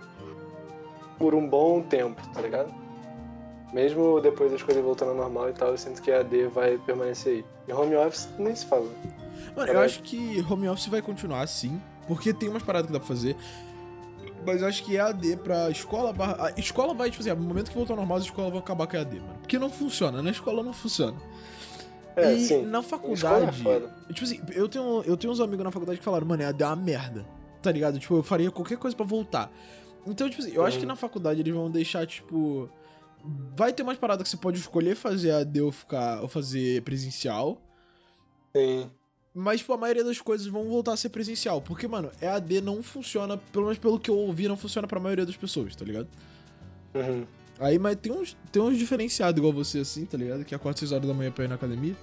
por 1.17 1.33
um 1.33 1.47
bom 1.47 1.81
tempo, 1.81 2.21
tá 2.33 2.41
ligado? 2.41 2.71
Mesmo 3.73 4.21
depois 4.21 4.51
das 4.51 4.63
coisas 4.63 4.83
voltando 4.83 5.09
ao 5.09 5.15
normal 5.15 5.49
e 5.49 5.53
tal, 5.53 5.69
eu 5.69 5.77
sinto 5.77 6.01
que 6.01 6.11
a 6.11 6.19
AD 6.19 6.47
vai 6.47 6.77
permanecer 6.77 7.33
aí. 7.33 7.45
E 7.67 7.73
home 7.73 7.95
office 7.95 8.29
nem 8.37 8.55
se 8.55 8.65
fala. 8.65 8.85
Mano, 8.85 9.01
eu 9.55 9.65
Caralho. 9.65 9.79
acho 9.79 10.01
que 10.03 10.45
home 10.49 10.69
office 10.69 10.87
vai 10.87 11.01
continuar 11.01 11.41
assim, 11.41 11.81
porque 12.07 12.33
tem 12.33 12.47
umas 12.49 12.63
paradas 12.63 12.87
que 12.87 12.93
dá 12.93 12.99
pra 12.99 13.07
fazer. 13.07 13.35
Mas 14.45 14.61
eu 14.61 14.67
acho 14.67 14.83
que 14.83 14.95
EAD 14.95 15.37
pra 15.37 15.69
escola 15.69 16.13
barra. 16.13 16.47
A 16.55 16.59
escola 16.59 16.93
vai, 16.93 17.09
tipo 17.11 17.21
assim, 17.21 17.31
no 17.31 17.43
momento 17.47 17.69
que 17.69 17.75
voltar 17.75 17.93
ao 17.93 17.97
normal, 17.97 18.17
as 18.17 18.23
escolas 18.23 18.49
vão 18.51 18.59
acabar 18.59 18.87
com 18.87 18.95
EAD, 18.95 19.19
mano. 19.19 19.39
Porque 19.41 19.59
não 19.59 19.69
funciona, 19.69 20.21
na 20.21 20.31
escola 20.31 20.63
não 20.63 20.73
funciona. 20.73 21.17
É, 22.15 22.33
e 22.33 22.45
sim. 22.45 22.61
na 22.65 22.79
é 22.79 22.83
faculdade. 22.83 23.61
foda. 23.61 23.93
tipo 24.07 24.23
assim, 24.23 24.41
eu 24.53 24.67
tenho, 24.67 25.03
eu 25.03 25.15
tenho 25.17 25.31
uns 25.33 25.39
amigos 25.39 25.63
na 25.63 25.69
faculdade 25.71 25.99
que 25.99 26.05
falaram, 26.05 26.25
mano, 26.25 26.41
EAD 26.43 26.63
é 26.63 26.65
uma 26.65 26.75
merda. 26.75 27.25
Tá 27.61 27.71
ligado? 27.71 27.99
Tipo, 27.99 28.15
eu 28.17 28.23
faria 28.23 28.49
qualquer 28.49 28.77
coisa 28.77 28.95
pra 28.95 29.05
voltar. 29.05 29.51
Então, 30.05 30.29
tipo 30.29 30.41
assim, 30.41 30.53
eu 30.53 30.65
acho 30.65 30.77
Uhum. 30.77 30.81
que 30.81 30.87
na 30.87 30.95
faculdade 30.95 31.39
eles 31.41 31.53
vão 31.53 31.69
deixar, 31.69 32.05
tipo. 32.07 32.69
Vai 33.55 33.73
ter 33.73 33.83
umas 33.83 33.97
paradas 33.97 34.23
que 34.23 34.29
você 34.29 34.37
pode 34.37 34.57
escolher 34.57 34.95
fazer 34.95 35.31
AD 35.31 35.61
ou 35.61 35.71
ficar. 35.71 36.21
ou 36.21 36.27
fazer 36.29 36.81
presencial. 36.83 37.61
Sim. 38.55 38.89
Mas, 39.39 39.59
tipo, 39.59 39.71
a 39.71 39.77
maioria 39.77 40.03
das 40.03 40.19
coisas 40.19 40.47
vão 40.47 40.63
voltar 40.63 40.93
a 40.93 40.97
ser 40.97 41.09
presencial. 41.09 41.61
Porque, 41.61 41.87
mano, 41.87 42.09
EAD 42.19 42.59
não 42.59 42.81
funciona, 42.81 43.37
pelo 43.37 43.65
menos 43.65 43.77
pelo 43.77 43.99
que 43.99 44.09
eu 44.09 44.17
ouvi, 44.17 44.47
não 44.47 44.57
funciona 44.57 44.87
pra 44.87 44.99
maioria 44.99 45.27
das 45.27 45.37
pessoas, 45.37 45.75
tá 45.75 45.85
ligado? 45.85 46.07
Uhum. 46.95 47.23
Aí, 47.59 47.77
mas 47.77 47.97
tem 47.97 48.11
uns, 48.11 48.35
tem 48.51 48.59
uns 48.59 48.79
diferenciados 48.79 49.37
igual 49.37 49.53
você, 49.53 49.77
assim, 49.77 50.05
tá 50.05 50.17
ligado? 50.17 50.43
Que 50.43 50.55
acorda 50.55 50.79
6 50.79 50.91
horas 50.91 51.07
da 51.07 51.13
manhã 51.13 51.31
pra 51.31 51.45
ir 51.45 51.49
na 51.49 51.53
academia. 51.53 51.95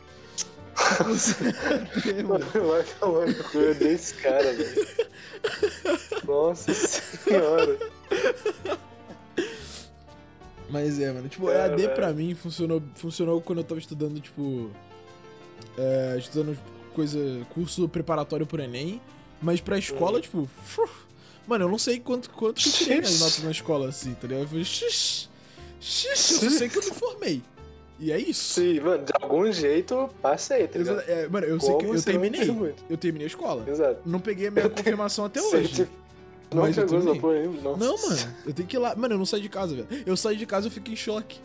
Você, 1.06 2.22
mano. 2.22 2.44
Vai 2.52 2.84
tomar 3.00 3.26
no 3.26 3.44
cu, 3.44 3.58
eu 3.58 3.70
odeio 3.72 3.94
esse 3.96 4.14
cara, 4.14 4.52
velho. 4.52 4.86
Nossa 6.24 6.72
senhora. 6.72 7.78
Mas 10.70 11.00
é, 11.00 11.12
mano. 11.12 11.28
Tipo, 11.28 11.50
É, 11.50 11.66
EAD 11.66 11.88
pra 11.96 12.12
mim 12.12 12.32
funcionou, 12.36 12.80
funcionou 12.94 13.40
quando 13.40 13.58
eu 13.58 13.64
tava 13.64 13.80
estudando, 13.80 14.20
tipo. 14.20 14.70
É, 15.76 16.16
estudando 16.16 16.56
coisa. 16.94 17.18
curso 17.52 17.88
preparatório 17.88 18.46
pro 18.46 18.62
Enem. 18.62 19.00
Mas 19.42 19.60
pra 19.60 19.76
escola, 19.78 20.14
Uhum. 20.16 20.20
tipo. 20.20 20.48
Mano, 21.46 21.64
eu 21.66 21.68
não 21.68 21.78
sei 21.78 22.00
quanto, 22.00 22.30
quanto 22.30 22.62
que 22.62 22.68
eu 22.68 22.72
tirei 22.72 23.00
nas 23.02 23.20
notas 23.20 23.42
na 23.42 23.50
escola, 23.50 23.88
assim, 23.88 24.14
tá 24.14 24.26
ligado? 24.26 24.44
Eu 24.44 24.48
falei, 24.48 24.64
xixi, 24.64 25.28
eu 26.42 26.50
sei 26.50 26.68
que 26.70 26.78
eu 26.78 26.82
me 26.84 26.90
formei. 26.92 27.42
E 28.00 28.10
é 28.10 28.18
isso. 28.18 28.54
Sim, 28.54 28.80
mano, 28.80 29.04
de 29.04 29.12
algum 29.20 29.52
jeito 29.52 30.08
passei, 30.22 30.66
tá 30.66 30.78
ligado? 30.78 31.00
É, 31.00 31.28
mano, 31.28 31.46
eu 31.46 31.60
sei 31.60 31.70
Como 31.74 31.90
que 31.92 31.96
eu 31.98 32.02
terminei. 32.02 32.48
Eu 32.88 32.96
terminei 32.96 33.26
a 33.26 33.28
escola. 33.28 33.64
Exato. 33.68 34.00
Não 34.06 34.18
peguei 34.20 34.48
a 34.48 34.50
minha 34.50 34.68
confirmação 34.70 35.26
até 35.26 35.40
Sei, 35.42 35.60
hoje. 35.60 35.88
Não 36.52 36.62
Mas 36.62 36.76
pegou 36.76 36.98
essa 36.98 37.14
porra 37.16 37.42
nossa. 37.62 37.78
Não, 37.84 37.96
mano, 38.08 38.34
eu 38.46 38.52
tenho 38.52 38.68
que 38.68 38.76
ir 38.76 38.78
lá. 38.78 38.94
Mano, 38.96 39.14
eu 39.14 39.18
não 39.18 39.26
saí 39.26 39.40
de 39.42 39.48
casa, 39.48 39.74
velho. 39.74 39.88
Eu 40.06 40.16
saí 40.16 40.36
de 40.36 40.46
casa 40.46 40.66
e 40.66 40.68
eu 40.68 40.72
fiquei 40.72 40.94
em 40.94 40.96
choque. 40.96 41.38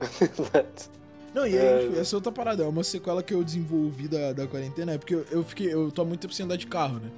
Exato. 0.20 0.90
Não, 1.34 1.46
e 1.46 1.58
aí, 1.58 1.66
É. 1.66 1.78
tipo, 1.78 1.96
essa 1.96 2.14
é 2.14 2.16
outra 2.16 2.32
parada, 2.32 2.62
é 2.62 2.66
uma 2.66 2.82
sequela 2.82 3.22
que 3.22 3.34
eu 3.34 3.44
desenvolvi 3.44 4.08
da, 4.08 4.32
da 4.32 4.46
quarentena, 4.46 4.92
é 4.92 4.98
porque 4.98 5.14
eu, 5.14 5.24
eu 5.30 5.44
fiquei, 5.44 5.72
eu 5.72 5.90
tô 5.90 6.02
há 6.02 6.04
muito 6.04 6.20
tempo 6.20 6.32
sem 6.34 6.44
andar 6.44 6.56
de 6.56 6.66
carro, 6.66 6.98
né? 6.98 7.10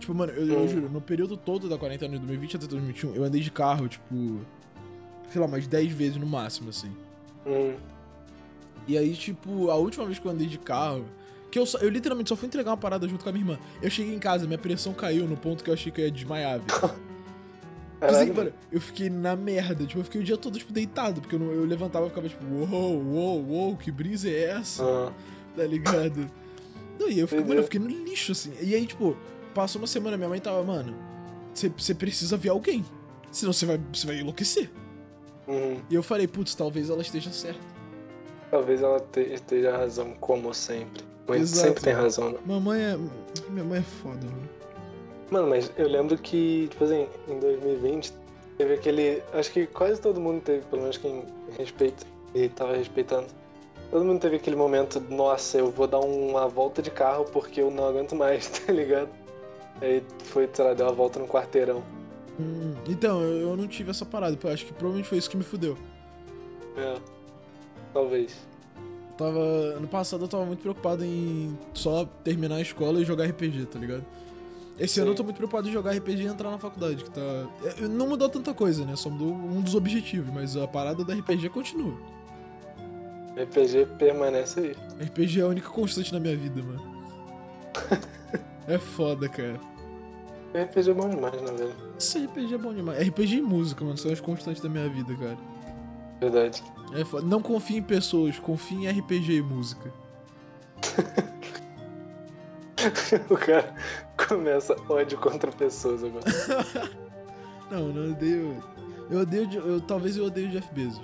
Tipo, 0.00 0.14
mano, 0.14 0.32
eu, 0.32 0.46
eu 0.48 0.62
Hum. 0.62 0.66
juro, 0.68 0.88
no 0.88 1.00
período 1.00 1.36
todo 1.36 1.68
da 1.68 1.78
quarentena 1.78 2.12
de 2.12 2.18
2020 2.18 2.56
até 2.56 2.66
2021, 2.66 3.14
eu 3.14 3.22
andei 3.24 3.40
de 3.40 3.50
carro, 3.50 3.88
tipo, 3.88 4.40
sei 5.30 5.40
lá, 5.40 5.46
umas 5.46 5.66
10 5.66 5.92
vezes 5.92 6.16
no 6.16 6.26
máximo, 6.26 6.70
assim. 6.70 6.90
Hum, 7.46 7.74
E 8.88 8.98
aí, 8.98 9.14
tipo, 9.14 9.70
a 9.70 9.76
última 9.76 10.04
vez 10.06 10.18
que 10.18 10.26
eu 10.26 10.32
andei 10.32 10.48
de 10.48 10.58
carro, 10.58 11.04
que 11.52 11.58
eu, 11.58 11.64
só- 11.64 11.78
eu 11.78 11.88
literalmente 11.88 12.28
só 12.30 12.34
fui 12.36 12.48
entregar 12.48 12.70
uma 12.72 12.76
parada 12.76 13.06
junto 13.06 13.22
com 13.22 13.30
a 13.30 13.32
minha 13.32 13.44
irmã. 13.44 13.58
Eu 13.80 13.88
cheguei 13.90 14.12
em 14.12 14.18
casa, 14.18 14.44
minha 14.44 14.58
pressão 14.58 14.92
caiu 14.92 15.26
no 15.28 15.36
ponto 15.36 15.62
que 15.62 15.70
eu 15.70 15.74
achei 15.74 15.92
que 15.92 16.00
eu 16.00 16.06
ia 16.06 16.10
desmaiar, 16.10 16.58
velho. 16.58 16.72
Tipo 18.08 18.14
assim, 18.20 18.32
mano, 18.32 18.52
eu 18.72 18.80
fiquei 18.80 19.08
na 19.08 19.36
merda. 19.36 19.84
Tipo, 19.86 20.00
eu 20.00 20.04
fiquei 20.04 20.20
o 20.20 20.24
dia 20.24 20.36
todo, 20.36 20.58
tipo, 20.58 20.72
deitado. 20.72 21.20
Porque 21.20 21.36
eu, 21.36 21.38
não- 21.38 21.52
eu 21.52 21.64
levantava 21.64 22.06
e 22.06 22.08
ficava, 22.08 22.28
tipo, 22.28 22.44
uou, 22.44 23.02
uou, 23.02 23.44
uou, 23.48 23.76
que 23.76 23.90
brisa 23.92 24.28
é 24.28 24.44
essa? 24.50 24.82
Ah, 24.84 25.12
Tá 25.56 25.64
ligado? 25.64 26.30
Não, 26.98 27.08
e 27.08 27.18
eu 27.18 27.28
fiquei, 27.28 27.44
mano, 27.44 27.60
eu 27.60 27.64
fiquei 27.64 27.80
no 27.80 27.88
lixo, 27.88 28.32
assim. 28.32 28.52
E 28.60 28.74
aí, 28.74 28.86
tipo, 28.86 29.16
passou 29.54 29.80
uma 29.80 29.86
semana, 29.86 30.16
minha 30.16 30.28
mãe 30.28 30.40
tava, 30.40 30.62
mano, 30.64 30.94
você 31.54 31.94
precisa 31.94 32.36
ver 32.36 32.48
alguém. 32.48 32.84
Senão 33.30 33.52
você 33.52 33.66
vai, 33.66 33.80
vai 34.06 34.18
enlouquecer. 34.20 34.70
hum, 35.46 35.76
E 35.90 35.94
eu 35.94 36.02
falei, 36.02 36.26
putz, 36.26 36.54
talvez 36.54 36.88
ela 36.90 37.02
esteja 37.02 37.30
certa. 37.30 37.60
talvez 38.50 38.82
ela 38.82 38.98
te- 39.00 39.32
esteja 39.32 39.76
razão, 39.76 40.12
como 40.20 40.52
sempre. 40.54 41.02
Mãe 41.28 41.40
Exato. 41.40 41.68
sempre 41.68 41.82
tem 41.84 41.92
razão, 41.92 42.30
né? 42.32 42.38
Mamãe 42.44 42.80
é. 42.82 42.98
Minha 43.50 43.64
mãe 43.64 43.78
é 43.78 43.82
foda, 43.82 44.26
mano. 44.26 44.48
Mano, 45.32 45.48
mas 45.48 45.72
eu 45.78 45.88
lembro 45.88 46.18
que, 46.18 46.68
tipo 46.68 46.84
assim, 46.84 47.08
em 47.26 47.40
2020 47.40 48.12
teve 48.58 48.74
aquele. 48.74 49.22
Acho 49.32 49.50
que 49.50 49.66
quase 49.66 49.98
todo 49.98 50.20
mundo 50.20 50.42
teve, 50.42 50.62
pelo 50.66 50.82
menos 50.82 50.98
quem 50.98 51.24
respeita 51.56 52.04
e 52.34 52.50
tava 52.50 52.76
respeitando. 52.76 53.28
Todo 53.90 54.04
mundo 54.04 54.20
teve 54.20 54.36
aquele 54.36 54.56
momento, 54.56 55.00
nossa, 55.00 55.56
eu 55.56 55.70
vou 55.70 55.86
dar 55.86 56.00
uma 56.00 56.46
volta 56.46 56.82
de 56.82 56.90
carro 56.90 57.24
porque 57.32 57.62
eu 57.62 57.70
não 57.70 57.88
aguento 57.88 58.14
mais, 58.14 58.46
tá 58.60 58.70
ligado? 58.70 59.08
Aí 59.80 60.02
foi, 60.24 60.50
sei 60.52 60.64
lá, 60.66 60.74
deu 60.74 60.84
uma 60.84 60.92
volta 60.92 61.18
no 61.18 61.26
quarteirão. 61.26 61.82
Hum, 62.38 62.74
então, 62.86 63.22
eu, 63.22 63.48
eu 63.48 63.56
não 63.56 63.66
tive 63.66 63.90
essa 63.90 64.04
parada. 64.04 64.36
pô, 64.36 64.48
Acho 64.48 64.66
que 64.66 64.72
provavelmente 64.74 65.08
foi 65.08 65.16
isso 65.16 65.30
que 65.30 65.36
me 65.38 65.44
fudeu. 65.44 65.78
É. 66.76 66.96
Talvez. 67.94 68.36
Tava. 69.16 69.40
Ano 69.40 69.88
passado 69.88 70.24
eu 70.24 70.28
tava 70.28 70.44
muito 70.44 70.60
preocupado 70.60 71.02
em 71.02 71.58
só 71.72 72.04
terminar 72.22 72.56
a 72.56 72.60
escola 72.60 73.00
e 73.00 73.04
jogar 73.04 73.24
RPG, 73.24 73.64
tá 73.64 73.78
ligado? 73.78 74.04
Esse 74.82 74.98
ano 75.00 75.12
eu 75.12 75.14
tô 75.14 75.22
muito 75.22 75.36
preocupado 75.36 75.68
em 75.68 75.72
jogar 75.72 75.92
RPG 75.96 76.22
e 76.24 76.26
entrar 76.26 76.50
na 76.50 76.58
faculdade, 76.58 77.04
que 77.04 77.10
tá. 77.10 77.20
é, 77.64 77.82
Não 77.82 78.08
mudou 78.08 78.28
tanta 78.28 78.52
coisa, 78.52 78.84
né? 78.84 78.96
Só 78.96 79.08
mudou 79.08 79.32
um 79.32 79.60
dos 79.60 79.76
objetivos, 79.76 80.32
mas 80.34 80.56
a 80.56 80.66
parada 80.66 81.04
da 81.04 81.14
RPG 81.14 81.50
continua. 81.50 81.94
RPG 83.40 83.86
permanece 83.98 84.60
aí. 84.60 85.04
RPG 85.06 85.40
é 85.40 85.44
a 85.44 85.46
única 85.46 85.68
constante 85.70 86.12
na 86.12 86.18
minha 86.18 86.36
vida, 86.36 86.62
mano. 86.62 86.92
É 88.68 88.78
foda, 88.78 89.28
cara. 89.28 89.58
RPG 90.54 90.90
é 90.90 90.94
bom 90.94 91.08
demais, 91.08 91.34
né, 91.42 91.52
velho? 91.52 91.74
Esse 91.98 92.24
RPG 92.24 92.54
é 92.54 92.58
bom 92.58 92.72
demais. 92.72 93.08
RPG 93.08 93.38
e 93.38 93.42
música, 93.42 93.84
mano, 93.84 93.98
são 93.98 94.12
as 94.12 94.20
constantes 94.20 94.62
da 94.62 94.68
minha 94.68 94.88
vida, 94.88 95.12
cara. 95.16 95.36
Verdade. 96.20 96.62
É 96.94 97.04
foda. 97.04 97.26
Não 97.26 97.42
confie 97.42 97.78
em 97.78 97.82
pessoas, 97.82 98.38
confie 98.38 98.86
em 98.86 98.88
RPG 98.88 99.32
e 99.38 99.42
música. 99.42 99.92
o 103.30 103.36
cara 103.36 103.74
começa 104.28 104.76
ódio 104.88 105.18
contra 105.18 105.50
pessoas 105.52 106.02
agora. 106.04 106.24
Não, 107.70 107.88
não 107.88 108.10
odeio. 108.12 108.62
Eu 109.10 109.20
odeio. 109.20 109.46
de- 109.46 109.56
Eu, 109.56 109.80
talvez 109.80 110.16
eu 110.18 110.26
odeio 110.26 110.48
o 110.48 110.50
Jeff 110.50 110.68
Bezos. 110.74 111.00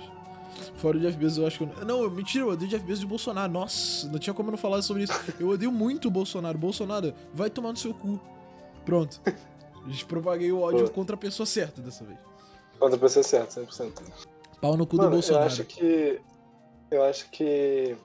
Fora 0.75 0.97
o 0.97 0.99
Jeff 0.99 1.17
Bezos, 1.17 1.39
eu 1.39 1.47
acho 1.47 1.57
que 1.57 1.63
eu. 1.63 1.85
Não, 1.85 2.07
mentira, 2.11 2.43
eu 2.45 2.49
odeio 2.49 2.67
o 2.67 2.71
Jeff 2.71 2.85
Bezos 2.85 3.01
e 3.01 3.05
o 3.05 3.09
Bolsonaro. 3.09 3.51
Nossa, 3.51 4.07
não 4.07 4.19
tinha 4.19 4.35
como 4.35 4.49
eu 4.49 4.51
não 4.51 4.57
falar 4.57 4.79
sobre 4.83 5.03
isso. 5.03 5.13
Eu 5.39 5.49
odeio 5.49 5.71
muito 5.71 6.07
o 6.09 6.11
Bolsonaro. 6.11 6.57
Bolsonaro, 6.59 7.11
vai 7.33 7.49
tomar 7.49 7.71
no 7.71 7.77
seu 7.77 7.91
cu. 7.91 8.19
Pronto. 8.85 9.19
Propaguei 10.07 10.51
o 10.51 10.61
ódio 10.61 10.85
Pô. 10.85 10.91
contra 10.91 11.15
a 11.15 11.17
pessoa 11.17 11.47
certa 11.47 11.81
dessa 11.81 12.03
vez. 12.05 12.19
Contra 12.79 12.97
a 12.97 12.99
pessoa 12.99 13.23
certa, 13.23 13.61
100%. 13.61 13.93
Pau 14.61 14.77
no 14.77 14.85
cu 14.85 14.97
Mano, 14.97 15.09
do 15.09 15.13
Bolsonaro. 15.13 15.45
Eu 15.45 15.47
acho 15.47 15.63
que. 15.63 16.21
Eu 16.91 17.03
acho 17.03 17.29
que. 17.31 17.95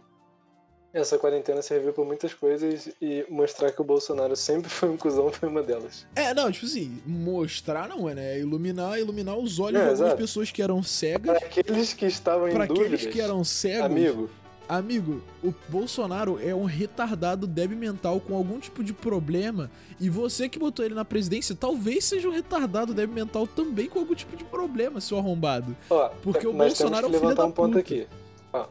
Essa 0.94 1.18
quarentena 1.18 1.61
serviu 1.61 1.92
pra 1.92 2.04
muitas 2.04 2.33
coisas 2.33 2.88
e 3.02 3.26
mostrar 3.28 3.72
que 3.72 3.80
o 3.80 3.85
Bolsonaro 3.85 4.37
sempre 4.37 4.70
foi 4.70 4.88
um 4.88 4.96
cuzão 4.96 5.28
foi 5.33 5.48
uma 5.48 5.61
delas. 5.61 6.07
É, 6.14 6.33
não, 6.33 6.52
tipo 6.52 6.66
assim, 6.66 7.02
mostrar 7.04 7.88
não 7.88 8.09
é, 8.09 8.14
né? 8.14 8.35
É 8.37 8.40
iluminar, 8.40 8.96
iluminar 9.00 9.37
os 9.37 9.59
olhos 9.59 9.80
É, 9.80 9.85
de 9.87 9.90
algumas 9.90 10.14
pessoas 10.14 10.52
que 10.52 10.62
eram 10.62 10.76
Para 10.76 10.88
cegas. 10.88 11.37
aqueles 11.42 11.92
que 11.92 12.07
estavam 12.07 12.48
em 12.48 12.54
Pra 12.54 12.66
dúvidas, 12.66 12.92
aqueles 12.94 13.12
que 13.12 13.20
eram 13.20 13.42
cegos. 13.42 13.85
amigo, 13.87 14.30
Amigo, 14.66 15.20
o 15.42 15.52
Bolsonaro 15.68 16.38
é 16.42 16.54
um 16.54 16.64
retardado 16.64 17.46
débil 17.46 17.76
mental 17.76 18.18
com 18.18 18.35
algum 18.35 18.59
tipo 18.59 18.83
de 18.83 18.94
problema. 18.94 19.70
E 20.00 20.09
você 20.09 20.48
que 20.48 20.59
botou 20.59 20.83
ele 20.87 20.94
na 20.94 21.04
presidência, 21.04 21.54
talvez 21.54 22.04
seja 22.07 22.26
um 22.28 22.33
retardado 22.33 22.94
débil 22.94 23.14
mental 23.14 23.46
também 23.46 23.88
com 23.90 23.98
algum 23.98 24.14
tipo 24.14 24.35
de 24.35 24.42
problema, 24.44 25.02
seu 25.02 25.18
arrombado. 25.18 25.76
ó, 25.90 26.09
Porque 26.22 26.46
o 26.46 26.52
Bolsonaro 26.54 27.04
é 27.07 27.09
um 27.09 27.12
filho 27.12 27.20
levantar 27.24 27.42
da 27.42 27.48
um 27.48 27.52
ponto 27.52 27.68
puta. 27.72 27.80
aqui. 27.80 28.07
Ó, 28.54 28.66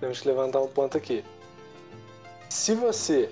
temos 0.00 0.18
que 0.20 0.28
levantar 0.28 0.60
um 0.62 0.68
ponto 0.68 0.96
aqui. 0.96 1.22
Se 2.48 2.74
você 2.74 3.30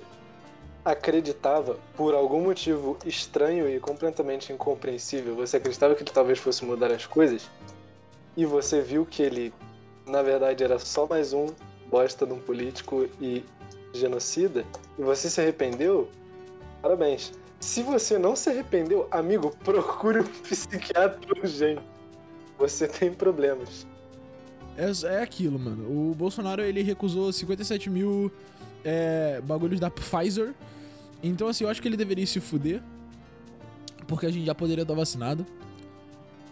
acreditava, 0.83 1.77
por 1.95 2.13
algum 2.13 2.41
motivo 2.41 2.97
estranho 3.05 3.69
e 3.69 3.79
completamente 3.79 4.51
incompreensível, 4.51 5.35
você 5.35 5.57
acreditava 5.57 5.95
que 5.95 6.03
ele 6.03 6.11
talvez 6.11 6.39
fosse 6.39 6.65
mudar 6.65 6.91
as 6.91 7.05
coisas, 7.05 7.49
e 8.35 8.45
você 8.45 8.81
viu 8.81 9.05
que 9.05 9.23
ele, 9.23 9.53
na 10.05 10.21
verdade, 10.21 10.63
era 10.63 10.77
só 10.79 11.07
mais 11.07 11.31
um 11.31 11.47
bosta 11.89 12.25
de 12.25 12.33
um 12.33 12.39
político 12.39 13.07
e 13.21 13.45
genocida, 13.93 14.65
e 14.97 15.03
você 15.03 15.29
se 15.29 15.39
arrependeu, 15.39 16.09
parabéns. 16.81 17.31
Se 17.59 17.81
você 17.81 18.17
não 18.17 18.35
se 18.35 18.49
arrependeu, 18.49 19.07
amigo, 19.09 19.55
procure 19.63 20.19
um 20.19 20.23
psiquiatra 20.43 21.31
urgente. 21.39 21.81
Você 22.57 22.87
tem 22.87 23.13
problemas. 23.13 23.87
É, 24.77 25.15
é 25.15 25.21
aquilo, 25.21 25.59
mano. 25.59 25.83
O 25.83 26.15
Bolsonaro, 26.15 26.61
ele 26.61 26.81
recusou 26.81 27.31
57 27.31 27.89
mil 27.89 28.31
é, 28.83 29.41
bagulhos 29.41 29.79
da 29.79 29.89
Pfizer. 29.89 30.53
Então, 31.21 31.47
assim, 31.47 31.63
eu 31.63 31.69
acho 31.69 31.81
que 31.81 31.87
ele 31.87 31.97
deveria 31.97 32.25
se 32.25 32.39
fuder. 32.39 32.81
Porque 34.07 34.25
a 34.25 34.31
gente 34.31 34.45
já 34.45 34.55
poderia 34.55 34.81
estar 34.81 34.93
vacinado. 34.93 35.45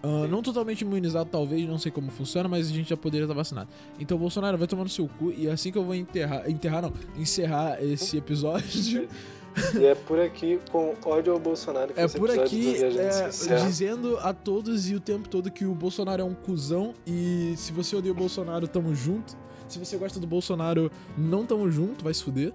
Ah, 0.04 0.28
não 0.28 0.42
totalmente 0.42 0.82
imunizado, 0.82 1.30
talvez, 1.30 1.68
não 1.68 1.78
sei 1.78 1.92
como 1.92 2.10
funciona, 2.10 2.50
mas 2.50 2.68
a 2.70 2.74
gente 2.74 2.90
já 2.90 2.98
poderia 2.98 3.26
estar 3.26 3.36
vacinado. 3.36 3.70
Então, 4.00 4.18
Bolsonaro, 4.18 4.58
vai 4.58 4.68
tomar 4.68 4.84
no 4.84 4.90
seu 4.90 5.08
cu. 5.08 5.32
E 5.32 5.48
assim 5.48 5.72
que 5.72 5.78
eu 5.78 5.84
vou 5.84 5.94
enterrar. 5.94 6.50
Enterrar, 6.50 6.82
não. 6.82 6.94
Encerrar 7.18 7.84
esse 7.84 8.18
episódio. 8.18 9.08
E 9.80 9.86
é 9.86 9.96
por 9.96 10.20
aqui, 10.20 10.60
com 10.72 10.96
ódio 11.06 11.34
ao 11.34 11.40
Bolsonaro, 11.40 11.94
que 11.94 12.00
É 12.00 12.08
por 12.08 12.32
aqui 12.32 12.76
é, 12.84 13.66
dizendo 13.66 14.18
a 14.20 14.34
todos 14.34 14.90
e 14.90 14.96
o 14.96 15.00
tempo 15.00 15.28
todo 15.28 15.52
que 15.52 15.66
o 15.66 15.74
Bolsonaro 15.76 16.22
é 16.22 16.26
um 16.26 16.34
cuzão 16.34 16.94
e 17.06 17.54
se 17.58 17.72
você 17.72 17.96
odeia 17.96 18.14
o 18.14 18.16
Bolsonaro, 18.16 18.68
tamo 18.68 18.96
junto. 18.96 19.36
Se 19.68 19.80
você 19.80 19.98
gosta 19.98 20.20
do 20.20 20.28
Bolsonaro, 20.28 20.92
não 21.18 21.46
tamo 21.46 21.70
junto, 21.70 22.04
vai 22.04 22.14
se 22.14 22.24
fuder. 22.24 22.54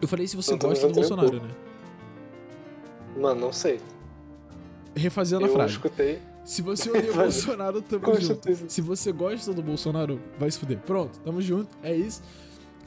Eu 0.00 0.08
falei 0.08 0.26
se 0.26 0.36
você 0.36 0.52
Não 0.52 0.58
gosta 0.58 0.88
do 0.88 0.94
Bolsonaro, 0.94 1.40
né? 1.40 1.50
Mano, 3.16 3.40
não 3.40 3.52
sei. 3.52 3.80
Refazendo 4.94 5.44
a 5.44 5.48
eu 5.48 5.52
frase. 5.52 5.74
escutei. 5.74 6.20
Se 6.44 6.60
você 6.60 6.90
odeia 6.90 7.12
o. 7.12 7.14
Bolsonaro, 7.16 7.80
tamo 7.82 8.20
junto. 8.20 8.48
Se 8.68 8.80
você 8.80 9.12
gosta 9.12 9.52
do 9.52 9.62
Bolsonaro, 9.62 10.20
vai 10.38 10.50
se 10.50 10.58
fuder. 10.58 10.78
Pronto, 10.78 11.18
tamo 11.20 11.40
junto, 11.40 11.68
é 11.82 11.94
isso. 11.94 12.22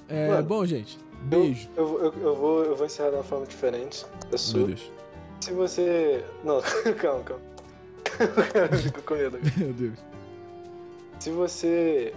É, 0.07 0.27
Mano, 0.27 0.47
bom, 0.47 0.65
gente, 0.65 0.99
beijo. 1.25 1.69
Eu, 1.75 1.99
eu, 2.05 2.13
eu 2.21 2.35
vou, 2.35 2.63
eu 2.63 2.75
vou 2.75 2.85
encerrar 2.85 3.09
de 3.09 3.15
uma 3.15 3.23
forma 3.23 3.45
diferente 3.45 4.05
da 4.21 4.29
Meu 4.29 4.37
sua. 4.37 4.67
Deus, 4.67 4.91
Se 5.41 5.51
você. 5.53 6.23
Não, 6.43 6.61
calma, 6.99 7.23
calma. 7.23 7.41
Eu 8.71 8.77
fico 8.77 9.01
com 9.01 9.15
medo. 9.15 9.39
meu 9.57 9.73
Deus. 9.73 9.97
Se 11.19 11.29
você 11.31 12.13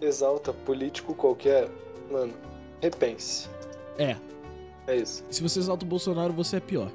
exalta 0.00 0.52
político 0.52 1.14
qualquer, 1.14 1.68
mano, 2.10 2.32
repense. 2.80 3.48
É, 3.98 4.16
É 4.86 4.96
isso. 4.96 5.24
se 5.30 5.42
você 5.42 5.58
exalta 5.60 5.84
o 5.84 5.88
Bolsonaro, 5.88 6.32
você 6.32 6.56
é 6.56 6.60
pior. 6.60 6.90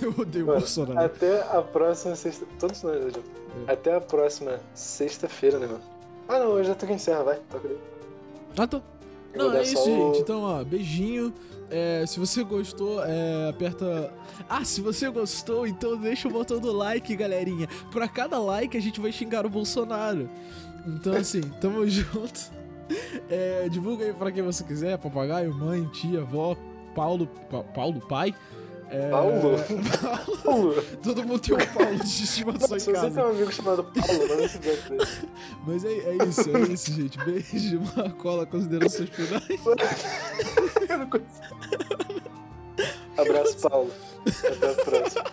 Eu 0.00 0.14
odeio 0.18 0.44
o 0.44 0.48
Mano, 0.48 0.60
Bolsonaro. 0.60 1.06
Até 1.06 1.40
a 1.42 1.60
próxima 1.62 2.14
sexta. 2.14 2.46
Todos 2.58 2.82
nós, 2.82 3.00
né, 3.04 3.10
João? 3.10 3.24
É. 3.66 3.72
Até 3.72 3.94
a 3.96 4.00
próxima 4.00 4.60
sexta-feira, 4.74 5.58
né, 5.58 5.66
mano? 5.66 5.80
Ah, 6.28 6.38
não, 6.38 6.56
eu 6.58 6.64
já 6.64 6.74
tô 6.74 6.86
que 6.86 6.92
encerra, 6.92 7.24
vai. 7.24 7.40
Toca 7.50 7.68
daí. 7.68 7.78
Ah, 8.56 8.66
tá. 8.66 8.80
Eu 9.34 9.48
Não, 9.50 9.56
é 9.56 9.62
isso, 9.62 9.80
o- 9.80 9.84
gente. 10.12 10.20
Então, 10.22 10.42
ó, 10.42 10.62
beijinho. 10.62 11.32
É, 11.70 12.04
se 12.06 12.20
você 12.20 12.44
gostou, 12.44 13.02
é, 13.02 13.48
aperta. 13.48 14.12
Ah, 14.48 14.62
se 14.62 14.82
você 14.82 15.08
gostou, 15.08 15.66
então 15.66 15.96
deixa 15.96 16.28
o 16.28 16.30
botão 16.30 16.58
do 16.60 16.70
like, 16.70 17.16
galerinha. 17.16 17.66
Pra 17.90 18.06
cada 18.06 18.38
like 18.38 18.76
a 18.76 18.80
gente 18.80 19.00
vai 19.00 19.10
xingar 19.10 19.46
o 19.46 19.48
Bolsonaro. 19.48 20.28
Então, 20.86 21.14
assim, 21.14 21.40
tamo 21.60 21.84
junto. 21.88 22.52
É, 23.30 23.68
divulga 23.70 24.04
aí 24.04 24.12
pra 24.12 24.30
quem 24.30 24.42
você 24.42 24.62
quiser: 24.64 24.98
papagaio, 24.98 25.54
mãe, 25.54 25.84
tia, 25.94 26.20
avó, 26.20 26.54
Paulo. 26.94 27.26
Pa- 27.50 27.62
Paulo, 27.62 28.00
pai. 28.06 28.34
É, 28.92 29.08
Paulo? 29.08 29.56
Paulo. 30.44 30.82
Todo 31.02 31.24
mundo 31.24 31.40
tem 31.40 31.54
um 31.54 31.66
Paulo 31.72 31.96
de 31.96 32.04
estimação 32.24 32.60
Nossa, 32.60 32.76
em 32.76 32.78
você 32.78 32.92
tem 32.92 33.00
casa. 33.00 33.24
um 33.26 33.30
amigo 33.30 33.52
chamado 33.52 33.84
Paulo, 33.84 34.28
não 34.28 34.48
se 34.48 34.58
desse. 34.58 34.92
Mas 35.66 35.84
é, 35.84 35.92
é 35.92 36.16
isso, 36.28 36.56
é 36.56 36.60
isso, 36.60 36.92
gente. 36.92 37.18
Beijo, 37.24 37.80
Marcola, 37.96 38.44
considerações 38.44 39.08
finais. 39.08 39.44
Eu 40.90 40.98
não 40.98 41.08
consigo. 41.08 41.32
Abraço, 43.16 43.58
Paulo. 43.66 43.90
Até 44.26 44.70
a 44.70 44.84
próxima. 44.84 45.24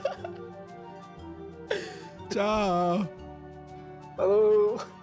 Tchau. 2.30 3.10
Falou! 4.16 4.99